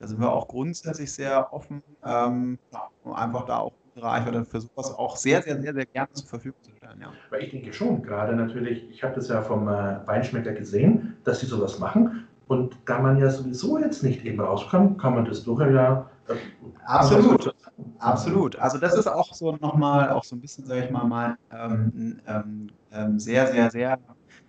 Da 0.00 0.08
sind 0.08 0.18
wir 0.18 0.32
auch 0.32 0.48
grundsätzlich 0.48 1.12
sehr 1.12 1.52
offen, 1.52 1.82
ähm, 2.04 2.58
um 3.04 3.12
einfach 3.12 3.44
da 3.44 3.58
auch 3.58 3.72
Reichweite 3.96 4.44
für 4.44 4.60
sowas 4.60 4.94
auch 4.96 5.16
sehr, 5.16 5.42
sehr, 5.42 5.60
sehr, 5.60 5.74
sehr 5.74 5.86
gerne 5.86 6.12
zur 6.12 6.28
Verfügung 6.28 6.60
zu 6.62 6.70
stellen. 6.76 7.00
Ja. 7.00 7.12
Weil 7.30 7.44
ich 7.44 7.50
denke 7.50 7.72
schon, 7.72 8.02
gerade 8.02 8.34
natürlich, 8.34 8.88
ich 8.90 9.02
habe 9.02 9.14
das 9.14 9.28
ja 9.28 9.42
vom 9.42 9.68
äh, 9.68 10.06
Weinschmecker 10.06 10.52
gesehen, 10.52 11.16
dass 11.24 11.40
sie 11.40 11.46
sowas 11.46 11.78
machen. 11.78 12.26
Und 12.48 12.76
da 12.86 12.98
man 12.98 13.16
ja 13.18 13.30
sowieso 13.30 13.78
jetzt 13.78 14.02
nicht 14.02 14.24
eben 14.24 14.40
rauskommt, 14.40 15.00
kann 15.00 15.14
man 15.14 15.24
das 15.24 15.44
durchaus 15.44 15.72
ja. 15.72 16.10
Äh, 16.28 16.34
Absolut. 16.84 17.54
Absolut. 17.98 18.56
Also 18.56 18.78
das 18.78 18.94
ist 18.94 19.06
auch 19.06 19.32
so 19.34 19.56
nochmal, 19.56 20.10
auch 20.10 20.24
so 20.24 20.36
ein 20.36 20.40
bisschen, 20.40 20.64
sage 20.66 20.84
ich 20.84 20.90
mal, 20.90 21.04
mal 21.04 21.36
ähm, 21.52 22.20
ähm, 22.26 22.66
ähm, 22.92 23.18
sehr, 23.18 23.46
sehr, 23.52 23.70
sehr 23.70 23.98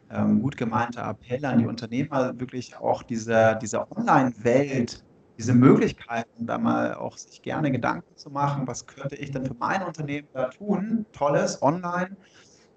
ähm, 0.10 0.41
gut 0.41 0.58
gemeinter 0.58 1.10
Appell 1.10 1.43
an 1.45 1.60
die 1.60 1.65
Unternehmer, 1.65 2.39
wirklich 2.39 2.75
auch 2.77 3.04
diese, 3.04 3.58
diese 3.62 3.89
Online-Welt 3.91 5.04
diese 5.41 5.56
Möglichkeiten, 5.56 6.45
da 6.45 6.60
mal 6.60 6.93
auch 6.93 7.17
sich 7.17 7.41
gerne 7.41 7.71
Gedanken 7.71 8.15
zu 8.15 8.30
machen, 8.30 8.67
was 8.67 8.86
könnte 8.86 9.15
ich 9.15 9.32
denn 9.32 9.43
für 9.43 9.56
mein 9.56 9.82
Unternehmen 9.82 10.27
da 10.34 10.49
tun, 10.49 11.08
tolles 11.13 11.63
online. 11.63 12.15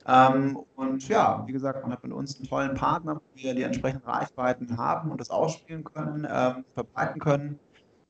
Ähm, 0.07 0.59
und 0.74 1.07
ja, 1.07 1.44
wie 1.46 1.53
gesagt, 1.53 1.83
man 1.83 1.92
hat 1.92 2.03
mit 2.03 2.12
uns 2.12 2.37
einen 2.37 2.48
tollen 2.48 2.74
Partner, 2.74 3.16
wo 3.16 3.20
wir 3.35 3.55
die 3.55 3.64
entsprechenden 3.64 4.09
Reichweiten 4.09 4.79
haben 4.79 5.11
und 5.11 5.20
das 5.20 5.29
ausspielen 5.29 5.85
können, 5.85 6.27
ähm, 6.31 6.64
verbreiten 6.72 7.20
können. 7.20 7.59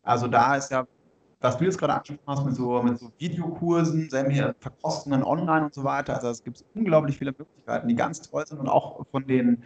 Also 0.04 0.28
da 0.28 0.54
ist 0.54 0.70
ja, 0.70 0.86
was 1.40 1.58
du 1.58 1.64
jetzt 1.64 1.78
gerade 1.78 1.94
angesprochen 1.94 2.22
hast, 2.26 2.44
mit 2.44 2.54
so, 2.54 2.80
mit 2.80 2.98
so 3.00 3.10
Videokursen, 3.18 4.08
Verkostungen 4.60 5.24
online 5.24 5.64
und 5.64 5.74
so 5.74 5.82
weiter. 5.82 6.14
Also 6.14 6.28
es 6.28 6.44
gibt 6.44 6.64
unglaublich 6.76 7.18
viele 7.18 7.32
Möglichkeiten, 7.32 7.88
die 7.88 7.96
ganz 7.96 8.22
toll 8.22 8.46
sind 8.46 8.60
und 8.60 8.68
auch 8.68 9.04
von 9.10 9.26
den 9.26 9.64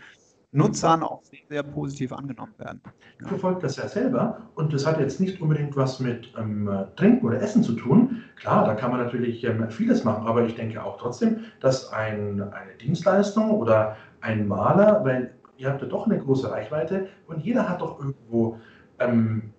Nutzern 0.52 1.02
auch 1.02 1.22
sehr, 1.24 1.40
sehr 1.48 1.62
positiv 1.62 2.12
angenommen 2.12 2.54
werden. 2.58 2.80
Ich 3.20 3.26
verfolge 3.26 3.61
das 3.61 3.76
ja 3.76 3.87
selber 3.87 4.48
und 4.54 4.72
das 4.72 4.87
hat 4.87 4.98
jetzt 4.98 5.20
nicht 5.20 5.40
unbedingt 5.42 5.76
was 5.76 6.00
mit 6.00 6.32
ähm, 6.38 6.70
Trinken 6.96 7.26
oder 7.26 7.40
Essen 7.42 7.62
zu 7.62 7.74
tun. 7.74 8.22
Klar, 8.37 8.64
da 8.64 8.74
kann 8.74 8.90
man 8.90 9.00
natürlich 9.00 9.44
ähm, 9.44 9.68
vieles 9.70 10.04
machen, 10.04 10.26
aber 10.26 10.44
ich 10.44 10.54
denke 10.54 10.82
auch 10.82 10.98
trotzdem, 10.98 11.40
dass 11.61 11.92
ein, 11.92 12.40
eine 12.40 12.74
Dienstleistung 12.80 13.50
oder 13.50 13.96
ein 14.20 14.48
Maler, 14.48 15.04
weil 15.04 15.34
ihr 15.58 15.68
habt 15.68 15.82
ja 15.82 15.88
doch 15.88 16.06
eine 16.06 16.18
große 16.18 16.50
Reichweite 16.50 17.08
und 17.26 17.44
jeder 17.44 17.68
hat 17.68 17.82
doch 17.82 17.98
irgendwo 17.98 18.58
ähm, 19.00 19.52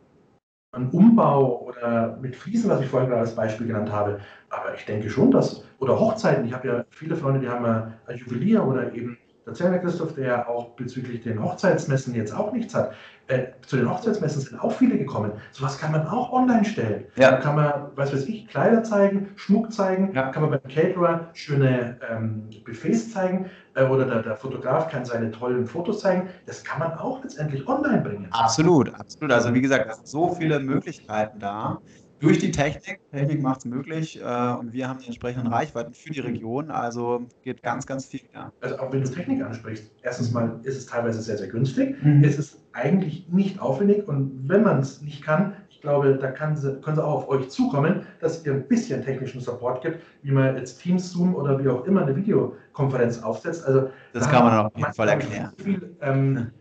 einen 0.71 0.89
Umbau 0.89 1.67
oder 1.67 2.17
mit 2.21 2.35
Fliesen, 2.35 2.69
was 2.69 2.81
ich 2.81 2.87
vorhin 2.87 3.11
als 3.11 3.35
Beispiel 3.35 3.67
genannt 3.67 3.91
habe. 3.91 4.19
Aber 4.49 4.73
ich 4.75 4.85
denke 4.85 5.09
schon, 5.09 5.31
dass, 5.31 5.63
oder 5.79 5.99
Hochzeiten, 5.99 6.45
ich 6.45 6.53
habe 6.53 6.67
ja 6.67 6.85
viele 6.89 7.15
Freunde, 7.15 7.39
die 7.39 7.49
haben 7.49 7.65
ja 7.65 7.93
Juwelier 8.13 8.65
oder 8.65 8.93
eben 8.93 9.17
Erzählen, 9.45 9.71
Herr 9.71 9.79
Christoph, 9.79 10.13
der 10.13 10.27
ja 10.27 10.47
auch 10.47 10.75
bezüglich 10.75 11.21
den 11.21 11.43
Hochzeitsmessen 11.43 12.13
jetzt 12.13 12.33
auch 12.33 12.51
nichts 12.51 12.75
hat. 12.75 12.93
Äh, 13.27 13.47
zu 13.65 13.77
den 13.77 13.89
Hochzeitsmessen 13.89 14.41
sind 14.41 14.59
auch 14.59 14.71
viele 14.71 14.97
gekommen. 14.97 15.31
Sowas 15.51 15.77
kann 15.77 15.91
man 15.91 16.07
auch 16.07 16.31
online 16.31 16.65
stellen. 16.65 17.05
Ja. 17.15 17.31
Da 17.31 17.37
kann 17.37 17.55
man, 17.55 17.91
was 17.95 18.11
weiß 18.11 18.25
ich, 18.25 18.47
Kleider 18.47 18.83
zeigen, 18.83 19.29
Schmuck 19.35 19.71
zeigen, 19.71 20.13
ja. 20.13 20.31
kann 20.31 20.41
man 20.41 20.51
beim 20.51 20.63
Caterer 20.63 21.29
schöne 21.33 21.99
ähm, 22.09 22.49
Buffets 22.65 23.11
zeigen 23.11 23.49
äh, 23.75 23.83
oder 23.83 24.05
der, 24.05 24.23
der, 24.23 24.35
Fotograf 24.35 24.89
kann 24.89 25.05
seine 25.05 25.31
tollen 25.31 25.65
Fotos 25.67 25.99
zeigen. 25.99 26.29
Das 26.45 26.63
kann 26.63 26.79
man 26.79 26.93
auch 26.93 27.21
letztendlich 27.23 27.67
online 27.67 28.01
bringen. 28.01 28.27
Absolut, 28.31 28.93
absolut. 28.95 29.31
Also 29.31 29.53
wie 29.53 29.61
gesagt, 29.61 29.89
es 29.89 29.97
sind 29.97 30.07
so 30.07 30.29
viele 30.29 30.59
Möglichkeiten 30.59 31.39
da 31.39 31.79
durch 32.19 32.39
die 32.39 32.51
Technik. 32.51 32.99
Technik 33.11 33.41
macht 33.41 33.59
es 33.59 33.65
möglich 33.65 34.19
äh, 34.19 34.53
und 34.53 34.73
wir 34.73 34.87
haben 34.87 34.99
die 34.99 35.07
entsprechenden 35.07 35.47
Reichweiten 35.47 35.93
für 35.93 36.11
die 36.11 36.19
Region. 36.19 36.71
Also 36.71 37.25
geht 37.43 37.63
ganz, 37.63 37.85
ganz 37.85 38.05
viel. 38.05 38.21
Ja. 38.33 38.51
Also 38.61 38.77
auch 38.77 38.91
wenn 38.91 39.03
du 39.03 39.09
Technik 39.09 39.41
ansprichst, 39.41 39.91
erstens 40.01 40.31
mal 40.31 40.59
ist 40.63 40.77
es 40.77 40.85
teilweise 40.85 41.21
sehr, 41.21 41.37
sehr 41.37 41.47
günstig. 41.47 42.01
Mhm. 42.03 42.23
Es 42.23 42.37
ist 42.37 42.63
eigentlich 42.73 43.27
nicht 43.29 43.59
aufwendig 43.59 44.07
und 44.07 44.47
wenn 44.47 44.63
man 44.63 44.79
es 44.79 45.01
nicht 45.01 45.23
kann, 45.23 45.53
ich 45.69 45.81
glaube, 45.81 46.15
da 46.15 46.55
sie, 46.55 46.81
können 46.81 46.95
sie 46.97 47.03
auch 47.03 47.23
auf 47.23 47.29
euch 47.29 47.49
zukommen, 47.49 48.05
dass 48.19 48.45
ihr 48.45 48.53
ein 48.53 48.67
bisschen 48.67 49.01
technischen 49.01 49.39
Support 49.39 49.81
gibt, 49.81 50.01
wie 50.23 50.31
man 50.31 50.57
jetzt 50.57 50.81
Teams, 50.81 51.09
Zoom 51.11 51.35
oder 51.35 51.63
wie 51.63 51.69
auch 51.69 51.85
immer 51.85 52.01
eine 52.01 52.15
Videokonferenz 52.15 53.23
aufsetzt. 53.23 53.65
Also 53.65 53.89
das 54.11 54.25
da 54.25 54.29
kann 54.29 54.43
man 54.43 54.65
auf 54.65 54.75
jeden 54.75 54.93
Fall 54.93 55.07
erklären. 55.07 55.53
Viel 55.57 55.95
ähm, 56.01 56.51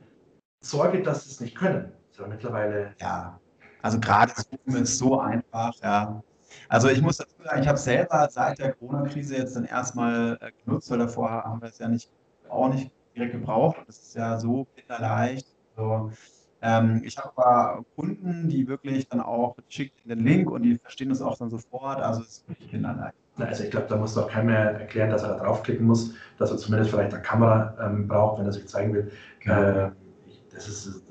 Sorge, 0.60 1.02
dass 1.02 1.24
sie 1.24 1.30
es 1.30 1.40
nicht 1.40 1.56
können. 1.56 1.92
So 2.10 2.26
mittlerweile. 2.26 2.94
Ja, 3.00 3.40
also 3.88 4.00
gerade 4.00 4.32
Zoom 4.36 4.76
ist 4.82 4.98
so 4.98 5.18
einfach, 5.18 5.72
ja. 5.82 6.22
Also 6.68 6.88
ich 6.88 7.00
muss 7.00 7.16
dazu 7.16 7.42
sagen, 7.42 7.62
ich 7.62 7.68
habe 7.68 7.78
selber 7.78 8.28
seit 8.30 8.58
der 8.58 8.74
Corona-Krise 8.74 9.36
jetzt 9.36 9.56
dann 9.56 9.64
erstmal 9.64 10.36
äh, 10.42 10.50
genutzt, 10.62 10.90
weil 10.90 10.98
davor 10.98 11.30
haben 11.30 11.62
wir 11.62 11.70
es 11.70 11.78
ja 11.78 11.88
nicht, 11.88 12.10
auch 12.50 12.68
nicht 12.68 12.90
direkt 13.16 13.32
gebraucht. 13.32 13.78
Das 13.86 13.98
ist 13.98 14.14
ja 14.14 14.38
so 14.38 14.66
kinderleicht. 14.76 15.46
Also, 15.74 16.12
ähm, 16.60 17.00
ich 17.02 17.16
habe 17.16 17.32
aber 17.36 17.82
Kunden, 17.96 18.50
die 18.50 18.68
wirklich 18.68 19.08
dann 19.08 19.20
auch 19.20 19.56
schickt 19.68 19.94
den 20.04 20.18
Link 20.18 20.50
und 20.50 20.64
die 20.64 20.76
verstehen 20.76 21.08
das 21.08 21.22
auch 21.22 21.38
dann 21.38 21.48
sofort. 21.48 21.98
Also 22.00 22.20
es 22.20 22.28
ist 22.28 22.48
wirklich 22.48 22.68
kinderleicht. 22.68 23.16
Also 23.38 23.64
ich 23.64 23.70
glaube, 23.70 23.86
da 23.88 23.96
muss 23.96 24.12
doch 24.12 24.28
keiner 24.28 24.44
mehr 24.44 24.80
erklären, 24.80 25.08
dass 25.08 25.22
er 25.22 25.30
da 25.30 25.44
draufklicken 25.44 25.86
muss, 25.86 26.12
dass 26.38 26.50
er 26.50 26.58
zumindest 26.58 26.90
vielleicht 26.90 27.14
eine 27.14 27.22
Kamera 27.22 27.74
ähm, 27.80 28.06
braucht, 28.06 28.38
wenn 28.38 28.44
er 28.44 28.52
sich 28.52 28.68
zeigen 28.68 28.92
will. 28.92 29.10
Genau. 29.40 29.62
Äh, 29.62 29.90
das 30.52 30.68
ist 30.68 31.02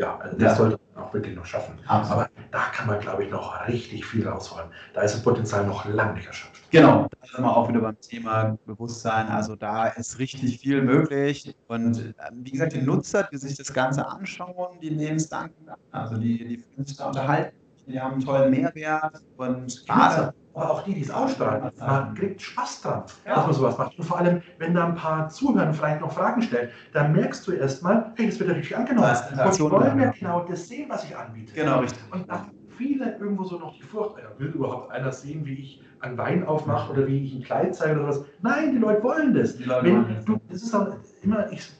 ja, 0.00 0.18
also 0.18 0.36
das 0.36 0.52
ja. 0.52 0.54
sollte 0.56 0.80
man 0.94 1.04
auch 1.04 1.12
wirklich 1.12 1.36
noch 1.36 1.44
schaffen. 1.44 1.78
Absolut. 1.86 2.22
Aber 2.24 2.30
da 2.50 2.58
kann 2.72 2.86
man, 2.86 3.00
glaube 3.00 3.24
ich, 3.24 3.30
noch 3.30 3.68
richtig 3.68 4.06
viel 4.06 4.26
rausholen. 4.26 4.66
Da 4.94 5.02
ist 5.02 5.14
das 5.14 5.22
Potenzial 5.22 5.66
noch 5.66 5.84
lange 5.84 6.14
nicht 6.14 6.26
erschöpft. 6.26 6.62
Genau, 6.70 7.06
da 7.20 7.26
sind 7.26 7.44
wir 7.44 7.54
auch 7.54 7.68
wieder 7.68 7.80
beim 7.80 8.00
Thema 8.00 8.56
Bewusstsein. 8.64 9.28
Also 9.28 9.56
da 9.56 9.88
ist 9.88 10.18
richtig 10.18 10.58
viel 10.60 10.80
möglich. 10.82 11.54
Und 11.68 11.98
äh, 11.98 12.12
wie 12.32 12.50
gesagt, 12.50 12.72
die 12.72 12.80
Nutzer, 12.80 13.28
die 13.30 13.36
sich 13.36 13.56
das 13.56 13.72
Ganze 13.72 14.06
anschauen, 14.06 14.78
die 14.80 14.90
nehmen 14.90 15.16
es 15.16 15.28
dankend 15.28 15.68
an. 15.68 15.78
Also 15.90 16.16
die, 16.16 16.48
die 16.48 16.56
fühlen 16.56 16.86
sich 16.86 16.96
da 16.96 17.08
unterhalten, 17.08 17.54
die 17.86 18.00
haben 18.00 18.14
einen 18.14 18.24
tollen 18.24 18.50
Mehrwert. 18.50 19.20
Und 19.36 19.84
gerade 19.86 20.32
aber 20.54 20.70
auch 20.70 20.82
die, 20.82 20.94
die 20.94 21.02
es 21.02 21.10
ausstrahlen, 21.10 21.70
man 21.78 22.14
kriegt 22.14 22.42
Spaß 22.42 22.82
dran, 22.82 23.02
ja. 23.24 23.36
dass 23.36 23.46
man 23.46 23.54
sowas 23.54 23.78
macht. 23.78 23.98
Und 23.98 24.04
vor 24.04 24.18
allem, 24.18 24.42
wenn 24.58 24.74
da 24.74 24.86
ein 24.86 24.94
paar 24.94 25.28
zuhören, 25.28 25.72
vielleicht 25.72 26.00
noch 26.00 26.12
Fragen 26.12 26.42
stellen, 26.42 26.70
dann 26.92 27.12
merkst 27.12 27.46
du 27.46 27.52
erstmal, 27.52 28.12
hey, 28.16 28.26
das 28.26 28.38
wird 28.38 28.50
ja 28.50 28.56
richtig 28.56 28.76
angenommen. 28.76 29.08
Und 29.08 29.58
die 29.58 29.62
wollen 29.62 30.00
ja 30.00 30.10
genau 30.10 30.44
das 30.44 30.66
sehen, 30.66 30.88
was 30.88 31.04
ich 31.04 31.16
anbiete. 31.16 31.52
Genau, 31.54 31.80
richtig. 31.80 32.02
Und 32.10 32.28
da 32.28 32.46
viele 32.80 33.16
irgendwo 33.18 33.44
so 33.44 33.58
noch 33.58 33.76
die 33.76 33.82
Furcht, 33.82 34.16
will 34.38 34.48
überhaupt 34.48 34.90
einer 34.90 35.12
sehen, 35.12 35.44
wie 35.44 35.54
ich 35.54 35.82
einen 36.00 36.16
Wein 36.16 36.46
aufmache 36.46 36.92
oder 36.92 37.06
wie 37.06 37.24
ich 37.24 37.34
ein 37.34 37.42
Kleid 37.42 37.74
zeige 37.74 38.00
oder 38.00 38.08
was. 38.08 38.24
Nein, 38.40 38.72
die 38.72 38.78
Leute 38.78 39.02
wollen 39.02 39.34
das. 39.34 39.58
Leute 39.60 39.84
wenn 39.84 39.94
wollen 39.96 40.24
du, 40.24 40.40
das 40.48 40.62
ist 40.62 40.74
auch 40.74 40.88
immer, 41.22 41.52
ich, 41.52 41.70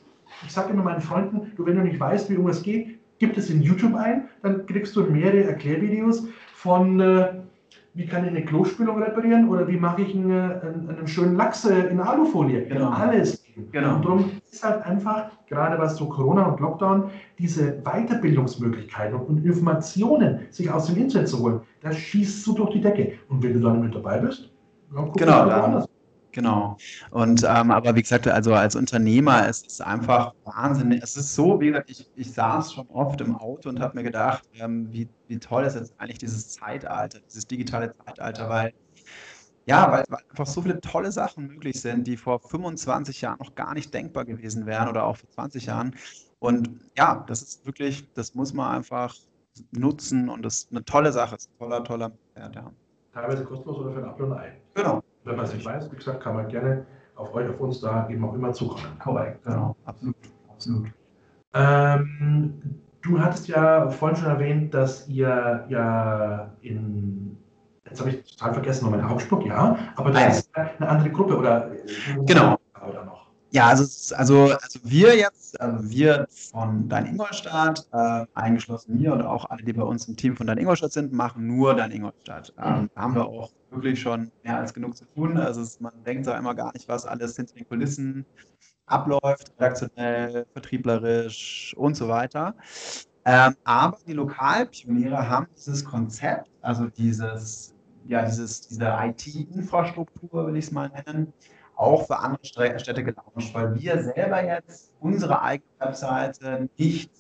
ich 0.45 0.53
sage 0.53 0.75
immer 0.75 0.83
meinen 0.83 1.01
Freunden, 1.01 1.53
du, 1.57 1.65
wenn 1.65 1.77
du 1.77 1.83
nicht 1.83 1.99
weißt, 1.99 2.29
wie 2.29 2.35
irgendwas 2.35 2.63
geht, 2.63 2.99
gib 3.19 3.37
es 3.37 3.49
in 3.49 3.63
YouTube 3.63 3.95
ein, 3.95 4.29
dann 4.43 4.67
kriegst 4.67 4.95
du 4.95 5.05
mehrere 5.05 5.45
Erklärvideos 5.45 6.27
von 6.53 7.01
äh, 7.01 7.33
wie 7.95 8.07
kann 8.07 8.25
ich 8.25 8.31
eine 8.31 8.45
Klospülung 8.45 9.03
reparieren 9.03 9.49
oder 9.49 9.67
wie 9.67 9.77
mache 9.77 10.03
ich 10.03 10.15
einen, 10.15 10.31
einen, 10.31 10.89
einen 10.89 11.09
schönen 11.09 11.37
Lachs 11.37 11.65
in 11.65 12.01
Alufolie. 12.01 12.67
Genau. 12.67 12.91
Alles. 12.91 13.45
Genau. 13.73 13.97
Und 13.97 14.05
darum 14.05 14.31
ist 14.51 14.65
halt 14.65 14.83
einfach, 14.85 15.31
gerade 15.49 15.79
was 15.79 15.97
so 15.97 16.09
Corona 16.09 16.47
und 16.47 16.61
Lockdown, 16.61 17.11
diese 17.39 17.83
Weiterbildungsmöglichkeiten 17.83 19.19
und 19.19 19.45
Informationen 19.45 20.41
sich 20.51 20.71
aus 20.71 20.87
dem 20.87 20.97
Internet 20.97 21.29
zu 21.29 21.41
holen, 21.41 21.61
das 21.81 21.97
schießt 21.97 22.45
so 22.45 22.55
durch 22.55 22.71
die 22.71 22.81
Decke. 22.81 23.13
Und 23.29 23.43
wenn 23.43 23.55
du 23.55 23.61
dann 23.61 23.81
mit 23.81 23.95
dabei 23.95 24.19
bist, 24.19 24.51
dann 24.95 25.07
guck 25.07 25.19
genau, 25.19 25.47
dann, 25.47 25.85
Genau. 26.33 26.77
Und 27.11 27.43
ähm, 27.43 27.71
aber 27.71 27.95
wie 27.95 28.03
gesagt, 28.03 28.29
also 28.29 28.55
als 28.55 28.77
Unternehmer 28.77 29.49
ist 29.49 29.67
es 29.67 29.81
einfach 29.81 30.33
Wahnsinn. 30.45 30.93
Es 30.93 31.17
ist 31.17 31.35
so, 31.35 31.61
wie 31.61 31.69
gesagt, 31.69 31.91
ich, 31.91 32.09
ich 32.15 32.33
saß 32.33 32.75
schon 32.75 32.87
oft 32.89 33.21
im 33.21 33.37
Auto 33.37 33.69
und 33.69 33.81
habe 33.81 33.97
mir 33.97 34.05
gedacht, 34.05 34.43
ähm, 34.55 34.93
wie, 34.93 35.09
wie 35.27 35.39
toll 35.39 35.65
ist 35.65 35.75
jetzt 35.75 35.95
eigentlich 35.99 36.19
dieses 36.19 36.51
Zeitalter, 36.51 37.19
dieses 37.29 37.47
digitale 37.47 37.95
Zeitalter, 38.05 38.49
weil 38.49 38.73
ja, 39.67 39.91
weil, 39.91 40.05
weil, 40.09 40.21
einfach 40.31 40.47
so 40.47 40.63
viele 40.63 40.81
tolle 40.81 41.13
Sachen 41.13 41.47
möglich 41.47 41.81
sind, 41.81 42.07
die 42.07 42.17
vor 42.17 42.41
25 42.41 43.21
Jahren 43.21 43.39
noch 43.39 43.55
gar 43.55 43.75
nicht 43.75 43.93
denkbar 43.93 44.25
gewesen 44.25 44.67
wären 44.67 44.89
oder 44.89 45.05
auch 45.05 45.17
vor 45.17 45.31
20 45.31 45.67
Jahren. 45.67 45.95
Und 46.39 46.71
ja, 46.97 47.25
das 47.29 47.43
ist 47.43 47.67
wirklich, 47.67 48.11
das 48.15 48.35
muss 48.35 48.53
man 48.53 48.75
einfach 48.75 49.15
nutzen 49.73 50.29
und 50.29 50.43
das 50.43 50.59
ist 50.59 50.71
eine 50.71 50.85
tolle 50.85 51.13
Sache, 51.13 51.37
ist 51.37 51.51
ein 51.51 51.59
toller, 51.59 51.85
toller 51.85 52.13
Wert, 52.35 52.55
ja. 52.55 52.73
Teilweise 53.13 53.45
kostenlos 53.45 53.79
oder 53.79 53.93
für 53.93 53.99
ein 53.99 54.05
Apfel 54.05 54.27
und 54.27 54.33
ein 54.33 54.53
Genau. 54.75 55.03
Wenn 55.31 55.37
man 55.37 55.47
es 55.47 55.55
nicht 55.55 55.65
weiß, 55.65 55.91
wie 55.91 55.97
gesagt, 55.97 56.23
kann 56.23 56.35
man 56.35 56.49
gerne 56.49 56.85
auf 57.15 57.33
euch, 57.35 57.49
auf 57.49 57.61
uns 57.61 57.81
da 57.81 58.09
eben 58.09 58.25
auch 58.25 58.35
immer 58.35 58.53
zukommen. 58.53 58.99
Korrekt, 59.03 59.45
genau, 59.45 59.77
absolut, 59.85 60.17
absolut. 60.49 60.89
Ähm, 61.55 62.61
du 63.03 63.21
hattest 63.21 63.49
ja 63.49 63.89
vorhin 63.91 64.17
schon 64.17 64.29
erwähnt, 64.29 64.75
dass 64.75 65.09
ihr 65.09 65.65
ja 65.69 66.51
in 66.63 67.37
Jetzt 67.91 68.01
habe 68.01 68.11
ich 68.11 68.37
total 68.37 68.55
vergessen, 68.55 68.85
noch 68.85 68.93
meine 68.93 69.09
Augsburg, 69.09 69.45
ja, 69.47 69.77
aber 69.97 70.13
das 70.13 70.39
ist 70.39 70.57
eine 70.57 70.89
andere 70.89 71.11
Gruppe 71.11 71.37
oder 71.37 71.71
genau. 72.25 72.57
Ja, 73.53 73.67
also, 73.67 74.15
also, 74.15 74.53
also 74.53 74.79
wir 74.85 75.17
jetzt, 75.17 75.61
also 75.61 75.91
wir 75.91 76.27
von 76.31 76.89
Dein 76.89 77.07
Ingolstadt, 77.07 77.89
äh, 77.93 78.25
eingeschlossen 78.35 78.97
mir 78.99 79.13
und 79.13 79.23
auch 79.23 79.45
alle, 79.51 79.65
die 79.65 79.73
bei 79.73 79.83
uns 79.83 80.07
im 80.07 80.17
Team 80.17 80.37
von 80.37 80.47
Dein 80.47 80.59
Ingolstadt 80.59 80.93
sind, 80.93 81.13
machen 81.13 81.47
nur 81.49 81.75
Dein 81.75 81.91
Ingolstadt. 81.91 82.53
Ähm, 82.59 82.89
da 82.95 83.01
haben 83.01 83.15
wir 83.17 83.27
auch 83.27 83.51
wirklich 83.71 84.01
schon 84.01 84.31
mehr 84.45 84.59
als 84.59 84.73
genug 84.73 84.97
zu 84.97 85.05
tun. 85.17 85.37
Also 85.37 85.63
es, 85.63 85.81
man 85.81 85.93
denkt 86.05 86.29
da 86.29 86.39
immer 86.39 86.55
gar 86.55 86.73
nicht, 86.73 86.89
was 86.89 87.07
alles 87.07 87.35
hinter 87.35 87.55
den 87.55 87.69
Kulissen 87.69 88.25
abläuft, 88.87 89.53
redaktionell, 89.59 90.47
vertrieblerisch 90.53 91.75
und 91.77 91.97
so 91.97 92.07
weiter. 92.09 92.55
Ähm, 93.25 93.55
aber 93.65 93.99
die 94.07 94.13
Lokalpioniere 94.13 95.29
haben 95.29 95.47
dieses 95.57 95.85
Konzept, 95.85 96.49
also 96.63 96.87
dieses, 96.87 97.75
ja, 98.07 98.25
dieses, 98.25 98.69
diese 98.69 98.87
IT-Infrastruktur, 98.87 100.47
will 100.47 100.57
ich 100.57 100.67
es 100.67 100.73
mal 100.73 100.89
nennen, 100.89 101.33
auch 101.81 102.07
für 102.07 102.19
andere 102.19 102.45
Städte 102.45 103.03
gelauncht, 103.03 103.55
weil 103.55 103.75
wir 103.75 104.03
selber 104.03 104.45
jetzt 104.45 104.93
unsere 105.01 105.41
eigene 105.41 105.71
Webseite 105.79 106.69
nicht 106.77 107.11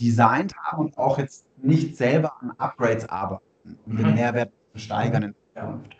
designt 0.00 0.54
haben 0.56 0.86
und 0.86 0.98
auch 0.98 1.18
jetzt 1.18 1.46
nicht 1.56 1.96
selber 1.96 2.34
an 2.40 2.52
Upgrades 2.58 3.08
arbeiten, 3.08 3.44
um 3.86 3.96
den 3.96 4.08
mhm. 4.08 4.14
Mehrwert 4.14 4.52
zu 4.72 4.78
steigern 4.78 5.22
in 5.22 5.34
Zukunft. 5.54 5.96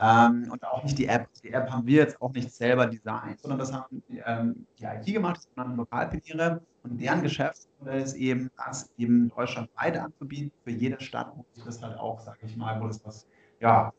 Ähm, 0.00 0.48
und 0.50 0.64
auch 0.64 0.82
nicht 0.82 0.98
die 0.98 1.06
App. 1.06 1.28
Die 1.42 1.52
App 1.52 1.70
haben 1.70 1.86
wir 1.86 1.98
jetzt 2.02 2.20
auch 2.20 2.32
nicht 2.32 2.52
selber 2.52 2.86
designt, 2.86 3.40
sondern 3.40 3.60
das 3.60 3.72
haben 3.72 4.02
ähm, 4.26 4.66
die 4.78 4.84
IT 4.84 5.06
gemacht, 5.06 5.36
das 5.36 5.44
sogenannte 5.44 5.76
Lokalpioniere. 5.76 6.62
Und 6.82 7.00
deren 7.00 7.22
Geschäftsmodell 7.22 8.02
ist 8.02 8.14
eben, 8.14 8.50
das 8.56 8.90
eben 8.98 9.30
deutschlandweit 9.30 9.96
anzubieten, 9.96 10.50
für 10.64 10.72
jede 10.72 11.00
Stadt, 11.00 11.32
wo 11.36 11.46
sich 11.52 11.64
das 11.64 11.80
halt 11.80 11.96
auch, 11.96 12.20
sage 12.20 12.38
ich 12.42 12.56
mal, 12.56 12.80
wo 12.80 12.88
das 12.88 13.04
was, 13.04 13.26
ja, 13.60 13.92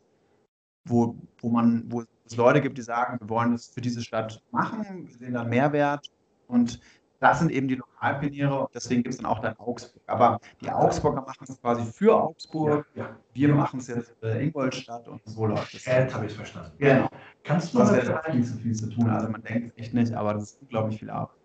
wo, 0.86 1.16
wo 1.40 1.50
man, 1.50 1.84
wo 1.88 2.04
es 2.26 2.38
Leute 2.38 2.62
gibt, 2.62 2.78
die 2.78 2.82
sagen, 2.82 3.20
wir 3.20 3.30
wollen 3.30 3.52
das 3.52 3.68
für 3.68 3.82
diese 3.82 4.02
Stadt 4.02 4.42
machen, 4.52 5.08
wir 5.08 5.18
sehen 5.18 5.34
da 5.34 5.44
Mehrwert 5.44 6.10
und 6.48 6.80
das 7.20 7.40
sind 7.40 7.52
eben 7.52 7.68
die 7.68 7.76
Lokalpioniere 7.76 8.60
und 8.60 8.70
deswegen 8.76 9.04
gibt 9.04 9.16
es 9.16 9.22
dann 9.22 9.26
auch 9.26 9.40
dann 9.40 9.58
Augsburg. 9.58 10.04
Aber 10.08 10.40
die 10.62 10.70
Augsburger 10.70 11.22
machen 11.22 11.46
es 11.48 11.60
quasi 11.60 11.84
für 11.92 12.16
Augsburg. 12.16 12.86
Ja, 12.94 13.04
ja. 13.04 13.18
Wir 13.34 13.56
machen 13.56 13.80
es 13.80 13.88
jetzt 13.88 14.14
für 14.20 14.30
Ingolstadt 14.40 15.08
und 15.08 15.22
so 15.26 15.46
läuft 15.46 15.74
es. 15.74 15.86
Jetzt 15.86 16.14
habe 16.14 16.26
ich 16.26 16.34
verstanden. 16.34 16.74
Genau. 16.78 17.10
Kannst 17.44 17.74
du 17.74 17.80
das 17.80 17.94
wäre 17.94 18.22
viel 18.32 18.46
zu 18.46 18.56
viel 18.58 18.76
zu 18.76 18.90
tun. 18.90 19.10
Also 19.10 19.30
man 19.30 19.42
denkt 19.44 19.72
es 19.76 19.84
echt 19.86 19.94
nicht, 19.94 20.14
aber 20.14 20.34
das 20.34 20.44
ist 20.44 20.62
unglaublich 20.62 21.00
viel 21.00 21.10
Arbeit. 21.10 21.36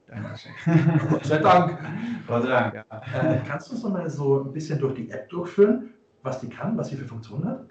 Gott 1.08 1.24
sei 1.24 1.38
Dank. 1.38 1.78
Gott 2.26 2.42
sei 2.42 2.48
Dank, 2.48 2.74
ja. 2.74 3.32
Äh, 3.32 3.40
kannst 3.46 3.68
du 3.68 3.72
uns 3.74 3.82
noch 3.84 3.92
mal 3.92 4.10
so 4.10 4.42
ein 4.42 4.52
bisschen 4.52 4.78
durch 4.80 4.94
die 4.94 5.08
App 5.10 5.28
durchführen, 5.28 5.94
was 6.22 6.40
die 6.40 6.48
kann, 6.48 6.76
was 6.76 6.88
sie 6.88 6.96
für 6.96 7.06
Funktionen 7.06 7.46
hat? 7.46 7.66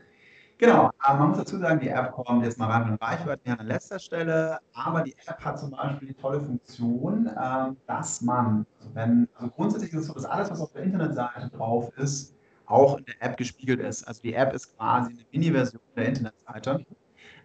Genau, 0.60 0.92
man 1.08 1.30
muss 1.30 1.38
dazu 1.38 1.58
sagen, 1.58 1.80
die 1.80 1.88
App 1.88 2.12
kommt 2.12 2.44
jetzt 2.44 2.60
mal 2.60 2.70
rein 2.70 2.86
von 2.86 2.96
Reichweite 2.96 3.58
an 3.58 3.66
letzter 3.66 3.98
Stelle, 3.98 4.60
aber 4.74 5.04
die 5.04 5.16
App 5.26 5.40
hat 5.40 5.58
zum 5.58 5.72
Beispiel 5.72 6.10
die 6.10 6.14
tolle 6.14 6.42
Funktion, 6.42 7.28
äh, 7.28 7.72
dass 7.88 8.22
man, 8.22 8.66
also 8.78 8.94
wenn, 8.94 9.30
also 9.36 9.50
grundsätzlich 9.52 9.94
ist 9.94 10.02
es 10.02 10.08
so, 10.08 10.14
dass 10.16 10.26
alles, 10.26 10.52
was 10.52 10.60
auf 10.60 10.74
der 10.74 10.84
Internetseite 10.84 11.50
drauf 11.56 11.98
ist, 11.98 12.36
auch 12.66 12.98
in 12.98 13.06
der 13.06 13.16
App 13.22 13.38
gespiegelt 13.38 13.80
ist. 13.80 14.06
Also 14.06 14.22
die 14.22 14.34
App 14.34 14.54
ist 14.54 14.76
quasi 14.76 15.14
eine 15.14 15.26
Mini-Version 15.32 15.82
der 15.96 16.06
Internetseite. 16.10 16.86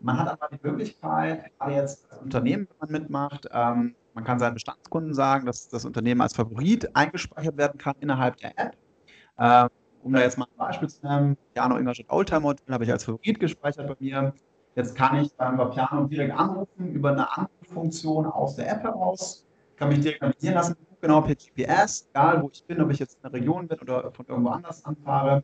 Man 0.00 0.18
hat 0.18 0.28
aber 0.28 0.48
die 0.48 0.58
Möglichkeit, 0.60 1.52
gerade 1.56 1.72
jetzt 1.72 2.10
als 2.10 2.20
Unternehmen, 2.20 2.66
wenn 2.68 2.90
man 2.90 3.00
mitmacht, 3.00 3.46
ähm, 3.52 3.94
man 4.14 4.24
kann 4.24 4.40
seinen 4.40 4.54
Bestandskunden 4.54 5.14
sagen, 5.14 5.46
dass 5.46 5.68
das 5.68 5.84
Unternehmen 5.84 6.20
als 6.20 6.34
Favorit 6.34 6.94
eingespeichert 6.96 7.56
werden 7.58 7.78
kann 7.78 7.94
innerhalb 8.00 8.38
der 8.38 8.58
App. 8.58 8.76
Um 10.04 10.12
da 10.12 10.20
jetzt 10.20 10.36
mal 10.36 10.44
ein 10.44 10.58
Beispiel 10.58 10.88
zu 10.88 11.00
nennen, 11.06 11.38
Piano 11.54 11.78
Ingolstadt 11.78 12.10
Oldtimer 12.10 12.54
habe 12.68 12.84
ich 12.84 12.92
als 12.92 13.04
Favorit 13.04 13.40
gespeichert 13.40 13.88
bei 13.88 13.96
mir. 13.98 14.34
Jetzt 14.74 14.94
kann 14.94 15.16
ich 15.16 15.34
beim 15.34 15.56
Piano 15.70 16.04
direkt 16.04 16.38
anrufen 16.38 16.92
über 16.92 17.12
eine 17.12 17.34
Anruffunktion 17.34 18.26
aus 18.26 18.56
der 18.56 18.70
App 18.70 18.82
heraus, 18.82 19.46
kann 19.76 19.88
mich 19.88 20.00
direkt 20.00 20.20
navigieren 20.20 20.56
lassen, 20.56 20.76
genau 21.00 21.22
per 21.22 21.34
GPS, 21.34 22.06
egal 22.10 22.42
wo 22.42 22.50
ich 22.52 22.62
bin, 22.66 22.82
ob 22.82 22.90
ich 22.90 22.98
jetzt 22.98 23.14
in 23.14 23.22
der 23.22 23.32
Region 23.32 23.66
bin 23.66 23.78
oder 23.80 24.12
von 24.12 24.26
irgendwo 24.26 24.50
anders 24.50 24.84
anfahre. 24.84 25.42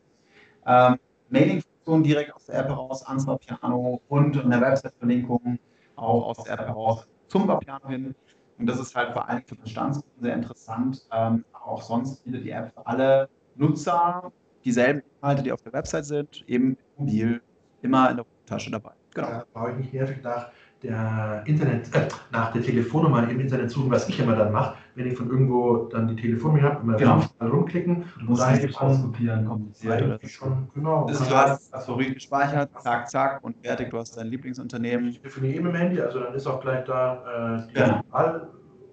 Ähm, 0.67 0.99
Mailing-Funktion 1.29 2.03
direkt 2.03 2.35
aus 2.35 2.45
der 2.45 2.59
App 2.59 2.67
heraus 2.67 3.03
ans 3.07 3.25
Piano 3.25 3.99
und 4.09 4.37
eine 4.37 4.61
Website-Verlinkung 4.61 5.57
auch 5.95 6.27
aus 6.27 6.43
der 6.43 6.53
App 6.53 6.67
heraus 6.67 7.07
zum 7.29 7.47
Piano 7.47 7.87
hin. 7.87 8.13
Und 8.59 8.67
das 8.67 8.79
ist 8.79 8.95
halt 8.95 9.13
vor 9.13 9.27
allem 9.27 9.43
für 9.43 9.55
Bestandskunden 9.55 10.21
sehr 10.21 10.35
interessant. 10.35 11.07
Ähm, 11.11 11.45
auch 11.51 11.81
sonst 11.81 12.23
bietet 12.23 12.45
die 12.45 12.51
App 12.51 12.71
für 12.75 12.85
alle 12.85 13.27
Nutzer 13.55 14.31
dieselben 14.63 15.01
Inhalte, 15.21 15.43
die 15.43 15.51
auf 15.51 15.61
der 15.61 15.73
Website 15.73 16.05
sind, 16.05 16.43
eben 16.47 16.77
mobil, 16.97 17.41
immer 17.81 18.09
in 18.11 18.17
der 18.17 18.25
Tasche 18.45 18.71
dabei. 18.71 18.91
Genau. 19.13 19.27
Da 19.27 19.45
brauche 19.53 19.71
ich 19.71 19.77
nicht 19.77 19.93
nervig 19.93 20.17
nach 20.23 20.49
der 20.83 21.43
Internet, 21.45 21.93
äh, 21.95 22.07
nach 22.31 22.51
der 22.53 22.63
Telefonnummer 22.63 23.29
im 23.29 23.39
Internet 23.39 23.69
suchen, 23.69 23.91
was 23.91 24.09
ich 24.09 24.19
immer 24.19 24.35
dann 24.35 24.51
mache, 24.51 24.75
wenn 24.95 25.07
ich 25.07 25.15
von 25.15 25.29
irgendwo 25.29 25.89
dann 25.91 26.07
die 26.07 26.15
Telefonnummer 26.15 26.63
habe, 26.63 26.81
immer 26.81 26.97
genau. 26.97 27.23
mal 27.39 27.49
rumklicken. 27.49 28.05
Du 28.19 28.25
musst 28.25 28.51
nicht 28.51 28.81
auskopieren, 28.81 29.45
kompliziert 29.45 30.01
oder 30.01 30.19
schon, 30.27 30.69
genau. 30.73 31.05
Das 31.07 31.21
ist, 31.21 31.29
du 31.29 31.35
hast 31.35 31.71
Favorit 31.71 32.15
gespeichert, 32.15 32.71
zack, 32.81 33.09
zack 33.09 33.43
und 33.43 33.55
fertig, 33.61 33.91
du 33.91 33.97
hast 33.97 34.17
dein 34.17 34.27
Lieblingsunternehmen. 34.27 35.09
Ich 35.09 35.21
definiere 35.21 35.55
eben 35.55 35.67
im 35.67 35.75
Handy, 35.75 36.01
also 36.01 36.19
dann 36.19 36.33
ist 36.33 36.47
auch 36.47 36.59
gleich 36.61 36.83
da 36.85 37.59
äh, 37.59 37.67
die 37.67 37.73
genau. 37.75 38.01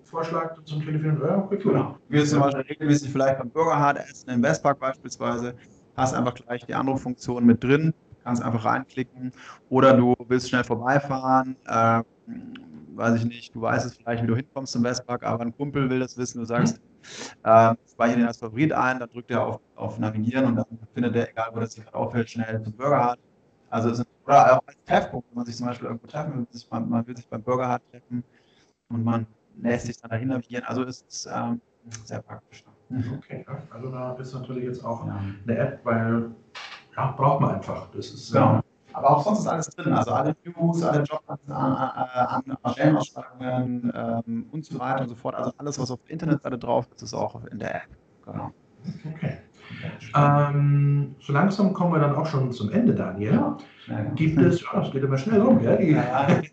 Vorschlag 0.08 0.54
zum. 0.64 0.80
Ja, 0.80 1.38
okay, 1.38 1.58
genau. 1.58 1.96
Du 2.08 2.12
gehst 2.12 2.30
zum 2.30 2.40
Beispiel 2.40 2.62
regelmäßig 2.62 3.10
vielleicht 3.10 3.38
beim 3.38 3.50
Bürgerhard 3.50 3.98
essen, 3.98 4.30
im 4.30 4.42
Westpark 4.42 4.78
beispielsweise, 4.78 5.54
hast 5.96 6.14
einfach 6.14 6.34
gleich 6.34 6.64
die 6.64 6.74
Anruffunktion 6.74 7.44
mit 7.44 7.62
drin, 7.62 7.92
kannst 8.24 8.42
einfach 8.42 8.64
reinklicken. 8.64 9.32
Oder 9.68 9.94
du 9.94 10.14
willst 10.26 10.48
schnell 10.48 10.64
vorbeifahren, 10.64 11.56
äh, 11.66 12.02
weiß 12.94 13.16
ich 13.16 13.24
nicht, 13.26 13.54
du 13.54 13.60
weißt 13.60 13.86
es 13.86 13.96
vielleicht, 13.96 14.22
wie 14.22 14.26
du 14.26 14.36
hinkommst 14.36 14.72
zum 14.72 14.82
Westpark, 14.82 15.24
aber 15.24 15.42
ein 15.42 15.54
Kumpel 15.54 15.88
will 15.90 16.00
das 16.00 16.16
wissen, 16.16 16.38
du 16.38 16.44
sagst, 16.46 16.80
äh, 17.42 17.74
speichere 17.90 18.18
den 18.18 18.26
als 18.26 18.38
Favorit 18.38 18.72
ein, 18.72 18.98
dann 18.98 19.08
drückt 19.10 19.30
er 19.30 19.44
auf, 19.44 19.60
auf 19.76 19.98
Navigieren 19.98 20.46
und 20.46 20.56
dann 20.56 20.66
findet 20.94 21.16
er, 21.16 21.28
egal 21.30 21.50
wo 21.52 21.60
das 21.60 21.72
sich 21.72 21.84
gerade 21.84 21.96
auffällt, 21.96 22.30
schnell 22.30 22.62
zum 22.62 22.72
Bürgerhard. 22.72 23.18
Also 23.70 23.90
ist, 23.90 24.04
oder 24.24 24.56
auch 24.56 24.62
als 24.66 24.76
Treffpunkt, 24.86 25.28
wenn 25.30 25.36
man 25.36 25.46
sich 25.46 25.56
zum 25.56 25.66
Beispiel 25.66 25.88
irgendwo 25.88 26.06
treffen 26.06 26.34
will, 26.34 26.46
man, 26.70 27.06
will 27.06 27.16
sich 27.16 27.28
beim 27.28 27.42
Bürgerhard 27.42 27.82
treffen 27.90 28.24
und 28.88 29.04
man 29.04 29.26
lässt 29.60 29.86
sich 29.86 29.96
dann 30.00 30.10
dahin 30.10 30.28
navigieren. 30.28 30.64
Also 30.64 30.84
ist 30.84 31.04
es 31.08 31.28
ähm, 31.32 31.60
sehr 32.04 32.22
praktisch. 32.22 32.64
Mhm. 32.88 33.14
Okay, 33.18 33.44
ja. 33.46 33.62
also 33.70 33.90
da 33.90 34.14
ist 34.14 34.32
natürlich 34.34 34.64
jetzt 34.64 34.84
auch 34.84 35.06
ja. 35.06 35.20
eine 35.46 35.58
App, 35.58 35.80
weil 35.84 36.30
ja, 36.96 37.12
braucht 37.12 37.40
man 37.40 37.54
einfach. 37.56 37.90
Das 37.90 38.10
ist, 38.10 38.32
genau. 38.32 38.58
Äh, 38.58 38.62
aber 38.92 39.10
auch 39.10 39.22
sonst 39.22 39.40
ist 39.40 39.46
alles 39.46 39.68
drin. 39.70 39.92
Also 39.92 40.12
alle 40.12 40.34
News, 40.44 40.82
alle 40.82 41.04
Jobanzeigen, 41.04 42.56
Stellenausschreibungen 42.72 43.92
ähm, 43.94 44.48
und 44.50 44.64
so 44.64 44.78
weiter 44.78 45.02
und 45.02 45.08
so 45.08 45.14
fort. 45.14 45.34
Also 45.34 45.52
alles, 45.58 45.78
was 45.78 45.90
auf 45.90 46.00
der 46.02 46.12
Internetseite 46.14 46.58
drauf 46.58 46.88
ist, 46.94 47.02
ist 47.02 47.14
auch 47.14 47.44
in 47.44 47.58
der 47.58 47.76
App. 47.76 47.88
Genau. 48.24 48.50
Okay. 49.14 49.38
Ähm, 50.14 51.14
so 51.20 51.32
langsam 51.32 51.72
kommen 51.72 51.92
wir 51.92 52.00
dann 52.00 52.14
auch 52.14 52.26
schon 52.26 52.52
zum 52.52 52.70
Ende, 52.70 52.94
Daniel. 52.94 53.32
Ja. 53.32 53.56
Gibt 54.14 54.38
es, 54.40 54.60
ja, 54.60 54.80
das 54.80 54.90
geht 54.90 55.02
immer 55.02 55.16
schnell 55.16 55.40
rum, 55.40 55.60
ja, 55.62 55.76
die, 55.76 55.96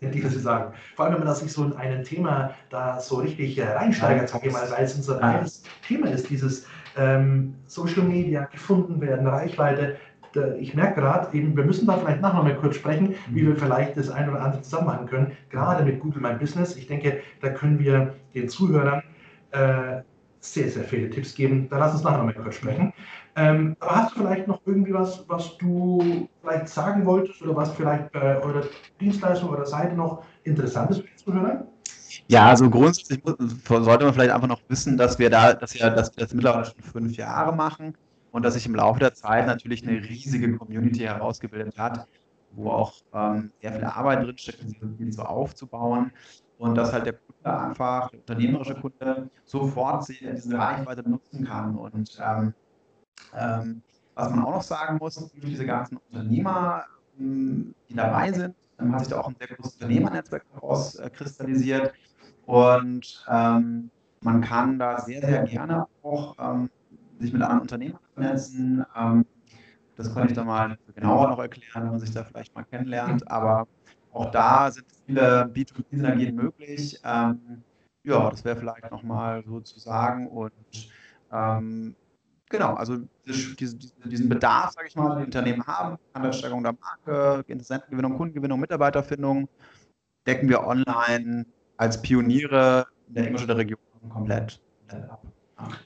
die 0.12 0.20
das 0.20 0.34
sagen. 0.34 0.72
Vor 0.94 1.04
allem, 1.04 1.18
wenn 1.18 1.24
man 1.24 1.34
sich 1.34 1.52
so 1.52 1.64
in 1.64 1.74
ein 1.74 2.02
Thema 2.02 2.52
da 2.70 2.98
so 2.98 3.16
richtig 3.16 3.58
äh, 3.58 3.64
reinsteigert, 3.64 4.28
sage 4.28 4.48
ich 4.48 4.52
mal, 4.52 4.70
weil 4.70 4.84
es 4.84 4.94
unser 4.94 5.20
ja. 5.20 5.44
Thema 5.86 6.08
ist, 6.08 6.30
dieses 6.30 6.66
ähm, 6.96 7.54
Social 7.66 8.04
Media 8.04 8.44
gefunden 8.44 9.00
werden, 9.00 9.26
Reichweite. 9.26 9.96
Ich 10.58 10.74
merke 10.74 11.00
gerade, 11.00 11.34
eben, 11.34 11.56
wir 11.56 11.64
müssen 11.64 11.86
da 11.86 11.96
vielleicht 11.96 12.20
nachher 12.20 12.36
noch 12.36 12.44
mal 12.44 12.56
kurz 12.56 12.76
sprechen, 12.76 13.08
mhm. 13.08 13.34
wie 13.34 13.46
wir 13.46 13.56
vielleicht 13.56 13.96
das 13.96 14.10
ein 14.10 14.28
oder 14.28 14.42
andere 14.42 14.60
zusammen 14.60 14.86
machen 14.86 15.06
können, 15.06 15.32
gerade 15.48 15.82
mit 15.82 15.98
Google 16.00 16.20
My 16.20 16.34
Business. 16.34 16.76
Ich 16.76 16.86
denke, 16.86 17.20
da 17.40 17.48
können 17.48 17.78
wir 17.78 18.14
den 18.34 18.48
Zuhörern 18.48 19.02
äh, 19.52 20.02
sehr, 20.52 20.70
sehr 20.70 20.84
viele 20.84 21.10
Tipps 21.10 21.34
geben. 21.34 21.68
Da 21.68 21.78
lass 21.78 21.94
uns 21.94 22.02
nachher 22.02 22.18
noch 22.18 22.24
mal 22.24 22.34
kurz 22.34 22.56
sprechen. 22.56 22.92
Ähm, 23.36 23.76
aber 23.80 23.96
hast 23.96 24.14
du 24.14 24.20
vielleicht 24.20 24.48
noch 24.48 24.60
irgendwie 24.64 24.94
was, 24.94 25.24
was 25.28 25.58
du 25.58 26.28
vielleicht 26.40 26.68
sagen 26.68 27.04
wolltest 27.04 27.42
oder 27.42 27.54
was 27.56 27.72
vielleicht 27.72 28.10
bei 28.12 28.40
eurer 28.42 28.64
Dienstleistung 29.00 29.50
oder 29.50 29.66
Seite 29.66 29.94
noch 29.94 30.24
interessant 30.44 30.90
ist 30.90 31.00
für 31.00 31.06
die 31.06 31.16
Zuhörer? 31.16 31.66
Ja, 32.28 32.46
also 32.46 32.70
grundsätzlich 32.70 33.20
sollte 33.68 34.04
man 34.04 34.14
vielleicht 34.14 34.32
einfach 34.32 34.48
noch 34.48 34.62
wissen, 34.68 34.96
dass 34.96 35.18
wir 35.18 35.30
da, 35.30 35.52
dass 35.52 35.74
wir, 35.74 35.90
dass 35.90 36.16
wir 36.16 36.24
das 36.24 36.34
mittlerweile 36.34 36.64
schon 36.64 36.82
fünf 36.82 37.16
Jahre 37.16 37.54
machen 37.54 37.94
und 38.32 38.42
dass 38.42 38.54
sich 38.54 38.66
im 38.66 38.74
Laufe 38.74 39.00
der 39.00 39.14
Zeit 39.14 39.46
natürlich 39.46 39.86
eine 39.86 40.00
riesige 40.00 40.56
Community 40.56 41.00
herausgebildet 41.00 41.76
hat, 41.78 42.08
wo 42.52 42.70
auch 42.70 42.94
ähm, 43.12 43.52
sehr 43.60 43.72
viel 43.72 43.84
Arbeit 43.84 44.24
drinsteckt, 44.24 44.64
die 44.64 45.12
so 45.12 45.22
aufzubauen 45.22 46.10
und 46.58 46.74
dass 46.74 46.92
halt 46.92 47.06
der 47.06 47.14
Kunde 47.14 47.58
einfach, 47.58 48.10
der 48.10 48.20
unternehmerische 48.20 48.74
Kunde, 48.74 49.30
sofort 49.44 50.08
diese 50.08 50.58
Reichweite 50.58 51.02
benutzen 51.02 51.44
kann. 51.44 51.76
Und 51.76 52.18
ähm, 52.22 52.54
ähm, 53.34 53.82
was 54.14 54.30
man 54.30 54.44
auch 54.44 54.52
noch 54.52 54.62
sagen 54.62 54.98
muss, 54.98 55.14
durch 55.14 55.30
diese 55.44 55.66
ganzen 55.66 55.98
Unternehmer, 56.10 56.84
ähm, 57.18 57.74
die 57.88 57.94
dabei 57.94 58.32
sind, 58.32 58.54
dann 58.78 58.92
hat 58.92 59.00
sich 59.00 59.08
da 59.08 59.20
auch 59.20 59.28
ein 59.28 59.36
sehr 59.38 59.48
großes 59.48 59.74
Unternehmernetzwerk 59.74 60.44
herauskristallisiert. 60.54 61.92
Und 62.46 63.24
ähm, 63.28 63.90
man 64.20 64.40
kann 64.40 64.78
da 64.78 65.00
sehr, 65.00 65.20
sehr 65.20 65.42
gerne 65.44 65.86
auch 66.02 66.34
ähm, 66.38 66.70
sich 67.18 67.32
mit 67.32 67.42
anderen 67.42 67.62
Unternehmern 67.62 68.00
vernetzen. 68.14 68.84
Ähm, 68.96 69.26
das 69.96 70.12
konnte 70.12 70.28
ich 70.28 70.34
dann 70.34 70.46
mal 70.46 70.76
genauer 70.94 71.28
noch 71.28 71.38
erklären, 71.38 71.84
wenn 71.84 71.90
man 71.90 72.00
sich 72.00 72.12
da 72.12 72.24
vielleicht 72.24 72.54
mal 72.54 72.64
kennenlernt. 72.64 73.30
Aber 73.30 73.66
auch 74.16 74.30
da 74.30 74.70
sind 74.70 74.86
viele 75.06 75.44
B2B-Synergien 75.52 76.34
möglich. 76.34 76.98
Ähm, 77.04 77.62
ja, 78.02 78.30
das 78.30 78.44
wäre 78.44 78.56
vielleicht 78.56 78.90
nochmal 78.90 79.42
so 79.46 79.60
zu 79.60 79.78
sagen. 79.78 80.28
Und 80.28 80.52
ähm, 81.32 81.94
genau, 82.48 82.74
also 82.74 82.98
diese, 83.26 83.76
diesen 84.04 84.28
Bedarf, 84.28 84.72
sage 84.72 84.88
ich 84.88 84.96
mal, 84.96 85.18
die 85.18 85.24
Unternehmen 85.24 85.66
haben, 85.66 85.98
an 86.12 86.30
der 86.30 86.74
Marke, 86.80 87.44
Interessentengewinnung, 87.46 88.16
Kundengewinnung, 88.16 88.60
Mitarbeiterfindung, 88.60 89.48
decken 90.26 90.48
wir 90.48 90.66
online 90.66 91.46
als 91.76 92.00
Pioniere 92.00 92.86
in 93.08 93.14
der 93.14 93.26
Ingolstädter 93.26 93.56
Region 93.58 93.80
komplett, 94.08 94.60
ab. 94.88 95.22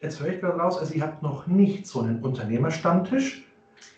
Jetzt 0.00 0.20
höre 0.20 0.28
ich 0.28 0.40
gerade 0.40 0.58
raus, 0.58 0.78
also 0.78 0.94
ihr 0.94 1.02
habt 1.02 1.22
noch 1.22 1.46
nicht 1.46 1.86
so 1.86 2.02
einen 2.02 2.22
Unternehmerstammtisch, 2.22 3.44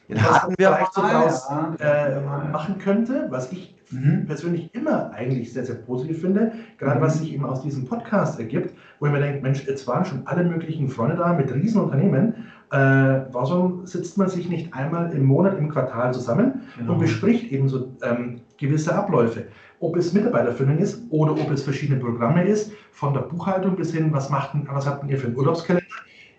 den 0.08 0.22
hatten 0.22 0.54
wir 0.58 0.68
vielleicht 0.68 0.94
so 0.94 1.00
draus 1.00 1.48
äh, 1.80 2.20
machen 2.20 2.78
könnte, 2.78 3.26
was 3.30 3.50
ich 3.52 3.74
mhm. 3.92 4.26
persönlich 4.26 4.74
immer 4.74 5.10
eigentlich 5.12 5.52
sehr, 5.52 5.64
sehr 5.64 5.76
positiv 5.76 6.20
finde, 6.20 6.52
gerade 6.78 6.98
mhm. 6.98 7.04
was 7.04 7.18
sich 7.18 7.32
eben 7.32 7.44
aus 7.44 7.62
diesem 7.62 7.84
Podcast 7.84 8.38
ergibt, 8.38 8.74
wo 8.98 9.06
ich 9.06 9.12
mir 9.12 9.20
denke, 9.20 9.42
Mensch, 9.42 9.66
jetzt 9.66 9.86
waren 9.86 10.04
schon 10.04 10.26
alle 10.26 10.44
möglichen 10.44 10.88
Freunde 10.88 11.16
da 11.16 11.32
mit 11.32 11.52
Riesenunternehmen, 11.52 12.34
äh, 12.72 13.26
warum 13.32 13.86
sitzt 13.86 14.16
man 14.16 14.30
sich 14.30 14.48
nicht 14.48 14.72
einmal 14.72 15.12
im 15.12 15.24
Monat, 15.24 15.58
im 15.58 15.68
Quartal 15.68 16.14
zusammen 16.14 16.62
genau. 16.78 16.94
und 16.94 17.00
bespricht 17.00 17.52
eben 17.52 17.68
so 17.68 17.94
ähm, 18.02 18.40
gewisse 18.58 18.94
Abläufe? 18.94 19.46
Ob 19.80 19.96
es 19.96 20.14
Mitarbeiterfindung 20.14 20.78
ist 20.78 21.02
oder 21.10 21.32
ob 21.32 21.50
es 21.50 21.64
verschiedene 21.64 22.00
Programme 22.00 22.44
ist, 22.44 22.72
von 22.92 23.12
der 23.12 23.22
Buchhaltung 23.22 23.76
bis 23.76 23.92
hin, 23.92 24.10
was, 24.12 24.30
macht, 24.30 24.52
was 24.68 24.86
habt 24.86 25.08
ihr 25.10 25.18
für 25.18 25.26
einen 25.26 25.36
Urlaubskalender? 25.36 25.84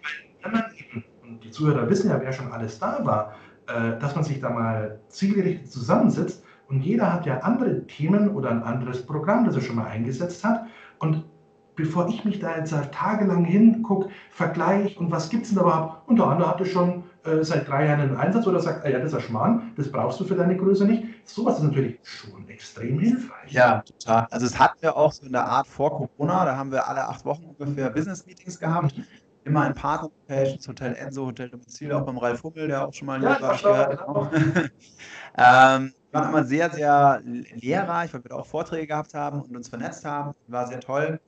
Weil 0.02 0.52
wenn 0.52 0.52
man 0.60 0.64
eben, 0.76 1.04
und 1.22 1.44
die 1.44 1.52
Zuhörer 1.52 1.88
wissen 1.88 2.10
ja, 2.10 2.20
wer 2.20 2.34
schon 2.34 2.52
alles 2.52 2.80
da 2.80 3.06
war, 3.06 3.36
äh, 3.68 4.00
dass 4.00 4.16
man 4.16 4.24
sich 4.24 4.40
da 4.40 4.50
mal 4.50 5.00
zielgerichtet 5.10 5.72
zusammensetzt 5.72 6.44
und 6.68 6.82
jeder 6.82 7.12
hat 7.12 7.26
ja 7.26 7.40
andere 7.40 7.86
Themen 7.88 8.30
oder 8.30 8.52
ein 8.52 8.64
anderes 8.64 9.06
Programm, 9.06 9.46
das 9.46 9.56
er 9.56 9.62
schon 9.62 9.76
mal 9.76 9.88
eingesetzt 9.88 10.44
hat. 10.44 10.66
Und 11.00 11.26
bevor 11.76 12.08
ich 12.08 12.24
mich 12.24 12.40
da 12.40 12.58
jetzt 12.58 12.74
tagelang 12.92 13.46
hingucke, 13.46 14.10
vergleiche 14.30 15.00
und 15.00 15.12
was 15.12 15.30
gibt 15.30 15.44
es 15.44 15.50
denn 15.50 15.60
überhaupt, 15.60 16.08
und 16.08 16.18
der 16.18 16.28
andere 16.28 16.50
hatte 16.50 16.66
schon 16.66 17.04
äh, 17.26 17.44
seit 17.44 17.68
drei 17.68 17.88
Jahren 17.88 18.02
einen 18.02 18.16
Einsatz 18.16 18.46
oder 18.48 18.60
sagt, 18.60 18.86
ah, 18.86 18.90
ja, 18.90 19.00
das 19.00 19.10
ist 19.10 19.16
ein 19.16 19.22
Schmarrn, 19.22 19.72
das 19.76 19.92
brauchst 19.92 20.20
du 20.20 20.26
für 20.26 20.36
deine 20.36 20.58
Größe 20.58 20.86
nicht. 20.86 21.04
Sowas 21.26 21.58
ist 21.58 21.64
natürlich 21.64 22.00
schon 22.04 22.48
extrem 22.48 23.00
hilfreich. 23.00 23.52
Ja, 23.52 23.82
total. 23.82 24.28
Also 24.30 24.46
es 24.46 24.60
hatten 24.60 24.82
wir 24.82 24.96
auch 24.96 25.12
so 25.12 25.26
in 25.26 25.32
der 25.32 25.46
Art 25.46 25.68
vor 25.68 25.90
Corona, 26.18 26.46
da 26.46 26.58
haben 26.58 26.72
wir 26.72 26.88
alle 26.88 27.08
acht 27.08 27.26
Wochen 27.26 27.44
ungefähr 27.58 27.90
Business-Meetings 27.90 28.60
gehabt 28.60 28.94
immer 29.46 29.68
in 29.68 29.74
Partner-Locations, 29.74 30.68
Hotel 30.68 30.96
Enso, 30.96 31.26
Hotel 31.26 31.50
Domizil, 31.50 31.92
auch 31.92 32.06
beim 32.06 32.18
Ralf 32.18 32.44
Hummel, 32.44 32.68
der 32.68 32.88
auch 32.88 32.94
schon 32.94 33.08
mal 33.08 33.22
ja, 33.22 33.42
war, 33.42 33.90
genau. 33.90 34.32
ähm, 35.38 35.94
waren 36.14 36.30
immer 36.30 36.44
sehr, 36.44 36.70
sehr 36.70 37.22
lehrreich, 37.24 38.14
weil 38.14 38.24
wir 38.24 38.30
da 38.30 38.36
auch 38.36 38.46
Vorträge 38.46 38.88
gehabt 38.88 39.14
haben 39.14 39.42
und 39.42 39.56
uns 39.56 39.70
vernetzt 39.70 40.06
haben. 40.06 40.34
War 40.48 40.68
sehr 40.68 40.80
toll. 40.80 41.20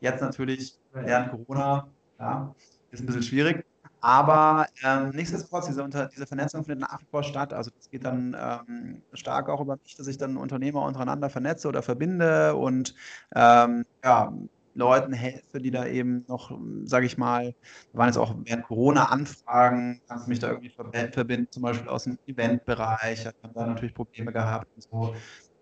Jetzt 0.00 0.20
natürlich 0.20 0.78
während 0.92 1.30
Corona, 1.30 1.88
ja, 2.18 2.54
ist 2.90 3.00
ein 3.00 3.06
bisschen 3.06 3.22
schwierig. 3.22 3.64
Aber 4.00 4.66
ähm, 4.84 5.10
nichtsdestotrotz, 5.14 5.66
diese, 5.66 5.88
diese 6.14 6.26
Vernetzung 6.26 6.62
findet 6.62 6.90
nach 6.90 7.00
wie 7.00 7.06
vor 7.06 7.22
statt. 7.22 7.54
Also 7.54 7.70
das 7.74 7.88
geht 7.88 8.04
dann 8.04 8.36
ähm, 8.38 9.02
stark 9.14 9.48
auch 9.48 9.62
über 9.62 9.78
mich, 9.82 9.96
dass 9.96 10.06
ich 10.08 10.18
dann 10.18 10.36
Unternehmer 10.36 10.82
untereinander 10.82 11.30
vernetze 11.30 11.68
oder 11.68 11.82
verbinde 11.82 12.54
und 12.54 12.94
ähm, 13.34 13.86
ja, 14.04 14.30
Leuten 14.74 15.12
helfe, 15.12 15.60
die 15.60 15.70
da 15.70 15.86
eben 15.86 16.24
noch, 16.28 16.58
sage 16.84 17.06
ich 17.06 17.16
mal, 17.16 17.54
da 17.92 17.98
waren 17.98 18.08
jetzt 18.08 18.18
auch 18.18 18.34
während 18.44 18.64
Corona 18.64 19.04
Anfragen, 19.06 20.00
kannst 20.08 20.26
du 20.26 20.30
mich 20.30 20.40
da 20.40 20.48
irgendwie 20.48 20.70
verbinden, 20.70 21.48
zum 21.50 21.62
Beispiel 21.62 21.88
aus 21.88 22.04
dem 22.04 22.18
Eventbereich, 22.26 23.26
haben 23.26 23.54
da 23.54 23.66
natürlich 23.66 23.94
Probleme 23.94 24.32
gehabt 24.32 24.66
und 24.74 24.82
so. 24.82 25.14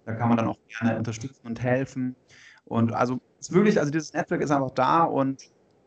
Da 0.05 0.15
kann 0.15 0.29
man 0.29 0.37
dann 0.37 0.49
auch 0.49 0.59
gerne 0.81 0.99
unterstützen 0.99 1.47
und 1.47 1.63
helfen. 1.63 2.17
Und 2.65 2.93
also 2.93 3.21
es 3.39 3.49
ist 3.49 3.55
wirklich, 3.55 3.79
also 3.79 3.91
dieses 3.91 4.13
Netzwerk 4.13 4.41
ist 4.41 4.51
einfach 4.51 4.71
da 4.73 5.05
und 5.05 5.43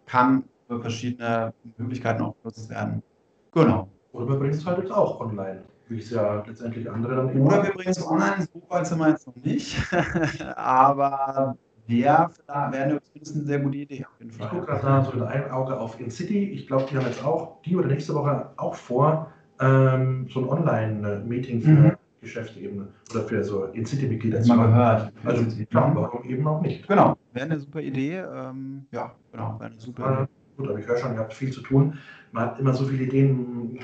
kann 0.06 0.46
für 0.68 0.80
verschiedene 0.80 1.54
Möglichkeiten 1.78 2.24
auch 2.24 2.36
genutzt 2.42 2.70
werden. 2.70 3.04
Genau. 3.52 3.90
Oder 4.12 4.30
wir 4.30 4.36
bringen 4.38 4.54
es 4.54 4.66
halt 4.66 4.80
jetzt 4.80 4.92
auch 4.92 5.20
online, 5.20 5.64
wie 5.88 6.00
es 6.00 6.10
ja 6.10 6.44
letztendlich 6.46 6.90
andere 6.90 7.16
dann 7.16 7.42
Oder 7.42 7.64
wir 7.64 7.72
bringen 7.72 7.90
es 7.90 8.06
online, 8.06 8.48
so 8.54 8.62
weit 8.70 8.88
sind 8.88 9.00
wir 9.00 9.10
jetzt 9.10 9.28
noch 9.28 9.36
nicht. 9.36 9.78
Aber 10.56 11.58
wäre 11.88 12.32
wär 12.48 13.02
zumindest 13.02 13.36
eine 13.36 13.46
sehr 13.46 13.60
gute 13.60 13.78
Idee. 13.78 14.06
Auf 14.06 14.20
jeden 14.20 14.32
Fall. 14.32 14.46
Ich 14.46 14.52
gucke 14.52 14.66
gerade 14.66 14.82
da 14.82 15.04
so 15.04 15.12
in 15.12 15.24
einem 15.24 15.52
Auge 15.52 15.80
auf 15.80 16.00
InCity. 16.00 16.52
Ich 16.52 16.68
glaube, 16.68 16.86
die 16.90 16.98
haben 16.98 17.06
jetzt 17.06 17.24
auch, 17.24 17.62
die 17.64 17.76
oder 17.76 17.88
nächste 17.88 18.14
Woche 18.14 18.50
auch 18.58 18.76
vor, 18.76 19.32
ähm, 19.60 20.28
so 20.30 20.42
ein 20.42 20.50
Online-Meeting 20.50 21.62
für 21.62 21.70
mhm. 21.70 21.92
Geschäfte 22.22 22.60
eben 22.60 22.88
oder 23.12 23.24
für 23.24 23.44
so 23.44 23.66
InCity-Mitglieder 23.66 24.42
zu 24.42 24.54
machen. 24.54 24.72
gehört. 24.72 25.14
Also 25.24 25.46
klar, 25.70 25.92
warum 25.96 26.24
eben 26.26 26.48
auch 26.48 26.62
nicht. 26.62 26.88
Genau, 26.88 27.16
wäre 27.34 27.46
eine 27.46 27.60
super 27.60 27.82
Idee. 27.82 28.18
Ähm, 28.18 28.86
ja, 28.92 29.12
genau, 29.32 29.60
wäre 29.60 29.72
eine 29.72 29.80
super 29.80 30.14
Idee. 30.14 30.32
Gut, 30.58 30.70
aber 30.70 30.80
ich 30.80 30.88
höre 30.88 30.98
schon, 30.98 31.14
ihr 31.14 31.20
habt 31.20 31.34
viel 31.34 31.52
zu 31.52 31.62
tun. 31.62 31.98
Man 32.32 32.46
hat 32.46 32.60
immer 32.60 32.74
so 32.74 32.86
viele 32.86 33.04
Ideen. 33.04 33.80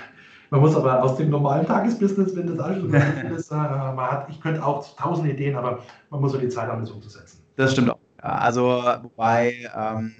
Man 0.49 0.59
muss 0.59 0.75
aber 0.75 1.01
aus 1.01 1.17
dem 1.17 1.29
normalen 1.29 1.65
Tagesbusiness, 1.65 2.35
wenn 2.35 2.47
das 2.47 2.59
alles 2.59 2.81
so 2.81 2.87
ist, 3.35 3.51
äh, 3.51 3.55
man 3.55 3.99
hat, 3.99 4.29
ich 4.29 4.41
könnte 4.41 4.65
auch 4.65 4.85
tausend 4.97 5.29
Ideen, 5.29 5.55
aber 5.55 5.79
man 6.09 6.19
muss 6.19 6.33
so 6.33 6.37
die 6.37 6.49
Zeit 6.49 6.67
haben, 6.67 6.81
das 6.81 6.91
umzusetzen. 6.91 7.40
Das 7.55 7.73
stimmt 7.73 7.91
auch. 7.91 7.99
Ja, 8.23 8.29
also, 8.35 8.83
wobei 9.01 9.69
ähm, 9.75 10.15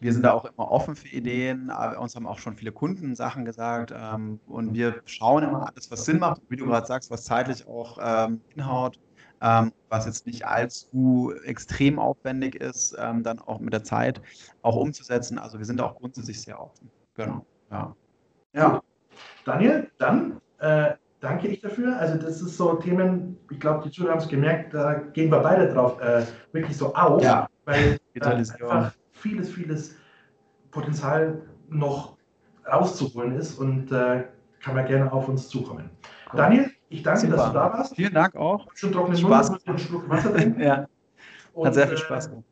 wir 0.00 0.12
sind 0.12 0.22
da 0.22 0.32
auch 0.32 0.44
immer 0.44 0.70
offen 0.70 0.94
für 0.94 1.08
Ideen. 1.08 1.70
Aber 1.70 2.00
uns 2.00 2.14
haben 2.14 2.26
auch 2.26 2.38
schon 2.38 2.56
viele 2.56 2.72
Kunden 2.72 3.14
Sachen 3.14 3.44
gesagt. 3.44 3.92
Ähm, 3.96 4.40
und 4.46 4.74
wir 4.74 5.00
schauen 5.06 5.42
immer 5.42 5.68
alles, 5.68 5.90
was 5.90 6.04
Sinn 6.04 6.18
macht, 6.18 6.42
wie 6.48 6.56
du 6.56 6.66
gerade 6.66 6.86
sagst, 6.86 7.10
was 7.10 7.24
zeitlich 7.24 7.66
auch 7.66 7.98
ähm, 8.00 8.40
hinhaut, 8.48 8.98
ähm, 9.40 9.72
was 9.88 10.06
jetzt 10.06 10.26
nicht 10.26 10.46
allzu 10.46 11.32
extrem 11.44 11.98
aufwendig 11.98 12.56
ist, 12.56 12.94
ähm, 12.98 13.22
dann 13.22 13.38
auch 13.38 13.58
mit 13.58 13.72
der 13.72 13.84
Zeit 13.84 14.20
auch 14.62 14.76
umzusetzen. 14.76 15.38
Also, 15.38 15.58
wir 15.58 15.64
sind 15.64 15.80
da 15.80 15.86
auch 15.86 15.96
grundsätzlich 15.96 16.40
sehr 16.40 16.60
offen. 16.60 16.90
Genau. 17.14 17.44
Ja. 17.70 17.96
ja. 18.52 18.82
Daniel, 19.44 19.90
dann. 19.98 20.40
Äh, 20.58 20.94
danke 21.20 21.48
ich 21.48 21.60
dafür. 21.60 21.98
Also 21.98 22.18
das 22.18 22.40
ist 22.40 22.56
so 22.56 22.74
Themen, 22.74 23.38
ich 23.50 23.60
glaube, 23.60 23.84
die 23.84 23.90
Zuhörer 23.90 24.12
haben 24.12 24.20
es 24.20 24.28
gemerkt, 24.28 24.74
da 24.74 24.94
gehen 24.94 25.30
wir 25.30 25.40
beide 25.40 25.72
drauf 25.72 26.00
äh, 26.00 26.24
wirklich 26.52 26.76
so 26.76 26.94
auf, 26.94 27.22
ja. 27.22 27.48
weil 27.64 27.98
äh, 28.14 28.20
einfach 28.20 28.92
vieles, 29.12 29.50
vieles 29.50 29.96
Potenzial 30.70 31.42
noch 31.68 32.16
rauszuholen 32.70 33.36
ist 33.36 33.58
und 33.58 33.90
äh, 33.92 34.24
kann 34.60 34.74
man 34.74 34.86
gerne 34.86 35.12
auf 35.12 35.28
uns 35.28 35.48
zukommen. 35.48 35.90
Cool. 36.32 36.36
Daniel, 36.36 36.70
ich 36.88 37.02
danke, 37.02 37.20
Super. 37.20 37.36
dass 37.36 37.46
du 37.46 37.52
da 37.52 37.72
warst. 37.72 37.96
Vielen 37.96 38.14
Dank 38.14 38.36
auch. 38.36 38.66
Schon 38.74 38.92
trockene 38.92 39.16
Spaß. 39.16 39.50
Mund, 39.50 39.62
einen 39.66 39.78
Schluck 39.78 40.08
Wasser 40.08 40.34
trinken. 40.34 40.60
ja. 40.60 40.86
Und, 41.52 41.66
Hat 41.66 41.74
sehr 41.74 41.88
viel 41.88 41.98
Spaß 41.98 42.30
gemacht. 42.30 42.44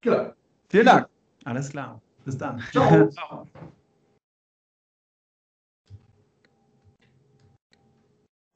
Genau. 0.00 0.32
Vielen 0.68 0.86
Dank. 0.86 1.08
Alles 1.44 1.70
klar. 1.70 2.00
Bis 2.24 2.38
dann. 2.38 2.62
Ciao. 2.70 3.08
Ciao. 3.10 3.46